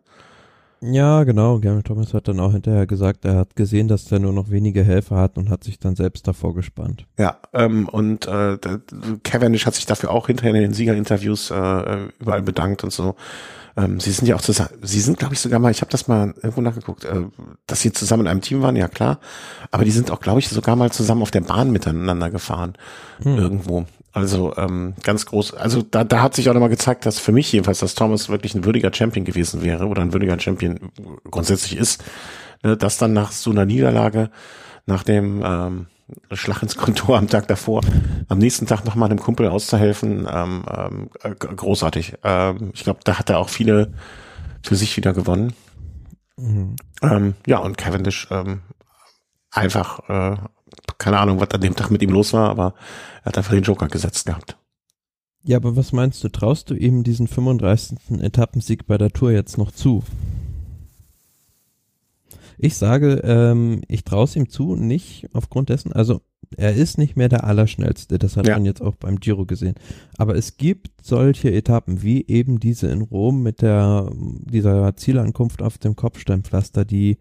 Ja, 0.85 1.23
genau. 1.23 1.59
Gary 1.59 1.81
Thomas 1.81 2.13
hat 2.13 2.27
dann 2.27 2.41
auch 2.41 2.51
hinterher 2.51 2.85
gesagt, 2.85 3.23
er 3.23 3.35
hat 3.35 3.55
gesehen, 3.55 3.87
dass 3.87 4.11
er 4.11 4.19
nur 4.19 4.33
noch 4.33 4.49
wenige 4.49 4.83
Helfer 4.83 5.15
hat 5.15 5.37
und 5.37 5.49
hat 5.49 5.63
sich 5.63 5.79
dann 5.79 5.95
selbst 5.95 6.27
davor 6.27 6.53
gespannt. 6.53 7.05
Ja, 7.17 7.37
ähm, 7.53 7.87
und 7.87 8.27
äh, 8.27 8.57
Cavendish 9.23 9.65
hat 9.65 9.75
sich 9.75 9.85
dafür 9.85 10.11
auch 10.11 10.27
hinterher 10.27 10.53
in 10.53 10.61
den 10.61 10.73
Siegerinterviews 10.73 11.51
äh, 11.51 12.09
überall 12.19 12.41
bedankt 12.41 12.83
und 12.83 12.91
so. 12.91 13.15
Ähm, 13.77 14.01
sie 14.01 14.11
sind 14.11 14.27
ja 14.27 14.35
auch 14.35 14.41
zusammen, 14.41 14.71
sie 14.81 14.99
sind, 14.99 15.17
glaube 15.17 15.33
ich, 15.33 15.39
sogar 15.39 15.59
mal, 15.59 15.71
ich 15.71 15.81
habe 15.81 15.89
das 15.89 16.09
mal 16.09 16.33
irgendwo 16.35 16.61
nachgeguckt, 16.61 17.05
äh, 17.05 17.23
dass 17.65 17.79
sie 17.79 17.93
zusammen 17.93 18.23
in 18.23 18.27
einem 18.27 18.41
Team 18.41 18.61
waren, 18.61 18.75
ja 18.75 18.89
klar. 18.89 19.19
Aber 19.71 19.85
die 19.85 19.91
sind 19.91 20.11
auch, 20.11 20.19
glaube 20.19 20.39
ich, 20.39 20.49
sogar 20.49 20.75
mal 20.75 20.91
zusammen 20.91 21.21
auf 21.21 21.31
der 21.31 21.41
Bahn 21.41 21.71
miteinander 21.71 22.29
gefahren. 22.29 22.73
Irgendwo. 23.23 23.85
Also 24.13 24.55
ähm, 24.57 24.93
ganz 25.03 25.25
groß. 25.25 25.55
Also 25.55 25.81
da, 25.81 26.03
da 26.03 26.21
hat 26.21 26.35
sich 26.35 26.47
auch 26.47 26.53
nochmal 26.53 26.69
gezeigt, 26.69 27.05
dass 27.05 27.19
für 27.19 27.31
mich 27.31 27.51
jedenfalls, 27.51 27.79
dass 27.79 27.95
Thomas 27.95 28.29
wirklich 28.29 28.53
ein 28.53 28.63
würdiger 28.63 28.93
Champion 28.93 29.25
gewesen 29.25 29.63
wäre 29.63 29.87
oder 29.87 30.03
ein 30.03 30.13
würdiger 30.13 30.39
Champion 30.39 30.91
grundsätzlich 31.29 31.77
ist. 31.77 32.03
Ne, 32.63 32.77
dass 32.77 32.97
dann 32.97 33.11
nach 33.13 33.31
so 33.31 33.51
einer 33.51 33.65
Niederlage, 33.65 34.29
nach 34.85 35.03
dem 35.03 35.43
ähm, 35.45 35.87
Schlag 36.31 36.61
ins 36.61 36.77
Kontor 36.77 37.17
am 37.17 37.27
Tag 37.27 37.47
davor, 37.47 37.81
am 38.29 38.37
nächsten 38.37 38.67
Tag 38.67 38.85
nochmal 38.85 39.09
einem 39.09 39.19
Kumpel 39.19 39.47
auszuhelfen, 39.47 40.27
ähm, 40.31 40.63
ähm, 40.69 41.09
äh, 41.23 41.31
großartig. 41.33 42.15
Ähm, 42.23 42.71
ich 42.73 42.83
glaube, 42.83 42.99
da 43.03 43.19
hat 43.19 43.29
er 43.29 43.39
auch 43.39 43.49
viele 43.49 43.93
für 44.61 44.75
sich 44.75 44.95
wieder 44.95 45.13
gewonnen. 45.13 45.53
Mhm. 46.37 46.75
Ähm, 47.01 47.33
ja, 47.45 47.57
und 47.57 47.77
Cavendish 47.77 48.27
ähm, 48.31 48.61
einfach, 49.51 50.07
äh, 50.07 50.37
keine 51.03 51.19
Ahnung, 51.19 51.39
was 51.39 51.51
an 51.51 51.61
dem 51.61 51.75
Tag 51.75 51.91
mit 51.91 52.01
ihm 52.01 52.11
los 52.11 52.33
war, 52.33 52.49
aber 52.49 52.73
er 53.21 53.25
hat 53.25 53.37
einfach 53.37 53.53
den 53.53 53.63
Joker 53.63 53.87
gesetzt 53.87 54.25
gehabt. 54.25 54.57
Ja, 55.45 55.57
aber 55.57 55.75
was 55.75 55.91
meinst 55.91 56.23
du, 56.23 56.29
traust 56.29 56.69
du 56.69 56.73
ihm 56.75 57.03
diesen 57.03 57.27
35. 57.27 58.21
Etappensieg 58.21 58.87
bei 58.87 58.97
der 58.97 59.11
Tour 59.11 59.31
jetzt 59.31 59.57
noch 59.57 59.71
zu? 59.71 60.03
Ich 62.57 62.77
sage, 62.77 63.15
ähm, 63.23 63.81
ich 63.87 64.03
traue 64.03 64.23
es 64.25 64.35
ihm 64.35 64.47
zu, 64.47 64.75
nicht 64.75 65.27
aufgrund 65.33 65.69
dessen, 65.69 65.91
also 65.91 66.21
er 66.55 66.73
ist 66.75 66.97
nicht 66.97 67.17
mehr 67.17 67.27
der 67.27 67.43
Allerschnellste, 67.43 68.19
das 68.19 68.37
hat 68.37 68.47
Ja. 68.47 68.53
man 68.55 68.65
jetzt 68.65 68.81
auch 68.81 68.95
beim 68.95 69.19
Giro 69.19 69.45
gesehen. 69.45 69.75
Aber 70.17 70.35
es 70.35 70.55
gibt 70.57 70.91
solche 71.01 71.51
Etappen 71.51 72.03
wie 72.03 72.25
eben 72.27 72.59
diese 72.59 72.87
in 72.87 73.01
Rom 73.01 73.41
mit 73.41 73.61
der 73.61 74.09
dieser 74.13 74.95
Zielankunft 74.95 75.61
auf 75.61 75.77
dem 75.77 75.95
Kopfsteinpflaster, 75.95 76.85
die 76.85 77.17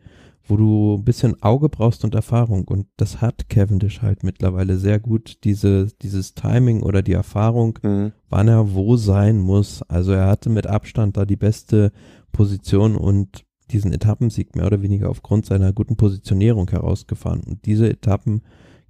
wo 0.49 0.57
du 0.57 0.97
ein 0.99 1.05
bisschen 1.05 1.40
Auge 1.43 1.68
brauchst 1.68 2.05
und 2.05 2.14
Erfahrung 2.14 2.66
und 2.66 2.86
das 2.97 3.20
hat 3.20 3.49
Cavendish 3.49 4.03
halt 4.03 4.22
mittlerweile 4.24 4.76
sehr 4.76 4.99
gut 4.99 5.38
diese 5.45 5.86
dieses 6.03 6.34
Timing 6.34 6.82
oder 6.82 7.03
die 7.03 7.12
Erfahrung 7.12 7.78
Mhm. 7.82 8.12
wann 8.28 8.49
er 8.49 8.74
wo 8.74 8.97
sein 8.97 9.38
muss. 9.38 9.82
Also 9.82 10.12
er 10.12 10.26
hatte 10.26 10.51
mit 10.51 10.66
Abstand 10.66 11.16
da 11.16 11.24
die 11.24 11.36
beste 11.36 11.93
Position 12.32 12.97
und 12.97 13.45
diesen 13.70 13.93
Etappensieg 13.93 14.55
mehr 14.57 14.66
oder 14.66 14.82
weniger 14.82 15.09
aufgrund 15.11 15.47
seiner 15.47 15.72
guten 15.72 15.97
Positionierung 15.97 16.68
herausgefahren. 16.70 17.40
Und 17.47 17.64
diese 17.64 17.88
Etappen 17.88 18.43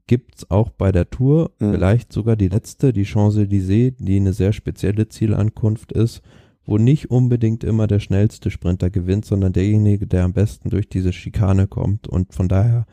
gibt's 0.08 0.50
auch 0.50 0.70
bei 0.70 0.90
der 0.90 1.08
Tour, 1.10 1.52
Mhm. 1.60 1.72
vielleicht 1.72 2.12
sogar 2.12 2.34
die 2.36 2.48
letzte, 2.48 2.92
die 2.92 3.04
Champs-Élysées, 3.04 3.94
die 3.98 4.16
eine 4.16 4.32
sehr 4.32 4.52
spezielle 4.52 5.08
Zielankunft 5.08 5.92
ist, 5.92 6.22
wo 6.66 6.78
nicht 6.78 7.10
unbedingt 7.10 7.64
immer 7.64 7.86
der 7.86 7.98
schnellste 7.98 8.50
Sprinter 8.50 8.90
gewinnt, 8.90 9.24
sondern 9.24 9.52
derjenige, 9.52 10.06
der 10.06 10.24
am 10.24 10.32
besten 10.32 10.70
durch 10.70 10.88
diese 10.88 11.12
Schikane 11.12 11.66
kommt. 11.66 12.06
Und 12.08 12.32
von 12.34 12.48
daher, 12.48 12.86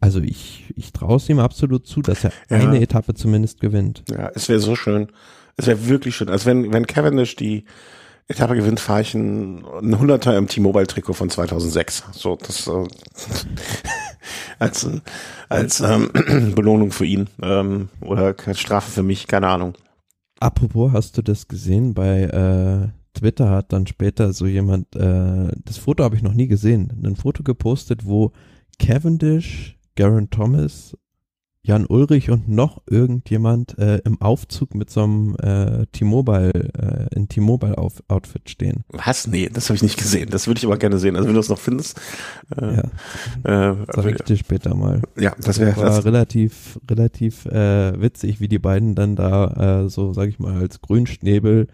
also 0.00 0.20
ich, 0.20 0.72
ich 0.76 0.92
traue 0.92 1.16
es 1.16 1.28
ihm 1.28 1.38
absolut 1.38 1.86
zu, 1.86 2.00
dass 2.02 2.24
er 2.24 2.32
Ja. 2.50 2.58
eine 2.58 2.80
Etappe 2.80 3.14
zumindest 3.14 3.60
gewinnt. 3.60 4.04
Ja, 4.10 4.30
es 4.34 4.48
wäre 4.48 4.60
so 4.60 4.74
schön. 4.74 5.08
Es 5.56 5.66
wäre 5.66 5.88
wirklich 5.88 6.16
schön. 6.16 6.28
Also 6.28 6.46
wenn, 6.46 6.72
wenn 6.72 6.86
Cavendish 6.86 7.36
die 7.36 7.64
Etappe 8.28 8.54
gewinnt, 8.54 8.78
fahre 8.78 9.00
ich 9.02 9.14
ein, 9.14 9.64
ein 9.82 9.98
Hunderter 9.98 10.36
im 10.36 10.48
T-Mobile-Trikot 10.48 11.14
von 11.14 11.30
2006. 11.30 12.04
So, 12.12 12.36
das 12.36 12.66
äh, 12.68 12.72
als, 14.58 14.88
als 15.48 15.80
ähm, 15.80 16.10
Belohnung 16.54 16.90
für 16.92 17.06
ihn 17.06 17.28
ähm, 17.42 17.88
oder 18.00 18.34
als 18.46 18.60
Strafe 18.60 18.90
für 18.90 19.02
mich, 19.02 19.26
keine 19.26 19.48
Ahnung. 19.48 19.74
Apropos, 20.40 20.92
hast 20.92 21.18
du 21.18 21.22
das 21.22 21.48
gesehen? 21.48 21.94
Bei 21.94 22.22
äh, 22.22 22.88
Twitter 23.18 23.50
hat 23.50 23.72
dann 23.72 23.86
später 23.86 24.32
so 24.32 24.46
jemand, 24.46 24.94
äh, 24.94 25.50
das 25.64 25.78
Foto 25.78 26.04
habe 26.04 26.16
ich 26.16 26.22
noch 26.22 26.34
nie 26.34 26.46
gesehen, 26.46 27.02
ein 27.04 27.16
Foto 27.16 27.42
gepostet, 27.42 28.06
wo 28.06 28.32
Cavendish, 28.78 29.78
Garen 29.96 30.30
Thomas, 30.30 30.96
Jan 31.68 31.84
Ulrich 31.86 32.30
und 32.30 32.48
noch 32.48 32.80
irgendjemand 32.86 33.76
äh, 33.78 33.98
im 33.98 34.22
Aufzug 34.22 34.74
mit 34.74 34.88
so 34.88 35.02
einem 35.02 35.36
äh, 35.36 35.84
T-Mobile, 35.92 36.50
äh, 36.50 37.14
in 37.14 37.28
T-Mobile-Outfit 37.28 38.48
stehen. 38.48 38.84
Was? 38.88 39.26
Nee, 39.26 39.50
das 39.52 39.68
habe 39.68 39.76
ich 39.76 39.82
nicht 39.82 39.98
gesehen. 39.98 40.30
Das 40.30 40.46
würde 40.46 40.58
ich 40.58 40.64
aber 40.64 40.78
gerne 40.78 40.96
sehen. 40.96 41.14
Also 41.14 41.28
wenn 41.28 41.34
du 41.34 41.40
es 41.40 41.50
noch 41.50 41.58
findest. 41.58 42.00
Äh, 42.56 42.76
ja. 43.44 43.72
Äh, 43.72 43.76
Sag 43.94 44.06
ich 44.06 44.22
dir 44.22 44.36
später 44.38 44.74
mal. 44.74 45.02
Ja, 45.18 45.34
das 45.38 45.58
wäre 45.58 45.78
das 45.78 46.06
relativ, 46.06 46.80
relativ 46.90 47.44
äh, 47.44 48.00
witzig, 48.00 48.40
wie 48.40 48.48
die 48.48 48.58
beiden 48.58 48.94
dann 48.94 49.14
da 49.14 49.82
äh, 49.84 49.88
so, 49.90 50.14
sag 50.14 50.30
ich 50.30 50.38
mal, 50.38 50.58
als 50.58 50.80
Grünschnäbel 50.80 51.68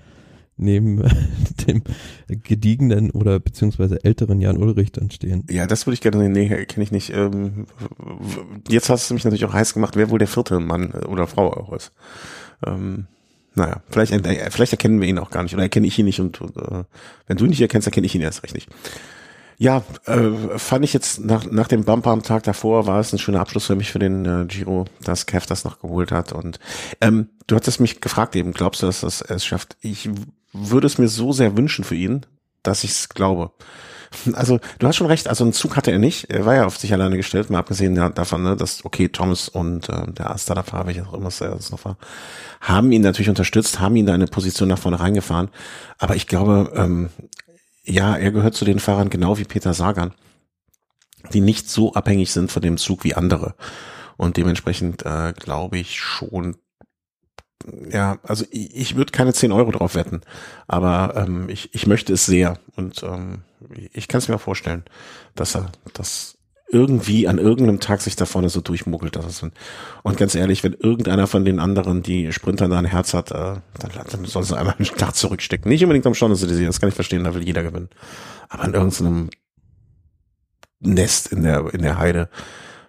neben 0.56 1.02
dem 1.66 1.82
gediegenen 2.28 3.10
oder 3.10 3.40
beziehungsweise 3.40 4.04
älteren 4.04 4.40
Jan 4.40 4.56
Ulrich 4.56 4.92
dann 4.92 5.10
stehen. 5.10 5.44
Ja, 5.50 5.66
das 5.66 5.86
würde 5.86 5.94
ich 5.94 6.00
gerne 6.00 6.18
sehen. 6.18 6.32
Nee, 6.32 6.48
kenne 6.66 6.84
ich 6.84 6.92
nicht. 6.92 7.10
Ähm, 7.10 7.66
jetzt 8.68 8.88
hast 8.88 9.10
du 9.10 9.14
mich 9.14 9.24
natürlich 9.24 9.44
auch 9.44 9.52
heiß 9.52 9.74
gemacht, 9.74 9.96
wer 9.96 10.10
wohl 10.10 10.18
der 10.18 10.28
vierte 10.28 10.60
Mann 10.60 10.92
oder 10.92 11.26
Frau 11.26 11.52
auch 11.52 11.72
ist. 11.72 11.92
Ähm, 12.64 13.06
naja, 13.54 13.82
vielleicht, 13.88 14.12
äh, 14.12 14.50
vielleicht 14.50 14.72
erkennen 14.72 15.00
wir 15.00 15.08
ihn 15.08 15.18
auch 15.18 15.30
gar 15.30 15.42
nicht 15.42 15.54
oder 15.54 15.62
erkenne 15.62 15.86
ich 15.86 15.98
ihn 15.98 16.06
nicht 16.06 16.20
und 16.20 16.40
äh, 16.40 16.84
wenn 17.26 17.36
du 17.36 17.44
ihn 17.44 17.50
nicht 17.50 17.60
erkennst, 17.60 17.86
erkenne 17.86 18.06
ich 18.06 18.14
ihn 18.14 18.20
erst 18.20 18.42
recht 18.42 18.54
nicht. 18.54 18.68
Ja, 19.56 19.84
äh, 20.06 20.58
fand 20.58 20.84
ich 20.84 20.92
jetzt 20.92 21.24
nach, 21.24 21.48
nach 21.50 21.68
dem 21.68 21.84
Bumper 21.84 22.10
am 22.10 22.22
Tag 22.22 22.42
davor 22.42 22.86
war 22.86 22.98
es 22.98 23.12
ein 23.12 23.20
schöner 23.20 23.40
Abschluss 23.40 23.66
für 23.66 23.76
mich 23.76 23.92
für 23.92 24.00
den 24.00 24.24
äh, 24.24 24.46
Giro, 24.46 24.86
dass 25.02 25.26
Kev 25.26 25.46
das 25.46 25.64
noch 25.64 25.78
geholt 25.78 26.10
hat. 26.10 26.32
Und 26.32 26.58
ähm, 27.00 27.28
du 27.46 27.54
hattest 27.54 27.78
mich 27.80 28.00
gefragt 28.00 28.34
eben, 28.34 28.52
glaubst 28.52 28.82
du, 28.82 28.86
dass 28.86 29.02
das 29.02 29.20
es 29.22 29.44
schafft? 29.44 29.76
Ich 29.80 30.10
würde 30.54 30.86
es 30.86 30.98
mir 30.98 31.08
so 31.08 31.32
sehr 31.32 31.56
wünschen 31.56 31.84
für 31.84 31.96
ihn, 31.96 32.24
dass 32.62 32.84
ich 32.84 32.92
es 32.92 33.08
glaube. 33.10 33.52
Also 34.34 34.60
du 34.78 34.86
hast 34.86 34.94
schon 34.94 35.08
recht, 35.08 35.26
also 35.26 35.42
einen 35.42 35.52
Zug 35.52 35.76
hatte 35.76 35.90
er 35.90 35.98
nicht, 35.98 36.30
er 36.30 36.46
war 36.46 36.54
ja 36.54 36.66
auf 36.66 36.76
sich 36.78 36.92
alleine 36.92 37.16
gestellt, 37.16 37.50
mal 37.50 37.58
abgesehen 37.58 37.96
davon, 38.14 38.44
ne, 38.44 38.54
dass 38.54 38.84
okay, 38.84 39.08
Thomas 39.08 39.48
und 39.48 39.88
äh, 39.88 40.12
der 40.12 40.30
Astada-Fahrer, 40.30 40.86
welcher 40.86 41.08
auch 41.08 41.14
immer 41.14 41.26
es 41.26 41.40
noch 41.40 41.84
war, 41.84 41.98
haben 42.60 42.92
ihn 42.92 43.02
natürlich 43.02 43.28
unterstützt, 43.28 43.80
haben 43.80 43.96
ihn 43.96 44.06
da 44.06 44.14
eine 44.14 44.28
Position 44.28 44.68
nach 44.68 44.78
vorne 44.78 45.00
reingefahren, 45.00 45.48
aber 45.98 46.14
ich 46.14 46.28
glaube, 46.28 46.70
ähm, 46.76 47.10
ja, 47.82 48.16
er 48.16 48.30
gehört 48.30 48.54
zu 48.54 48.64
den 48.64 48.78
Fahrern 48.78 49.10
genau 49.10 49.36
wie 49.38 49.44
Peter 49.44 49.74
Sagan, 49.74 50.14
die 51.32 51.40
nicht 51.40 51.68
so 51.68 51.94
abhängig 51.94 52.30
sind 52.30 52.52
von 52.52 52.62
dem 52.62 52.76
Zug 52.76 53.04
wie 53.04 53.14
andere. 53.14 53.54
Und 54.16 54.36
dementsprechend 54.36 55.04
äh, 55.04 55.32
glaube 55.32 55.78
ich 55.78 56.00
schon, 56.00 56.56
ja, 57.90 58.18
also 58.22 58.44
ich, 58.50 58.74
ich 58.76 58.96
würde 58.96 59.12
keine 59.12 59.32
10 59.32 59.52
Euro 59.52 59.70
drauf 59.70 59.94
wetten, 59.94 60.20
aber 60.66 61.14
ähm, 61.16 61.48
ich, 61.48 61.74
ich 61.74 61.86
möchte 61.86 62.12
es 62.12 62.26
sehr 62.26 62.58
und 62.76 63.02
ähm, 63.02 63.42
ich 63.92 64.08
kann 64.08 64.18
es 64.18 64.28
mir 64.28 64.38
vorstellen, 64.38 64.84
dass 65.34 65.54
er 65.54 65.72
das 65.94 66.36
irgendwie 66.70 67.28
an 67.28 67.38
irgendeinem 67.38 67.78
Tag 67.78 68.00
sich 68.00 68.16
da 68.16 68.26
vorne 68.26 68.48
so 68.48 68.60
durchmuggelt. 68.60 69.14
Das 69.16 69.26
ist, 69.26 69.46
und 70.02 70.16
ganz 70.16 70.34
ehrlich, 70.34 70.64
wenn 70.64 70.72
irgendeiner 70.72 71.26
von 71.26 71.44
den 71.44 71.60
anderen, 71.60 72.02
die 72.02 72.32
Sprinter 72.32 72.68
da 72.68 72.78
ein 72.78 72.84
Herz 72.84 73.14
hat, 73.14 73.30
äh, 73.30 73.34
dann, 73.34 73.90
dann 74.10 74.24
soll 74.24 74.42
sie 74.42 74.56
einmal 74.56 74.74
einen 74.78 74.86
Tag 74.86 75.14
zurückstecken. 75.14 75.68
Nicht 75.68 75.84
unbedingt 75.84 76.06
am 76.06 76.14
Champs-Élysées, 76.14 76.66
das 76.66 76.80
kann 76.80 76.88
ich 76.88 76.94
verstehen, 76.94 77.24
da 77.24 77.34
will 77.34 77.44
jeder 77.44 77.62
gewinnen. 77.62 77.90
Aber 78.48 78.64
an 78.64 78.74
irgendeinem 78.74 79.30
Nest 80.80 81.32
in 81.32 81.42
der, 81.42 81.72
in 81.72 81.82
der 81.82 81.98
Heide, 81.98 82.28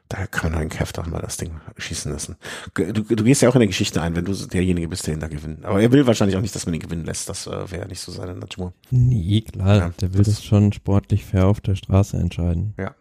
da 0.10 0.28
kann 0.28 0.51
man 0.51 0.62
einen 0.62 0.70
doch 0.70 1.08
mal 1.08 1.22
das 1.22 1.38
Ding 1.38 1.60
schießen 1.78 2.12
lassen. 2.12 2.36
Du, 2.76 3.01
du 3.01 3.24
gehst 3.24 3.41
ja 3.41 3.49
auch 3.49 3.56
in 3.56 3.60
der 3.60 3.68
Geschichte 3.68 4.01
ein, 4.01 4.16
wenn 4.16 4.26
du 4.26 4.34
derjenige 4.34 4.88
bist, 4.88 5.08
der 5.08 5.16
ihn 5.16 5.20
da 5.20 5.28
gewinnt. 5.28 5.66
Aber 5.66 5.82
er 5.82 5.91
will 5.91 6.06
wahrscheinlich 6.06 6.38
auch 6.38 6.41
nicht, 6.41 6.53
dass 6.53 6.66
man 6.66 6.76
ihn 6.76 6.82
gewinnen 6.82 7.06
lässt. 7.06 7.28
Das 7.28 7.47
äh, 7.47 7.72
wäre 7.72 7.88
nicht 7.88 7.99
so 7.99 8.12
seine 8.12 8.36
Natur. 8.36 8.74
Nee, 8.91 9.41
klar. 9.41 9.78
Ja, 9.78 9.89
der 9.99 10.14
will 10.14 10.24
das, 10.24 10.36
das 10.36 10.43
schon 10.43 10.72
sportlich 10.74 11.26
fair 11.26 11.47
auf 11.47 11.60
der 11.60 11.76
Straße 11.76 12.18
entscheiden. 12.18 12.76
Ja. 12.78 12.93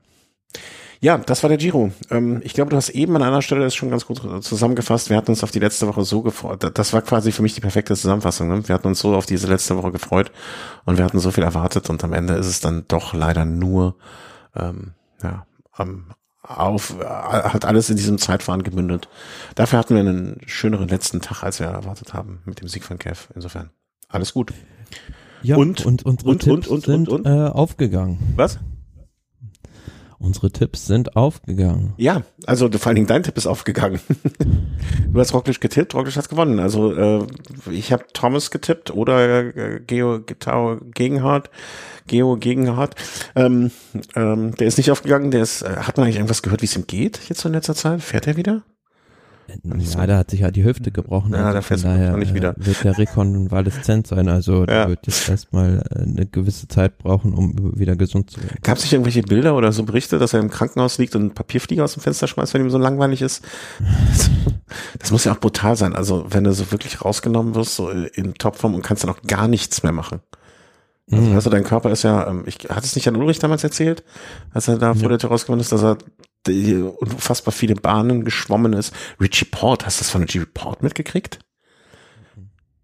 Ja, 1.00 1.18
das 1.18 1.42
war 1.42 1.48
der 1.48 1.58
Giro. 1.58 1.92
Ähm, 2.10 2.40
ich 2.44 2.54
glaube, 2.54 2.70
du 2.70 2.76
hast 2.78 2.88
eben 2.88 3.14
an 3.16 3.22
einer 3.22 3.42
Stelle 3.42 3.60
das 3.60 3.74
schon 3.74 3.90
ganz 3.90 4.06
gut 4.06 4.42
zusammengefasst. 4.42 5.10
Wir 5.10 5.18
hatten 5.18 5.32
uns 5.32 5.44
auf 5.44 5.50
die 5.50 5.58
letzte 5.58 5.86
Woche 5.86 6.02
so 6.04 6.22
gefreut. 6.22 6.64
Das 6.72 6.94
war 6.94 7.02
quasi 7.02 7.30
für 7.30 7.42
mich 7.42 7.54
die 7.54 7.60
perfekte 7.60 7.94
Zusammenfassung. 7.94 8.48
Ne? 8.48 8.66
Wir 8.66 8.74
hatten 8.74 8.86
uns 8.86 9.00
so 9.00 9.14
auf 9.14 9.26
diese 9.26 9.46
letzte 9.46 9.76
Woche 9.76 9.92
gefreut 9.92 10.32
und 10.86 10.96
wir 10.96 11.04
hatten 11.04 11.18
so 11.18 11.30
viel 11.30 11.44
erwartet 11.44 11.90
und 11.90 12.02
am 12.04 12.14
Ende 12.14 12.32
ist 12.34 12.46
es 12.46 12.60
dann 12.60 12.86
doch 12.88 13.12
leider 13.12 13.44
nur 13.44 13.96
ähm, 14.56 14.92
ja, 15.22 15.46
am, 15.72 16.06
auf, 16.44 16.96
hat 17.00 17.64
alles 17.64 17.90
in 17.90 17.96
diesem 17.96 18.18
Zeitfahren 18.18 18.62
gemündet. 18.62 19.08
Dafür 19.54 19.78
hatten 19.78 19.94
wir 19.94 20.00
einen 20.00 20.40
schöneren 20.46 20.88
letzten 20.88 21.20
Tag, 21.20 21.42
als 21.42 21.58
wir 21.58 21.66
erwartet 21.66 22.12
haben, 22.12 22.42
mit 22.44 22.60
dem 22.60 22.68
Sieg 22.68 22.84
von 22.84 22.98
Kev. 22.98 23.28
Insofern, 23.34 23.70
alles 24.08 24.34
gut. 24.34 24.52
Ja, 25.42 25.56
und, 25.56 25.84
und, 25.84 26.04
und, 26.04 26.24
und, 26.24 26.46
und, 26.46 26.68
und, 26.68 26.84
sind, 26.84 27.08
und, 27.08 27.26
und, 27.26 27.26
äh, 27.26 27.48
aufgegangen. 27.48 28.18
Was? 28.36 28.58
Unsere 30.24 30.50
Tipps 30.50 30.86
sind 30.86 31.16
aufgegangen. 31.16 31.92
Ja, 31.98 32.22
also 32.46 32.70
vor 32.70 32.86
allen 32.86 32.94
Dingen 32.94 33.06
dein 33.06 33.22
Tipp 33.22 33.36
ist 33.36 33.46
aufgegangen. 33.46 34.00
du 35.12 35.20
hast 35.20 35.34
Roglic 35.34 35.60
getippt, 35.60 35.94
Roglic 35.94 36.16
hat 36.16 36.30
gewonnen. 36.30 36.60
Also 36.60 36.94
äh, 36.94 37.26
ich 37.70 37.92
habe 37.92 38.06
Thomas 38.14 38.50
getippt 38.50 38.90
oder 38.90 39.54
äh, 39.54 39.80
Geo 39.86 40.20
Gitau 40.20 40.78
Gegenhardt. 40.94 41.50
Geo 42.06 42.36
Gegenhardt. 42.36 42.94
Ähm, 43.36 43.70
ähm, 44.16 44.54
der 44.54 44.66
ist 44.66 44.78
nicht 44.78 44.90
aufgegangen, 44.90 45.30
der 45.30 45.42
ist, 45.42 45.60
äh, 45.60 45.76
hat 45.76 45.98
man 45.98 46.04
eigentlich 46.04 46.16
irgendwas 46.16 46.42
gehört, 46.42 46.62
wie 46.62 46.66
es 46.66 46.76
ihm 46.76 46.86
geht 46.86 47.20
jetzt 47.28 47.44
in 47.44 47.52
letzter 47.52 47.74
Zeit? 47.74 48.02
Fährt 48.02 48.26
er 48.26 48.36
wieder? 48.36 48.62
Ja, 49.48 50.06
da 50.06 50.18
hat 50.18 50.30
sich 50.30 50.42
halt 50.42 50.56
die 50.56 50.64
Hüfte 50.64 50.90
gebrochen. 50.90 51.32
Ja, 51.32 51.46
also 51.46 51.54
da 51.54 51.62
fährt 51.62 51.84
daher 51.84 52.16
nicht 52.16 52.34
wieder. 52.34 52.54
Wird 52.56 52.82
der 52.84 52.96
rekonvaleszent 52.96 54.06
sein, 54.06 54.28
also 54.28 54.64
ja. 54.68 54.88
wird 54.88 55.06
jetzt 55.06 55.28
erstmal 55.28 55.84
äh, 55.90 56.02
eine 56.02 56.26
gewisse 56.26 56.68
Zeit 56.68 56.98
brauchen, 56.98 57.34
um 57.34 57.78
wieder 57.78 57.96
gesund 57.96 58.30
zu 58.30 58.42
werden. 58.42 58.58
Gab 58.62 58.78
es 58.78 58.84
nicht 58.84 58.92
irgendwelche 58.92 59.22
Bilder 59.22 59.56
oder 59.56 59.72
so 59.72 59.82
Berichte, 59.84 60.18
dass 60.18 60.32
er 60.32 60.40
im 60.40 60.50
Krankenhaus 60.50 60.98
liegt 60.98 61.14
und 61.14 61.22
einen 61.22 61.34
Papierflieger 61.34 61.84
aus 61.84 61.94
dem 61.94 62.02
Fenster 62.02 62.26
schmeißt, 62.26 62.54
wenn 62.54 62.62
ihm 62.62 62.70
so 62.70 62.78
langweilig 62.78 63.22
ist? 63.22 63.44
Das 64.98 65.12
muss 65.12 65.24
ja 65.24 65.32
auch 65.32 65.38
brutal 65.38 65.76
sein. 65.76 65.94
Also 65.94 66.26
wenn 66.30 66.42
du 66.42 66.52
so 66.52 66.72
wirklich 66.72 67.04
rausgenommen 67.04 67.54
wirst, 67.54 67.76
so 67.76 67.90
in 67.90 68.34
Topform 68.34 68.74
und 68.74 68.82
kannst 68.82 69.04
dann 69.04 69.10
auch 69.10 69.22
gar 69.22 69.46
nichts 69.46 69.82
mehr 69.82 69.92
machen. 69.92 70.20
Also, 71.10 71.22
mhm. 71.22 71.34
also 71.34 71.50
dein 71.50 71.64
Körper 71.64 71.90
ist 71.90 72.02
ja, 72.02 72.26
ähm, 72.26 72.44
ich 72.46 72.56
hatte 72.68 72.86
es 72.86 72.96
nicht 72.96 73.06
an 73.06 73.16
Ulrich 73.16 73.38
damals 73.38 73.62
erzählt, 73.62 74.02
als 74.52 74.68
er 74.68 74.78
da 74.78 74.94
vor 74.94 75.10
der 75.10 75.18
Tür 75.18 75.30
rausgekommen 75.30 75.60
ist, 75.60 75.70
dass 75.70 75.82
er 75.82 75.98
die 76.46 76.74
unfassbar 76.74 77.52
viele 77.52 77.74
Bahnen 77.74 78.24
geschwommen 78.24 78.72
ist. 78.72 78.94
Richie 79.20 79.46
Port, 79.46 79.86
hast 79.86 79.98
du 79.98 80.02
das 80.02 80.10
von 80.10 80.22
Richie 80.22 80.44
Port 80.44 80.82
mitgekriegt? 80.82 81.38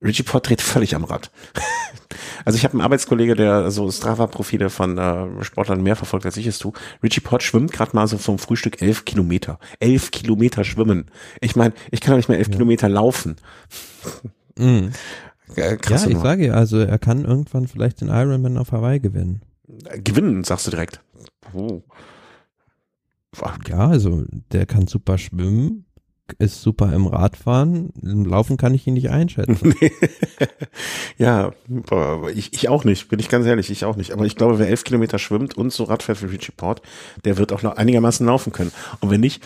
Richie 0.03 0.23
Port 0.23 0.49
dreht 0.49 0.63
völlig 0.63 0.95
am 0.95 1.05
Rad. 1.05 1.31
also 2.45 2.57
ich 2.57 2.65
habe 2.65 2.73
einen 2.73 2.81
Arbeitskollege, 2.81 3.35
der 3.35 3.71
so 3.71 3.91
Strava-Profile 3.91 4.71
von 4.71 4.97
äh, 4.97 5.45
Sportlern 5.45 5.83
mehr 5.83 5.97
verfolgt, 5.97 6.25
als 6.25 6.39
ich 6.39 6.47
es 6.47 6.59
tue. 6.59 6.73
Richie 7.03 7.21
Port 7.21 7.43
schwimmt 7.43 7.73
gerade 7.73 7.95
mal 7.95 8.07
so 8.07 8.17
vom 8.17 8.39
Frühstück 8.39 8.81
elf 8.81 9.05
Kilometer. 9.05 9.59
Elf 9.79 10.11
Kilometer 10.11 10.65
schwimmen. 10.65 11.11
Ich 11.41 11.55
meine, 11.55 11.75
ich 11.91 12.01
kann 12.01 12.13
doch 12.13 12.17
nicht 12.17 12.29
mehr 12.29 12.39
elf 12.39 12.49
ja. 12.49 12.55
Kilometer 12.55 12.89
laufen. 12.89 13.37
Mhm. 14.57 14.91
Krass 15.55 16.05
ja, 16.05 16.11
ich 16.11 16.19
sage 16.19 16.49
ja, 16.49 16.53
also 16.55 16.81
er 16.81 16.99
kann 16.99 17.25
irgendwann 17.25 17.67
vielleicht 17.67 18.03
den 18.03 18.09
Ironman 18.09 18.59
auf 18.59 18.73
Hawaii 18.73 19.01
gewinnen. 19.01 19.41
Gewinnen, 20.05 20.45
sagst 20.45 20.67
du 20.67 20.71
direkt. 20.71 21.01
Oh. 21.55 21.83
Ja, 23.69 23.89
also 23.89 24.25
der 24.53 24.67
kann 24.67 24.87
super 24.87 25.17
schwimmen, 25.17 25.87
ist 26.39 26.63
super 26.63 26.93
im 26.93 27.07
Radfahren. 27.07 27.91
Im 28.03 28.25
Laufen 28.25 28.57
kann 28.57 28.75
ich 28.75 28.87
ihn 28.87 28.95
nicht 28.95 29.11
einschätzen. 29.11 29.75
ja, 31.19 31.53
ich, 32.35 32.53
ich 32.53 32.69
auch 32.69 32.85
nicht, 32.85 33.09
bin 33.09 33.19
ich 33.19 33.29
ganz 33.29 33.47
ehrlich, 33.47 33.71
ich 33.71 33.85
auch 33.85 33.97
nicht. 33.97 34.13
Aber 34.13 34.27
ich 34.27 34.37
glaube, 34.37 34.59
wer 34.59 34.69
elf 34.69 34.85
Kilometer 34.85 35.19
schwimmt 35.19 35.57
und 35.57 35.73
so 35.73 35.85
Radfährt 35.85 36.23
wie 36.23 36.27
Richie 36.27 36.53
Port, 36.53 36.83
der 37.25 37.39
wird 37.39 37.53
auch 37.53 37.63
noch 37.63 37.77
einigermaßen 37.77 38.27
laufen 38.27 38.53
können. 38.53 38.73
Und 39.01 39.11
wenn 39.11 39.21
nicht, 39.21 39.43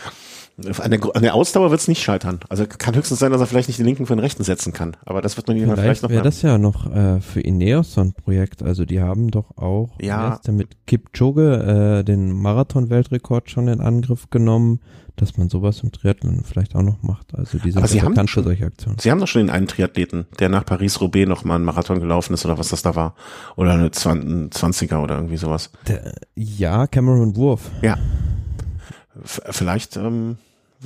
an 0.57 0.91
der, 0.91 1.01
an 1.17 1.23
der 1.23 1.35
Ausdauer 1.35 1.71
wird 1.71 1.81
es 1.81 1.89
nicht 1.89 2.03
scheitern. 2.03 2.39
Also 2.49 2.65
kann 2.67 2.95
höchstens 2.95 3.19
sein, 3.19 3.33
dass 3.33 3.41
er 3.41 3.47
vielleicht 3.47 3.69
nicht 3.69 3.79
den 3.79 3.87
linken 3.87 4.07
für 4.07 4.15
den 4.15 4.21
rechten 4.21 4.45
setzen 4.45 4.73
kann. 4.73 4.97
Aber 5.05 5.21
das 5.21 5.37
wird 5.37 5.49
man 5.49 5.57
vielleicht, 5.57 5.81
vielleicht 5.81 6.03
noch. 6.03 6.11
Wäre 6.11 6.23
das 6.23 6.43
ja 6.43 6.59
noch 6.59 6.95
äh, 6.95 7.21
für 7.21 7.41
Ineos 7.41 7.95
so 7.95 8.01
ein 8.01 8.13
Projekt. 8.13 8.63
Also 8.63 8.85
die 8.85 9.01
haben 9.01 9.31
doch 9.31 9.57
auch 9.57 9.91
ja. 10.01 10.31
erst 10.31 10.49
mit 10.49 10.87
Kipchoge 10.87 11.99
äh, 12.01 12.05
den 12.05 12.31
Marathon-Weltrekord 12.33 13.51
schon 13.51 13.67
in 13.67 13.81
Angriff 13.81 14.31
genommen, 14.31 14.81
dass 15.17 15.37
man 15.37 15.49
sowas 15.49 15.81
im 15.83 15.91
Triathlon 15.91 16.43
vielleicht 16.45 16.77
auch 16.77 16.83
noch 16.83 17.03
macht. 17.03 17.35
Also 17.35 17.59
diese 17.59 17.79
Aber 17.79 17.89
sie 17.89 18.03
haben 18.03 18.29
schon, 18.29 18.45
solche 18.45 18.67
Aktionen. 18.67 18.99
Sie 18.99 19.11
haben 19.11 19.21
doch 19.21 19.29
schon 19.29 19.43
den 19.43 19.51
einen 19.51 19.67
Triathleten, 19.67 20.27
der 20.39 20.49
nach 20.49 20.65
Paris-Roubaix 20.65 21.29
noch 21.29 21.45
mal 21.45 21.57
einen 21.57 21.65
Marathon 21.65 21.99
gelaufen 21.99 22.35
ist 22.35 22.45
oder 22.45 22.59
was 22.59 22.69
das 22.69 22.83
da 22.83 22.95
war. 22.95 23.15
Oder 23.57 23.73
eine 23.73 23.89
20er 23.89 25.03
oder 25.03 25.17
irgendwie 25.17 25.37
sowas. 25.37 25.71
Der, 25.89 26.15
ja, 26.37 26.87
Cameron 26.87 27.35
Wurf. 27.37 27.71
Ja. 27.83 27.99
Vielleicht 29.23 29.97
ähm, 29.97 30.39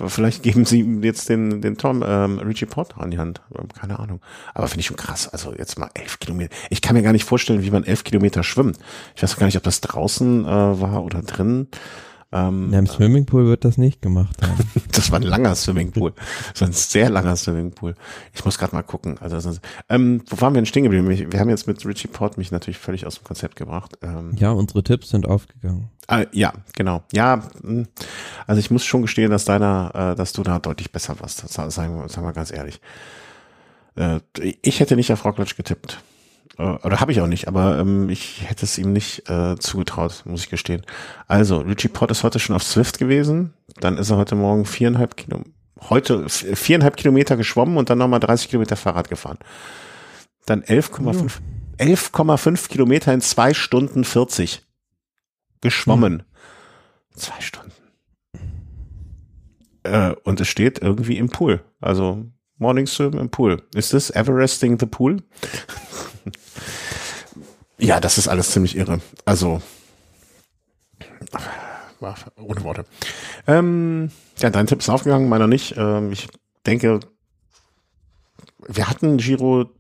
Vielleicht 0.07 0.43
geben 0.43 0.65
sie 0.65 0.81
ihm 0.81 1.03
jetzt 1.03 1.29
den, 1.29 1.61
den 1.61 1.77
Tom, 1.77 2.05
ähm, 2.07 2.39
Richie 2.39 2.67
Porter 2.67 3.01
an 3.01 3.11
die 3.11 3.19
Hand. 3.19 3.41
Ähm, 3.59 3.69
keine 3.69 3.99
Ahnung. 3.99 4.21
Aber 4.55 4.69
finde 4.69 4.81
ich 4.81 4.87
schon 4.87 4.97
krass. 4.97 5.29
Also 5.29 5.53
jetzt 5.57 5.79
mal 5.79 5.91
elf 5.95 6.21
Kilometer. 6.21 6.55
Ich 6.71 6.83
kann 6.83 6.95
mir 6.95 7.03
gar 7.03 7.13
nicht 7.13 7.25
vorstellen, 7.25 7.63
wie 7.63 7.71
man 7.71 7.85
elf 7.85 8.05
Kilometer 8.05 8.45
schwimmt. 8.45 8.79
Ich 9.17 9.23
weiß 9.23 9.37
gar 9.37 9.47
nicht, 9.47 9.57
ob 9.57 9.63
das 9.65 9.81
draußen 9.81 10.45
äh, 10.45 10.47
war 10.47 11.03
oder 11.03 11.23
drin. 11.23 11.69
Ähm, 12.31 12.71
ja, 12.73 12.79
Im 12.79 12.87
Swimmingpool 12.87 13.47
wird 13.47 13.65
das 13.65 13.79
nicht 13.79 14.03
gemacht 14.03 14.37
haben. 14.43 14.59
das 14.93 15.11
war 15.11 15.19
ein 15.19 15.23
langer 15.23 15.55
Swimmingpool. 15.55 16.13
Das 16.53 16.61
war 16.61 16.69
ein 16.69 16.75
sehr 16.75 17.09
langer 17.09 17.37
Swimmingpool. 17.37 17.95
Ich 18.35 18.45
muss 18.45 18.59
gerade 18.59 18.75
mal 18.75 18.83
gucken. 18.83 19.17
Also, 19.19 19.59
ähm, 19.89 20.23
wo 20.29 20.41
waren 20.41 20.53
wir 20.53 20.61
denn 20.61 20.67
stehen 20.67 20.83
geblieben? 20.83 21.09
Wir 21.09 21.41
haben 21.41 21.49
jetzt 21.49 21.67
mit 21.67 21.85
Richie 21.87 22.09
Port 22.09 22.37
mich 22.37 22.51
natürlich 22.51 22.79
völlig 22.79 23.07
aus 23.07 23.17
dem 23.17 23.25
Konzept 23.25 23.57
gebracht. 23.57 23.97
Ähm, 24.03 24.33
ja, 24.37 24.51
unsere 24.51 24.83
Tipps 24.83 25.09
sind 25.09 25.27
aufgegangen. 25.27 25.89
Äh, 26.07 26.27
ja, 26.33 26.53
genau. 26.75 27.03
Ja, 27.13 27.49
hm. 27.63 27.87
also 28.47 28.61
ich 28.61 28.71
muss 28.71 28.85
schon 28.85 29.03
gestehen, 29.03 29.31
dass 29.31 29.47
deiner, 29.47 29.93
äh, 29.95 30.15
dass 30.15 30.35
du 30.35 30.43
da 30.43 30.59
deutlich 30.59 30.93
besser 30.93 31.19
warst. 31.21 31.49
Sagen 31.49 31.71
wir, 31.99 32.09
sagen 32.11 32.27
wir 32.27 32.33
ganz 32.35 32.53
ehrlich. 32.53 32.81
Äh, 33.97 34.21
ich 34.63 34.81
hätte 34.81 34.97
nicht 34.97 35.13
auf 35.13 35.25
Rockledge 35.25 35.55
getippt. 35.57 36.03
Äh, 36.59 36.63
oder 36.63 37.01
habe 37.01 37.13
ich 37.13 37.21
auch 37.21 37.27
nicht, 37.27 37.49
aber 37.49 37.79
ähm, 37.79 38.11
ich 38.11 38.49
hätte 38.49 38.65
es 38.65 38.79
ihm 38.79 38.93
nicht 38.93 39.29
äh, 39.31 39.57
zugetraut, 39.59 40.23
muss 40.27 40.45
ich 40.45 40.51
gestehen. 40.51 40.83
Also, 41.27 41.59
Richie 41.59 41.89
Pott 41.89 42.11
ist 42.11 42.25
heute 42.25 42.39
schon 42.39 42.57
auf 42.57 42.63
Swift 42.63 42.99
gewesen, 42.99 43.55
dann 43.81 43.97
ist 43.97 44.11
er 44.11 44.17
heute 44.17 44.35
Morgen 44.35 44.65
viereinhalb 44.65 45.17
Kilo, 45.17 45.43
heute 45.89 46.29
viereinhalb 46.29 46.97
Kilometer 46.97 47.37
geschwommen 47.37 47.77
und 47.77 47.91
dann 47.91 47.99
nochmal 47.99 48.21
30 48.21 48.51
Kilometer 48.51 48.77
Fahrrad 48.77 49.09
gefahren. 49.09 49.39
Dann 50.47 50.63
11,5 50.63 51.41
11,5 51.79 52.69
Kilometer 52.69 53.15
in 53.15 53.21
zwei 53.21 53.55
Stunden 53.55 54.05
40 54.05 54.63
geschwommen. 55.61 56.21
Hm. 56.21 56.25
Zwei 57.15 57.41
Stunden. 57.41 57.73
Äh, 59.85 60.15
und 60.25 60.41
es 60.41 60.49
steht 60.49 60.81
irgendwie 60.81 61.19
im 61.19 61.29
Pool. 61.29 61.63
Also 61.81 62.27
Morning 62.59 62.87
Swim 62.87 63.17
im 63.19 63.31
Pool. 63.31 63.63
Ist 63.75 63.95
das 63.95 64.11
Everesting 64.11 64.79
the 64.79 64.87
Pool? 64.87 65.23
Ja, 67.79 68.01
das 68.01 68.19
ist 68.19 68.29
alles 68.29 68.51
ziemlich 68.51 68.77
irre. 68.77 69.01
Also, 69.25 69.63
ohne 72.37 72.63
Worte. 72.63 72.85
Ähm, 73.47 74.11
ja, 74.39 74.51
dein 74.51 74.67
Tipp 74.67 74.81
ist 74.81 74.89
aufgegangen, 74.89 75.29
meiner 75.29 75.47
nicht. 75.47 75.75
Ähm, 75.77 76.13
ich 76.13 76.29
denke, 76.67 77.01
wir 78.67 78.89
hatten 78.89 79.17
Giro, 79.17 79.71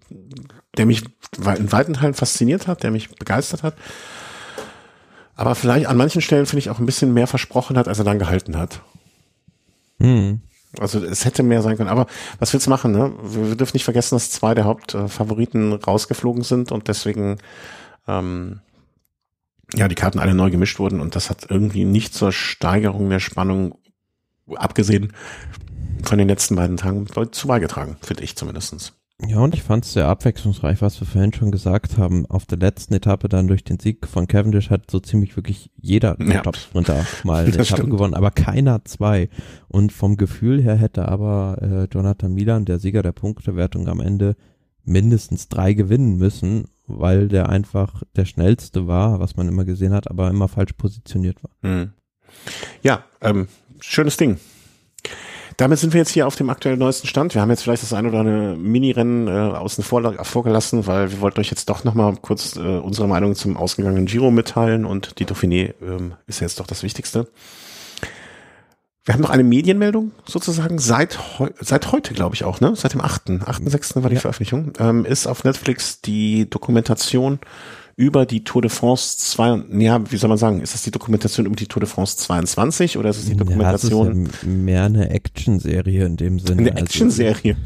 der 0.76 0.86
mich 0.86 1.04
in 1.36 1.72
weiten 1.72 1.94
Teilen 1.94 2.14
fasziniert 2.14 2.66
hat, 2.66 2.82
der 2.82 2.90
mich 2.90 3.10
begeistert 3.10 3.62
hat. 3.62 3.74
Aber 5.36 5.54
vielleicht 5.54 5.86
an 5.86 5.96
manchen 5.96 6.20
Stellen 6.20 6.46
finde 6.46 6.60
ich 6.60 6.70
auch 6.70 6.80
ein 6.80 6.86
bisschen 6.86 7.14
mehr 7.14 7.26
versprochen 7.26 7.76
hat, 7.78 7.86
als 7.86 7.98
er 7.98 8.04
dann 8.04 8.18
gehalten 8.18 8.56
hat. 8.56 8.80
Hm. 10.00 10.40
Also 10.78 11.02
es 11.02 11.24
hätte 11.24 11.42
mehr 11.42 11.62
sein 11.62 11.76
können. 11.76 11.88
Aber 11.88 12.06
was 12.38 12.52
willst 12.52 12.66
du 12.66 12.70
machen? 12.70 12.92
Ne? 12.92 13.12
Wir, 13.22 13.56
dürfen 13.56 13.76
nicht 13.76 13.84
vergessen, 13.84 14.16
dass 14.16 14.30
zwei 14.30 14.54
der 14.54 14.64
Hauptfavoriten 14.64 15.72
rausgeflogen 15.72 16.42
sind 16.42 16.72
und 16.72 16.88
deswegen 16.88 17.38
ähm, 18.06 18.60
ja 19.74 19.88
die 19.88 19.94
Karten 19.94 20.18
alle 20.18 20.34
neu 20.34 20.50
gemischt 20.50 20.78
wurden 20.78 21.00
und 21.00 21.16
das 21.16 21.30
hat 21.30 21.46
irgendwie 21.50 21.84
nicht 21.84 22.14
zur 22.14 22.32
Steigerung 22.32 23.08
der 23.08 23.20
Spannung, 23.20 23.78
abgesehen 24.54 25.12
von 26.04 26.18
den 26.18 26.28
letzten 26.28 26.54
beiden 26.56 26.76
Tagen, 26.76 27.06
zu 27.32 27.48
beigetragen, 27.48 27.96
finde 28.02 28.24
ich 28.24 28.36
zumindestens. 28.36 28.97
Ja, 29.26 29.38
und 29.38 29.52
ich 29.54 29.64
fand 29.64 29.84
es 29.84 29.94
sehr 29.94 30.06
abwechslungsreich, 30.06 30.80
was 30.80 31.00
wir 31.00 31.06
vorhin 31.06 31.32
schon 31.32 31.50
gesagt 31.50 31.98
haben. 31.98 32.24
Auf 32.26 32.46
der 32.46 32.58
letzten 32.58 32.94
Etappe 32.94 33.28
dann 33.28 33.48
durch 33.48 33.64
den 33.64 33.80
Sieg 33.80 34.06
von 34.06 34.28
Cavendish 34.28 34.70
hat 34.70 34.88
so 34.90 35.00
ziemlich 35.00 35.34
wirklich 35.34 35.72
jeder 35.76 36.16
ja. 36.20 36.40
Top-Sprinter 36.42 37.04
mal 37.24 37.38
eine 37.44 37.48
Etappe 37.48 37.64
stimmt. 37.64 37.90
gewonnen, 37.90 38.14
aber 38.14 38.30
keiner 38.30 38.84
zwei. 38.84 39.28
Und 39.66 39.92
vom 39.92 40.16
Gefühl 40.16 40.62
her 40.62 40.76
hätte 40.76 41.08
aber 41.08 41.58
äh, 41.60 41.92
Jonathan 41.92 42.32
Milan, 42.32 42.64
der 42.64 42.78
Sieger 42.78 43.02
der 43.02 43.12
Punktewertung 43.12 43.88
am 43.88 44.00
Ende, 44.00 44.36
mindestens 44.84 45.48
drei 45.48 45.72
gewinnen 45.74 46.16
müssen, 46.16 46.68
weil 46.86 47.26
der 47.26 47.48
einfach 47.48 48.04
der 48.14 48.24
schnellste 48.24 48.86
war, 48.86 49.18
was 49.18 49.36
man 49.36 49.48
immer 49.48 49.64
gesehen 49.64 49.92
hat, 49.92 50.08
aber 50.08 50.30
immer 50.30 50.46
falsch 50.46 50.74
positioniert 50.74 51.42
war. 51.42 51.50
Mhm. 51.62 51.90
Ja, 52.82 53.04
ähm, 53.20 53.48
schönes 53.80 54.16
Ding. 54.16 54.38
Damit 55.58 55.80
sind 55.80 55.92
wir 55.92 55.98
jetzt 55.98 56.10
hier 56.10 56.28
auf 56.28 56.36
dem 56.36 56.50
aktuell 56.50 56.76
neuesten 56.76 57.08
Stand. 57.08 57.34
Wir 57.34 57.42
haben 57.42 57.50
jetzt 57.50 57.64
vielleicht 57.64 57.82
das 57.82 57.92
ein 57.92 58.06
oder 58.06 58.20
andere 58.20 58.56
Mini-Rennen 58.56 59.26
äh, 59.26 59.56
außen 59.56 59.82
vor 59.82 60.24
vorgelassen, 60.24 60.86
weil 60.86 61.10
wir 61.10 61.20
wollten 61.20 61.40
euch 61.40 61.50
jetzt 61.50 61.68
doch 61.68 61.82
nochmal 61.82 62.14
kurz 62.22 62.54
äh, 62.54 62.60
unsere 62.60 63.08
Meinung 63.08 63.34
zum 63.34 63.56
ausgegangenen 63.56 64.06
Giro 64.06 64.30
mitteilen 64.30 64.84
und 64.84 65.18
die 65.18 65.26
Dauphiné 65.26 65.74
ähm, 65.82 66.14
ist 66.28 66.38
jetzt 66.38 66.60
doch 66.60 66.68
das 66.68 66.84
Wichtigste. 66.84 67.26
Wir 69.04 69.14
haben 69.14 69.20
noch 69.20 69.30
eine 69.30 69.42
Medienmeldung 69.42 70.12
sozusagen 70.24 70.78
seit, 70.78 71.40
heu 71.40 71.48
seit 71.58 71.90
heute, 71.90 72.14
glaube 72.14 72.36
ich 72.36 72.44
auch, 72.44 72.60
ne? 72.60 72.76
Seit 72.76 72.92
dem 72.92 73.00
8. 73.00 73.30
8.6. 73.30 74.00
war 74.04 74.10
die 74.10 74.14
ja. 74.14 74.20
Veröffentlichung. 74.20 74.74
Ähm, 74.78 75.04
ist 75.04 75.26
auf 75.26 75.42
Netflix 75.42 76.00
die 76.00 76.48
Dokumentation 76.48 77.40
über 77.98 78.26
die 78.26 78.44
Tour 78.44 78.62
de 78.62 78.70
France 78.70 79.18
2, 79.18 79.64
ja, 79.80 80.00
wie 80.12 80.16
soll 80.16 80.28
man 80.28 80.38
sagen, 80.38 80.60
ist 80.60 80.72
das 80.72 80.84
die 80.84 80.92
Dokumentation 80.92 81.46
über 81.46 81.56
die 81.56 81.66
Tour 81.66 81.80
de 81.80 81.88
France 81.88 82.16
22 82.16 82.96
oder 82.96 83.10
ist 83.10 83.18
es 83.18 83.24
die 83.24 83.36
Dokumentation? 83.36 84.06
Ja, 84.06 84.22
das 84.22 84.34
ist 84.34 84.42
ja 84.44 84.48
mehr 84.48 84.84
eine 84.84 85.10
Action-Serie 85.10 86.06
in 86.06 86.16
dem 86.16 86.38
Sinne. 86.38 86.60
Eine 86.60 86.70
also 86.74 86.84
Action-Serie. 86.84 87.56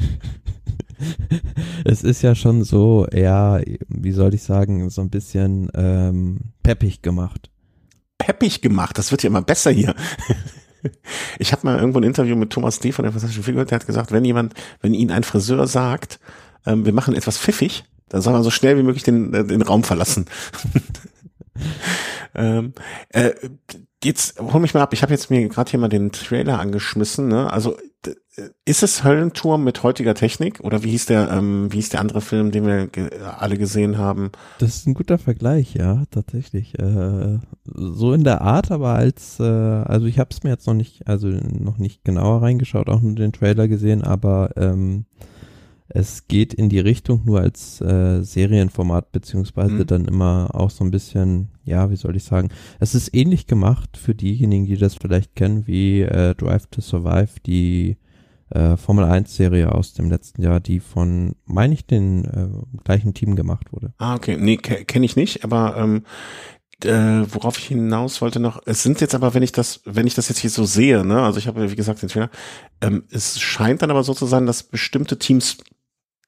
es 1.84 2.02
ist 2.02 2.22
ja 2.22 2.34
schon 2.34 2.64
so, 2.64 3.06
ja, 3.12 3.60
wie 3.88 4.12
soll 4.12 4.32
ich 4.32 4.42
sagen, 4.42 4.88
so 4.88 5.02
ein 5.02 5.10
bisschen 5.10 5.70
ähm, 5.74 6.38
peppig 6.62 7.02
gemacht. 7.02 7.50
Peppig 8.16 8.62
gemacht, 8.62 8.96
das 8.96 9.10
wird 9.10 9.22
ja 9.22 9.28
immer 9.28 9.42
besser 9.42 9.70
hier. 9.70 9.94
Ich 11.38 11.52
habe 11.52 11.64
mal 11.64 11.78
irgendwo 11.78 12.00
ein 12.00 12.02
Interview 12.02 12.34
mit 12.34 12.50
Thomas 12.50 12.80
D. 12.80 12.90
von 12.90 13.04
der 13.04 13.12
Fantastischen 13.12 13.44
Figur, 13.44 13.64
der 13.64 13.76
hat 13.76 13.86
gesagt, 13.86 14.10
wenn 14.10 14.24
jemand, 14.24 14.54
wenn 14.80 14.94
ihn 14.94 15.12
ein 15.12 15.22
Friseur 15.22 15.68
sagt, 15.68 16.18
ähm, 16.66 16.84
wir 16.84 16.92
machen 16.92 17.14
etwas 17.14 17.38
pfiffig, 17.38 17.84
da 18.08 18.20
soll 18.20 18.32
man 18.32 18.42
so 18.42 18.50
schnell 18.50 18.78
wie 18.78 18.82
möglich 18.82 19.02
den, 19.02 19.32
äh, 19.34 19.44
den 19.44 19.62
Raum 19.62 19.84
verlassen. 19.84 20.26
ähm, 22.34 22.72
äh, 23.10 23.32
jetzt 24.02 24.40
hol 24.40 24.60
mich 24.60 24.74
mal 24.74 24.82
ab. 24.82 24.92
Ich 24.92 25.02
habe 25.02 25.12
jetzt 25.12 25.30
mir 25.30 25.48
gerade 25.48 25.70
hier 25.70 25.80
mal 25.80 25.88
den 25.88 26.12
Trailer 26.12 26.58
angeschmissen. 26.58 27.28
Ne? 27.28 27.52
Also 27.52 27.76
ist 28.64 28.82
es 28.82 29.04
Höllenturm 29.04 29.62
mit 29.62 29.82
heutiger 29.82 30.14
Technik 30.14 30.60
oder 30.60 30.82
wie 30.82 30.90
hieß 30.90 31.06
der, 31.06 31.30
ähm, 31.30 31.70
wie 31.70 31.76
hieß 31.76 31.90
der 31.90 32.00
andere 32.00 32.22
Film, 32.22 32.50
den 32.50 32.66
wir 32.66 32.86
ge 32.86 33.10
alle 33.38 33.58
gesehen 33.58 33.98
haben? 33.98 34.30
Das 34.58 34.76
ist 34.76 34.86
ein 34.86 34.94
guter 34.94 35.18
Vergleich, 35.18 35.74
ja, 35.74 36.04
tatsächlich. 36.10 36.78
Äh, 36.78 37.38
so 37.64 38.12
in 38.14 38.24
der 38.24 38.40
Art, 38.40 38.70
aber 38.70 38.94
als, 38.94 39.38
äh, 39.38 39.42
also 39.44 40.06
ich 40.06 40.18
habe 40.18 40.30
es 40.30 40.42
mir 40.42 40.50
jetzt 40.50 40.66
noch 40.66 40.74
nicht, 40.74 41.06
also 41.06 41.28
noch 41.28 41.76
nicht 41.76 42.04
genauer 42.04 42.40
reingeschaut, 42.40 42.88
auch 42.88 43.02
nur 43.02 43.14
den 43.14 43.32
Trailer 43.32 43.68
gesehen, 43.68 44.02
aber 44.02 44.50
ähm, 44.56 45.04
es 45.94 46.26
geht 46.26 46.54
in 46.54 46.70
die 46.70 46.78
Richtung 46.78 47.22
nur 47.24 47.40
als 47.40 47.80
äh, 47.82 48.22
Serienformat, 48.22 49.12
beziehungsweise 49.12 49.74
mhm. 49.74 49.86
dann 49.86 50.04
immer 50.06 50.50
auch 50.54 50.70
so 50.70 50.84
ein 50.84 50.90
bisschen, 50.90 51.48
ja, 51.64 51.90
wie 51.90 51.96
soll 51.96 52.16
ich 52.16 52.24
sagen, 52.24 52.48
es 52.80 52.94
ist 52.94 53.14
ähnlich 53.14 53.46
gemacht 53.46 53.98
für 53.98 54.14
diejenigen, 54.14 54.64
die 54.64 54.76
das 54.76 54.94
vielleicht 54.94 55.36
kennen, 55.36 55.66
wie 55.66 56.00
äh, 56.00 56.34
Drive 56.34 56.66
to 56.68 56.80
Survive, 56.80 57.40
die 57.44 57.98
äh, 58.50 58.78
Formel 58.78 59.04
1 59.04 59.36
Serie 59.36 59.72
aus 59.72 59.92
dem 59.92 60.08
letzten 60.08 60.40
Jahr, 60.40 60.60
die 60.60 60.80
von, 60.80 61.34
meine 61.44 61.74
ich, 61.74 61.86
den 61.86 62.24
äh, 62.24 62.82
gleichen 62.84 63.12
Team 63.12 63.36
gemacht 63.36 63.72
wurde. 63.72 63.92
Ah, 63.98 64.14
okay. 64.14 64.38
Nee, 64.38 64.56
kenne 64.56 65.04
ich 65.04 65.16
nicht, 65.16 65.44
aber 65.44 65.76
ähm, 65.76 66.04
äh, 66.84 67.24
worauf 67.32 67.58
ich 67.58 67.66
hinaus 67.66 68.20
wollte 68.20 68.40
noch, 68.40 68.62
es 68.66 68.82
sind 68.82 69.00
jetzt 69.00 69.14
aber, 69.14 69.34
wenn 69.34 69.42
ich 69.42 69.52
das, 69.52 69.80
wenn 69.84 70.06
ich 70.06 70.14
das 70.14 70.28
jetzt 70.28 70.38
hier 70.38 70.50
so 70.50 70.64
sehe, 70.64 71.04
ne, 71.04 71.22
also 71.22 71.38
ich 71.38 71.46
habe, 71.46 71.70
wie 71.70 71.76
gesagt, 71.76 72.02
den 72.02 72.08
Fehler, 72.08 72.30
ähm, 72.80 73.04
es 73.10 73.38
scheint 73.40 73.82
dann 73.82 73.90
aber 73.90 74.02
so 74.04 74.14
zu 74.14 74.26
sein, 74.26 74.46
dass 74.46 74.62
bestimmte 74.62 75.18
Teams 75.18 75.58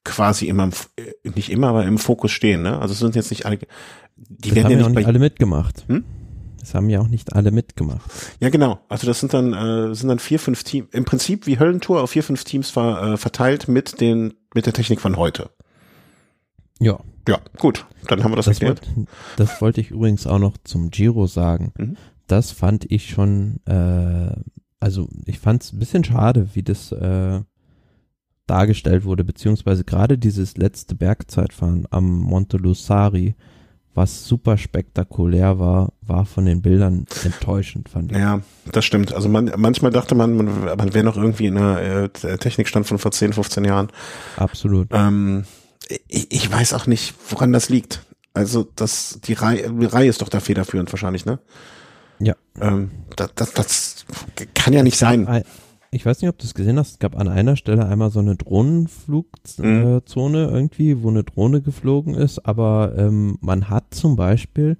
quasi 0.05 0.47
immer, 0.47 0.69
äh, 0.95 1.29
nicht 1.35 1.49
immer, 1.49 1.67
aber 1.67 1.85
im 1.85 1.97
Fokus 1.97 2.31
stehen. 2.31 2.61
Ne? 2.61 2.79
Also 2.79 2.93
es 2.93 2.99
sind 2.99 3.15
jetzt 3.15 3.31
nicht 3.31 3.45
alle, 3.45 3.57
die 4.15 4.49
das 4.49 4.55
werden 4.55 4.71
ja 4.71 4.77
nicht, 4.77 4.95
nicht 4.95 5.07
alle 5.07 5.19
mitgemacht. 5.19 5.83
Hm? 5.87 6.05
Das 6.59 6.73
haben 6.73 6.89
ja 6.89 6.99
auch 7.01 7.07
nicht 7.07 7.33
alle 7.33 7.51
mitgemacht. 7.51 8.09
Ja, 8.39 8.49
genau. 8.49 8.79
Also 8.87 9.05
das 9.05 9.19
sind 9.19 9.33
dann 9.33 9.53
äh, 9.53 9.93
sind 9.93 10.09
dann 10.09 10.19
vier, 10.19 10.39
fünf 10.39 10.63
Teams. 10.63 10.87
Im 10.93 11.05
Prinzip 11.05 11.45
wie 11.45 11.59
Höllentour 11.59 12.01
auf 12.01 12.11
vier, 12.11 12.23
fünf 12.23 12.43
Teams 12.43 12.71
ver, 12.71 13.13
äh, 13.13 13.17
verteilt 13.17 13.67
mit 13.67 13.99
den 14.01 14.33
mit 14.53 14.65
der 14.65 14.73
Technik 14.73 15.01
von 15.01 15.17
heute. 15.17 15.51
Ja. 16.79 16.99
Ja, 17.27 17.39
gut. 17.57 17.85
Dann 18.07 18.23
haben 18.23 18.31
wir 18.31 18.35
das, 18.35 18.45
das 18.45 18.59
erklärt. 18.59 18.81
Wollt, 18.95 19.07
das 19.37 19.61
wollte 19.61 19.81
ich 19.81 19.91
übrigens 19.91 20.27
auch 20.27 20.39
noch 20.39 20.57
zum 20.63 20.91
Giro 20.91 21.27
sagen. 21.27 21.73
Mhm. 21.77 21.97
Das 22.27 22.51
fand 22.51 22.91
ich 22.91 23.09
schon. 23.09 23.59
Äh, 23.65 24.35
also 24.79 25.07
ich 25.25 25.39
fand 25.39 25.63
es 25.63 25.73
ein 25.73 25.79
bisschen 25.79 26.03
schade, 26.03 26.49
wie 26.53 26.63
das 26.63 26.91
äh, 26.91 27.41
dargestellt 28.47 29.05
wurde, 29.05 29.23
beziehungsweise 29.23 29.83
gerade 29.83 30.17
dieses 30.17 30.57
letzte 30.57 30.95
Bergzeitfahren 30.95 31.87
am 31.89 32.19
Monte 32.19 32.57
Lusari, 32.57 33.35
was 33.93 34.25
super 34.27 34.57
spektakulär 34.57 35.57
war, 35.57 35.93
war 36.01 36.25
von 36.25 36.45
den 36.45 36.61
Bildern 36.61 37.05
enttäuschend, 37.23 37.89
fand 37.89 38.11
ich. 38.11 38.17
Ja, 38.17 38.41
das 38.71 38.83
stimmt. 38.83 39.13
Also 39.13 39.29
man, 39.29 39.53
manchmal 39.55 39.91
dachte 39.91 40.15
man, 40.15 40.35
man, 40.35 40.65
man 40.65 40.93
wäre 40.93 41.05
noch 41.05 41.15
irgendwie 41.15 41.47
in 41.47 41.57
einer 41.57 41.81
äh, 41.81 42.09
Technikstand 42.09 42.85
von 42.85 42.97
vor 42.97 43.11
10, 43.11 43.33
15 43.33 43.63
Jahren. 43.63 43.87
Absolut. 44.35 44.89
Ähm, 44.91 45.45
ich, 46.07 46.31
ich 46.31 46.51
weiß 46.51 46.73
auch 46.73 46.87
nicht, 46.87 47.15
woran 47.29 47.53
das 47.53 47.69
liegt. 47.69 48.01
Also 48.33 48.67
das, 48.75 49.21
die 49.23 49.33
Reihe, 49.33 49.71
die 49.71 49.85
Reihe 49.85 50.09
ist 50.09 50.21
doch 50.21 50.29
da 50.29 50.41
federführend 50.41 50.91
wahrscheinlich, 50.91 51.25
ne? 51.25 51.39
Ja. 52.19 52.35
Ähm, 52.59 52.91
das, 53.15 53.31
das, 53.33 53.53
das 53.53 54.05
kann 54.53 54.73
ja 54.73 54.83
nicht 54.83 54.97
sein 54.97 55.43
ich 55.95 56.05
weiß 56.05 56.21
nicht, 56.21 56.29
ob 56.29 56.37
du 56.37 56.45
es 56.45 56.53
gesehen 56.53 56.77
hast, 56.77 56.91
es 56.91 56.99
gab 56.99 57.17
an 57.17 57.29
einer 57.29 57.55
Stelle 57.55 57.85
einmal 57.85 58.11
so 58.11 58.19
eine 58.19 58.35
Drohnenflugzone 58.35 60.47
mhm. 60.47 60.53
irgendwie, 60.53 61.01
wo 61.01 61.09
eine 61.09 61.23
Drohne 61.23 61.61
geflogen 61.61 62.15
ist, 62.15 62.45
aber 62.45 62.93
ähm, 62.97 63.37
man 63.39 63.69
hat 63.69 63.93
zum 63.93 64.17
Beispiel 64.17 64.75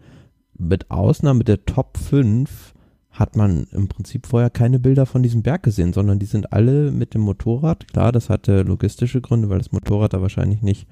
mit 0.58 0.92
Ausnahme 0.92 1.46
der 1.46 1.64
Top 1.66 1.98
5 1.98 2.74
hat 3.12 3.38
man 3.38 3.68
im 3.72 3.88
Prinzip 3.88 4.28
vorher 4.28 4.50
keine 4.50 4.78
Bilder 4.78 5.06
von 5.06 5.24
diesem 5.24 5.42
Berg 5.42 5.64
gesehen, 5.64 5.94
sondern 5.94 6.20
die 6.20 6.26
sind 6.26 6.52
alle 6.52 6.92
mit 6.92 7.14
dem 7.14 7.22
Motorrad. 7.22 7.88
Klar, 7.88 8.12
das 8.12 8.30
hatte 8.30 8.64
logistische 8.64 9.22
Gründe, 9.22 9.48
weil 9.48 9.60
das 9.60 9.72
Motorrad 9.72 10.14
da 10.14 10.22
wahrscheinlich 10.22 10.62
nicht 10.62 10.86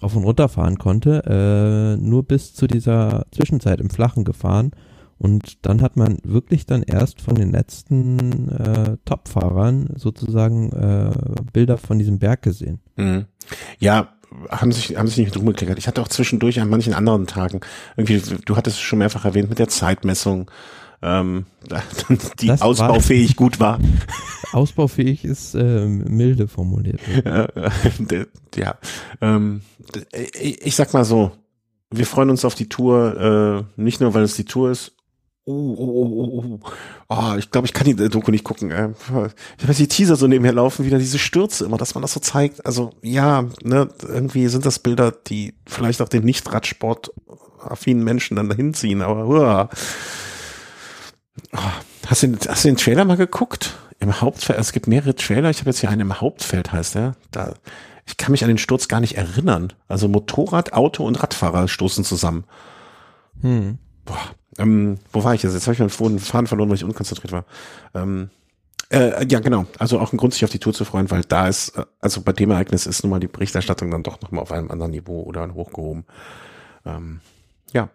rauf 0.00 0.14
und 0.14 0.22
runter 0.22 0.48
fahren 0.48 0.78
konnte, 0.78 1.24
äh, 1.26 1.96
nur 2.00 2.22
bis 2.22 2.54
zu 2.54 2.68
dieser 2.68 3.26
Zwischenzeit 3.32 3.80
im 3.80 3.90
Flachen 3.90 4.22
gefahren. 4.22 4.70
Und 5.18 5.64
dann 5.64 5.80
hat 5.80 5.96
man 5.96 6.18
wirklich 6.24 6.66
dann 6.66 6.82
erst 6.82 7.20
von 7.20 7.34
den 7.34 7.52
letzten 7.52 8.50
äh, 8.50 8.96
Top-Fahrern 9.04 9.90
sozusagen 9.96 10.72
äh, 10.72 11.10
Bilder 11.52 11.78
von 11.78 11.98
diesem 11.98 12.18
Berg 12.18 12.42
gesehen. 12.42 12.80
Mhm. 12.96 13.26
Ja, 13.78 14.14
haben 14.50 14.72
sich, 14.72 14.96
haben 14.96 15.06
sich 15.06 15.18
nicht 15.18 15.34
drum 15.34 15.46
geklickert. 15.46 15.78
Ich 15.78 15.86
hatte 15.86 16.02
auch 16.02 16.08
zwischendurch 16.08 16.60
an 16.60 16.68
manchen 16.68 16.94
anderen 16.94 17.26
Tagen, 17.26 17.60
irgendwie, 17.96 18.20
du 18.44 18.56
hattest 18.56 18.76
es 18.76 18.82
schon 18.82 18.98
mehrfach 18.98 19.24
erwähnt, 19.24 19.48
mit 19.48 19.58
der 19.58 19.68
Zeitmessung, 19.68 20.50
ähm, 21.02 21.46
die 22.40 22.48
das 22.48 22.62
ausbaufähig 22.62 23.30
war, 23.30 23.36
gut 23.36 23.60
war. 23.60 23.78
Ausbaufähig 24.52 25.24
ist 25.24 25.54
äh, 25.54 25.86
milde 25.86 26.48
formuliert. 26.48 27.00
ja, 27.24 27.48
ja 28.56 28.78
ähm, 29.20 29.62
ich 30.40 30.74
sag 30.74 30.92
mal 30.92 31.04
so, 31.04 31.32
wir 31.90 32.06
freuen 32.06 32.30
uns 32.30 32.44
auf 32.44 32.54
die 32.54 32.68
Tour, 32.68 33.66
äh, 33.76 33.80
nicht 33.80 34.00
nur, 34.00 34.14
weil 34.14 34.24
es 34.24 34.36
die 34.36 34.44
Tour 34.44 34.70
ist, 34.70 34.96
Oh, 35.46 35.52
oh, 35.52 35.76
oh, 35.76 36.14
oh, 36.16 36.58
oh. 36.62 36.70
oh 37.10 37.36
ich 37.36 37.50
glaube, 37.50 37.66
ich 37.66 37.74
kann 37.74 37.84
die 37.84 37.94
Doku 37.94 38.30
nicht 38.30 38.44
gucken. 38.44 38.70
Äh. 38.70 38.90
Ich 39.58 39.64
habe 39.64 39.74
die 39.74 39.88
Teaser 39.88 40.16
so 40.16 40.26
nebenher 40.26 40.54
laufen, 40.54 40.86
wieder 40.86 40.98
diese 40.98 41.18
Stürze 41.18 41.66
immer, 41.66 41.76
dass 41.76 41.94
man 41.94 42.00
das 42.00 42.14
so 42.14 42.20
zeigt. 42.20 42.64
Also 42.64 42.92
ja, 43.02 43.44
ne, 43.62 43.88
irgendwie 44.02 44.48
sind 44.48 44.64
das 44.64 44.78
Bilder, 44.78 45.12
die 45.12 45.54
vielleicht 45.66 46.00
auch 46.00 46.08
den 46.08 46.24
Nicht-Radsport 46.24 47.12
affinen 47.58 48.04
Menschen 48.04 48.36
dann 48.36 48.48
dahin 48.48 48.72
ziehen, 48.72 49.02
aber 49.02 49.26
uh. 49.26 49.68
oh. 51.52 51.58
hast, 52.06 52.22
du, 52.22 52.36
hast 52.48 52.64
du 52.64 52.68
den 52.68 52.76
Trailer 52.76 53.04
mal 53.04 53.16
geguckt? 53.18 53.76
Im 54.00 54.20
Hauptfeld, 54.20 54.58
es 54.58 54.72
gibt 54.72 54.86
mehrere 54.86 55.14
Trailer, 55.14 55.50
ich 55.50 55.60
habe 55.60 55.70
jetzt 55.70 55.80
hier 55.80 55.90
einen 55.90 56.02
im 56.02 56.20
Hauptfeld, 56.20 56.72
heißt 56.72 56.94
der. 56.94 57.16
Da, 57.30 57.54
ich 58.06 58.16
kann 58.16 58.32
mich 58.32 58.44
an 58.44 58.48
den 58.48 58.58
Sturz 58.58 58.88
gar 58.88 59.00
nicht 59.00 59.16
erinnern. 59.16 59.72
Also 59.88 60.08
Motorrad, 60.08 60.72
Auto 60.72 61.04
und 61.06 61.22
Radfahrer 61.22 61.68
stoßen 61.68 62.04
zusammen. 62.04 62.44
Hm. 63.40 63.78
Boah, 64.04 64.18
ähm, 64.58 64.98
wo 65.12 65.24
war 65.24 65.34
ich 65.34 65.42
jetzt? 65.42 65.54
Jetzt 65.54 65.66
habe 65.66 65.74
ich 65.74 66.00
meinen 66.00 66.18
Faden 66.18 66.46
verloren, 66.46 66.68
weil 66.68 66.76
ich 66.76 66.84
unkonzentriert 66.84 67.32
war. 67.32 67.44
Ähm, 67.94 68.30
äh, 68.90 69.26
ja, 69.26 69.40
genau. 69.40 69.66
Also 69.78 69.98
auch 69.98 70.12
ein 70.12 70.16
Grund, 70.16 70.34
sich 70.34 70.44
auf 70.44 70.50
die 70.50 70.58
Tour 70.58 70.72
zu 70.72 70.84
freuen, 70.84 71.10
weil 71.10 71.22
da 71.22 71.48
ist, 71.48 71.70
äh, 71.70 71.84
also 72.00 72.20
bei 72.20 72.32
dem 72.32 72.50
Ereignis 72.50 72.86
ist 72.86 73.02
nun 73.02 73.10
mal 73.10 73.20
die 73.20 73.28
Berichterstattung 73.28 73.90
dann 73.90 74.02
doch 74.02 74.20
nochmal 74.20 74.42
auf 74.42 74.52
einem 74.52 74.70
anderen 74.70 74.92
Niveau 74.92 75.22
oder 75.22 75.52
hochgehoben. 75.54 76.04
Ähm, 76.84 77.20
ja. 77.72 77.90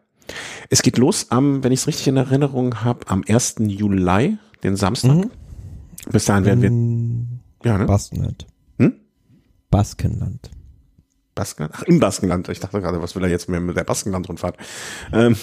Es 0.69 0.81
geht 0.81 0.97
los 0.97 1.27
am, 1.29 1.63
wenn 1.63 1.71
ich 1.71 1.81
es 1.81 1.87
richtig 1.87 2.07
in 2.07 2.17
Erinnerung 2.17 2.83
habe, 2.83 3.07
am 3.07 3.23
1. 3.27 3.55
Juli, 3.59 4.37
den 4.63 4.75
Samstag. 4.75 5.15
Mhm. 5.15 5.31
Bis 6.11 6.25
dahin 6.25 6.45
werden 6.45 7.41
wir. 7.63 7.71
Ja, 7.71 7.77
ne? 7.77 7.85
Baskenland. 7.85 8.47
Hm? 8.77 8.93
Baskenland. 9.69 10.49
Baskenland? 11.39 11.73
Ach, 11.77 11.83
im 11.83 11.99
Baskenland. 11.99 12.49
Ich 12.49 12.59
dachte 12.59 12.81
gerade, 12.81 13.01
was 13.01 13.15
will 13.15 13.23
er 13.23 13.29
jetzt 13.29 13.47
mit 13.47 13.77
der 13.77 13.85
Baskenland-Rundfahrt? 13.85 14.57
Ähm, 15.13 15.37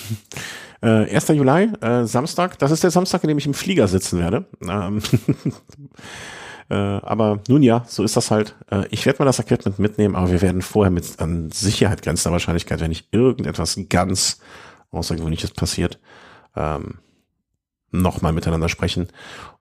äh, 0.83 1.15
1. 1.15 1.29
Juli, 1.29 1.71
äh, 1.81 2.05
Samstag. 2.05 2.59
Das 2.59 2.71
ist 2.71 2.83
der 2.83 2.91
Samstag, 2.91 3.25
in 3.25 3.29
dem 3.29 3.39
ich 3.39 3.47
im 3.47 3.55
Flieger 3.55 3.89
sitzen 3.89 4.19
werde. 4.19 4.45
Ähm, 4.61 5.01
äh, 6.69 6.75
aber 6.75 7.41
nun 7.49 7.63
ja, 7.63 7.85
so 7.89 8.03
ist 8.05 8.15
das 8.15 8.31
halt. 8.31 8.55
Äh, 8.71 8.85
ich 8.91 9.07
werde 9.07 9.21
mal 9.21 9.25
das 9.25 9.39
Equipment 9.39 9.79
mitnehmen, 9.79 10.17
aber 10.17 10.31
wir 10.31 10.43
werden 10.43 10.61
vorher 10.61 10.91
mit 10.91 11.19
an 11.19 11.51
Sicherheit 11.51 12.03
grenzender 12.03 12.33
Wahrscheinlichkeit, 12.33 12.81
wenn 12.81 12.91
nicht 12.91 13.09
irgendetwas 13.13 13.79
ganz 13.89 14.41
Außergewöhnliches 14.91 15.53
passiert, 15.53 15.99
ähm, 16.57 16.99
nochmal 17.91 18.35
miteinander 18.35 18.69
sprechen. 18.69 19.09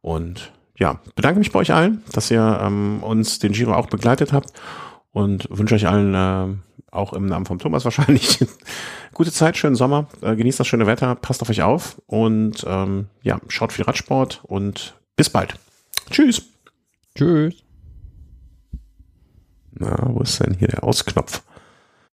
Und 0.02 0.52
ja, 0.78 1.00
bedanke 1.16 1.40
mich 1.40 1.54
bei 1.54 1.60
euch 1.60 1.72
allen, 1.72 2.04
dass 2.12 2.30
ihr 2.30 2.60
ähm, 2.62 3.02
uns 3.04 3.40
den 3.40 3.54
Giro 3.54 3.74
auch 3.74 3.88
begleitet 3.88 4.34
habt 4.34 4.52
und 5.16 5.48
wünsche 5.50 5.76
euch 5.76 5.88
allen 5.88 6.14
äh, 6.14 6.56
auch 6.92 7.14
im 7.14 7.26
Namen 7.26 7.46
von 7.46 7.58
Thomas 7.58 7.86
wahrscheinlich 7.86 8.40
gute 9.14 9.32
Zeit, 9.32 9.56
schönen 9.56 9.78
Sommer, 9.78 10.08
äh, 10.22 10.36
genießt 10.36 10.60
das 10.60 10.68
schöne 10.68 10.88
Wetter, 10.88 11.16
passt 11.16 11.42
auf 11.42 11.50
euch 11.50 11.62
auf 11.62 12.02
und 12.06 12.66
ähm, 12.68 13.08
ja, 13.24 13.40
schaut 13.48 13.72
viel 13.72 13.86
Radsport 13.86 14.42
und 14.44 14.94
bis 15.16 15.30
bald. 15.30 15.56
Tschüss. 16.12 16.42
Tschüss. 17.16 17.64
Na, 19.72 19.98
wo 20.14 20.20
ist 20.20 20.42
denn 20.42 20.54
hier 20.54 20.68
der 20.68 20.84
Ausknopf? 20.84 21.44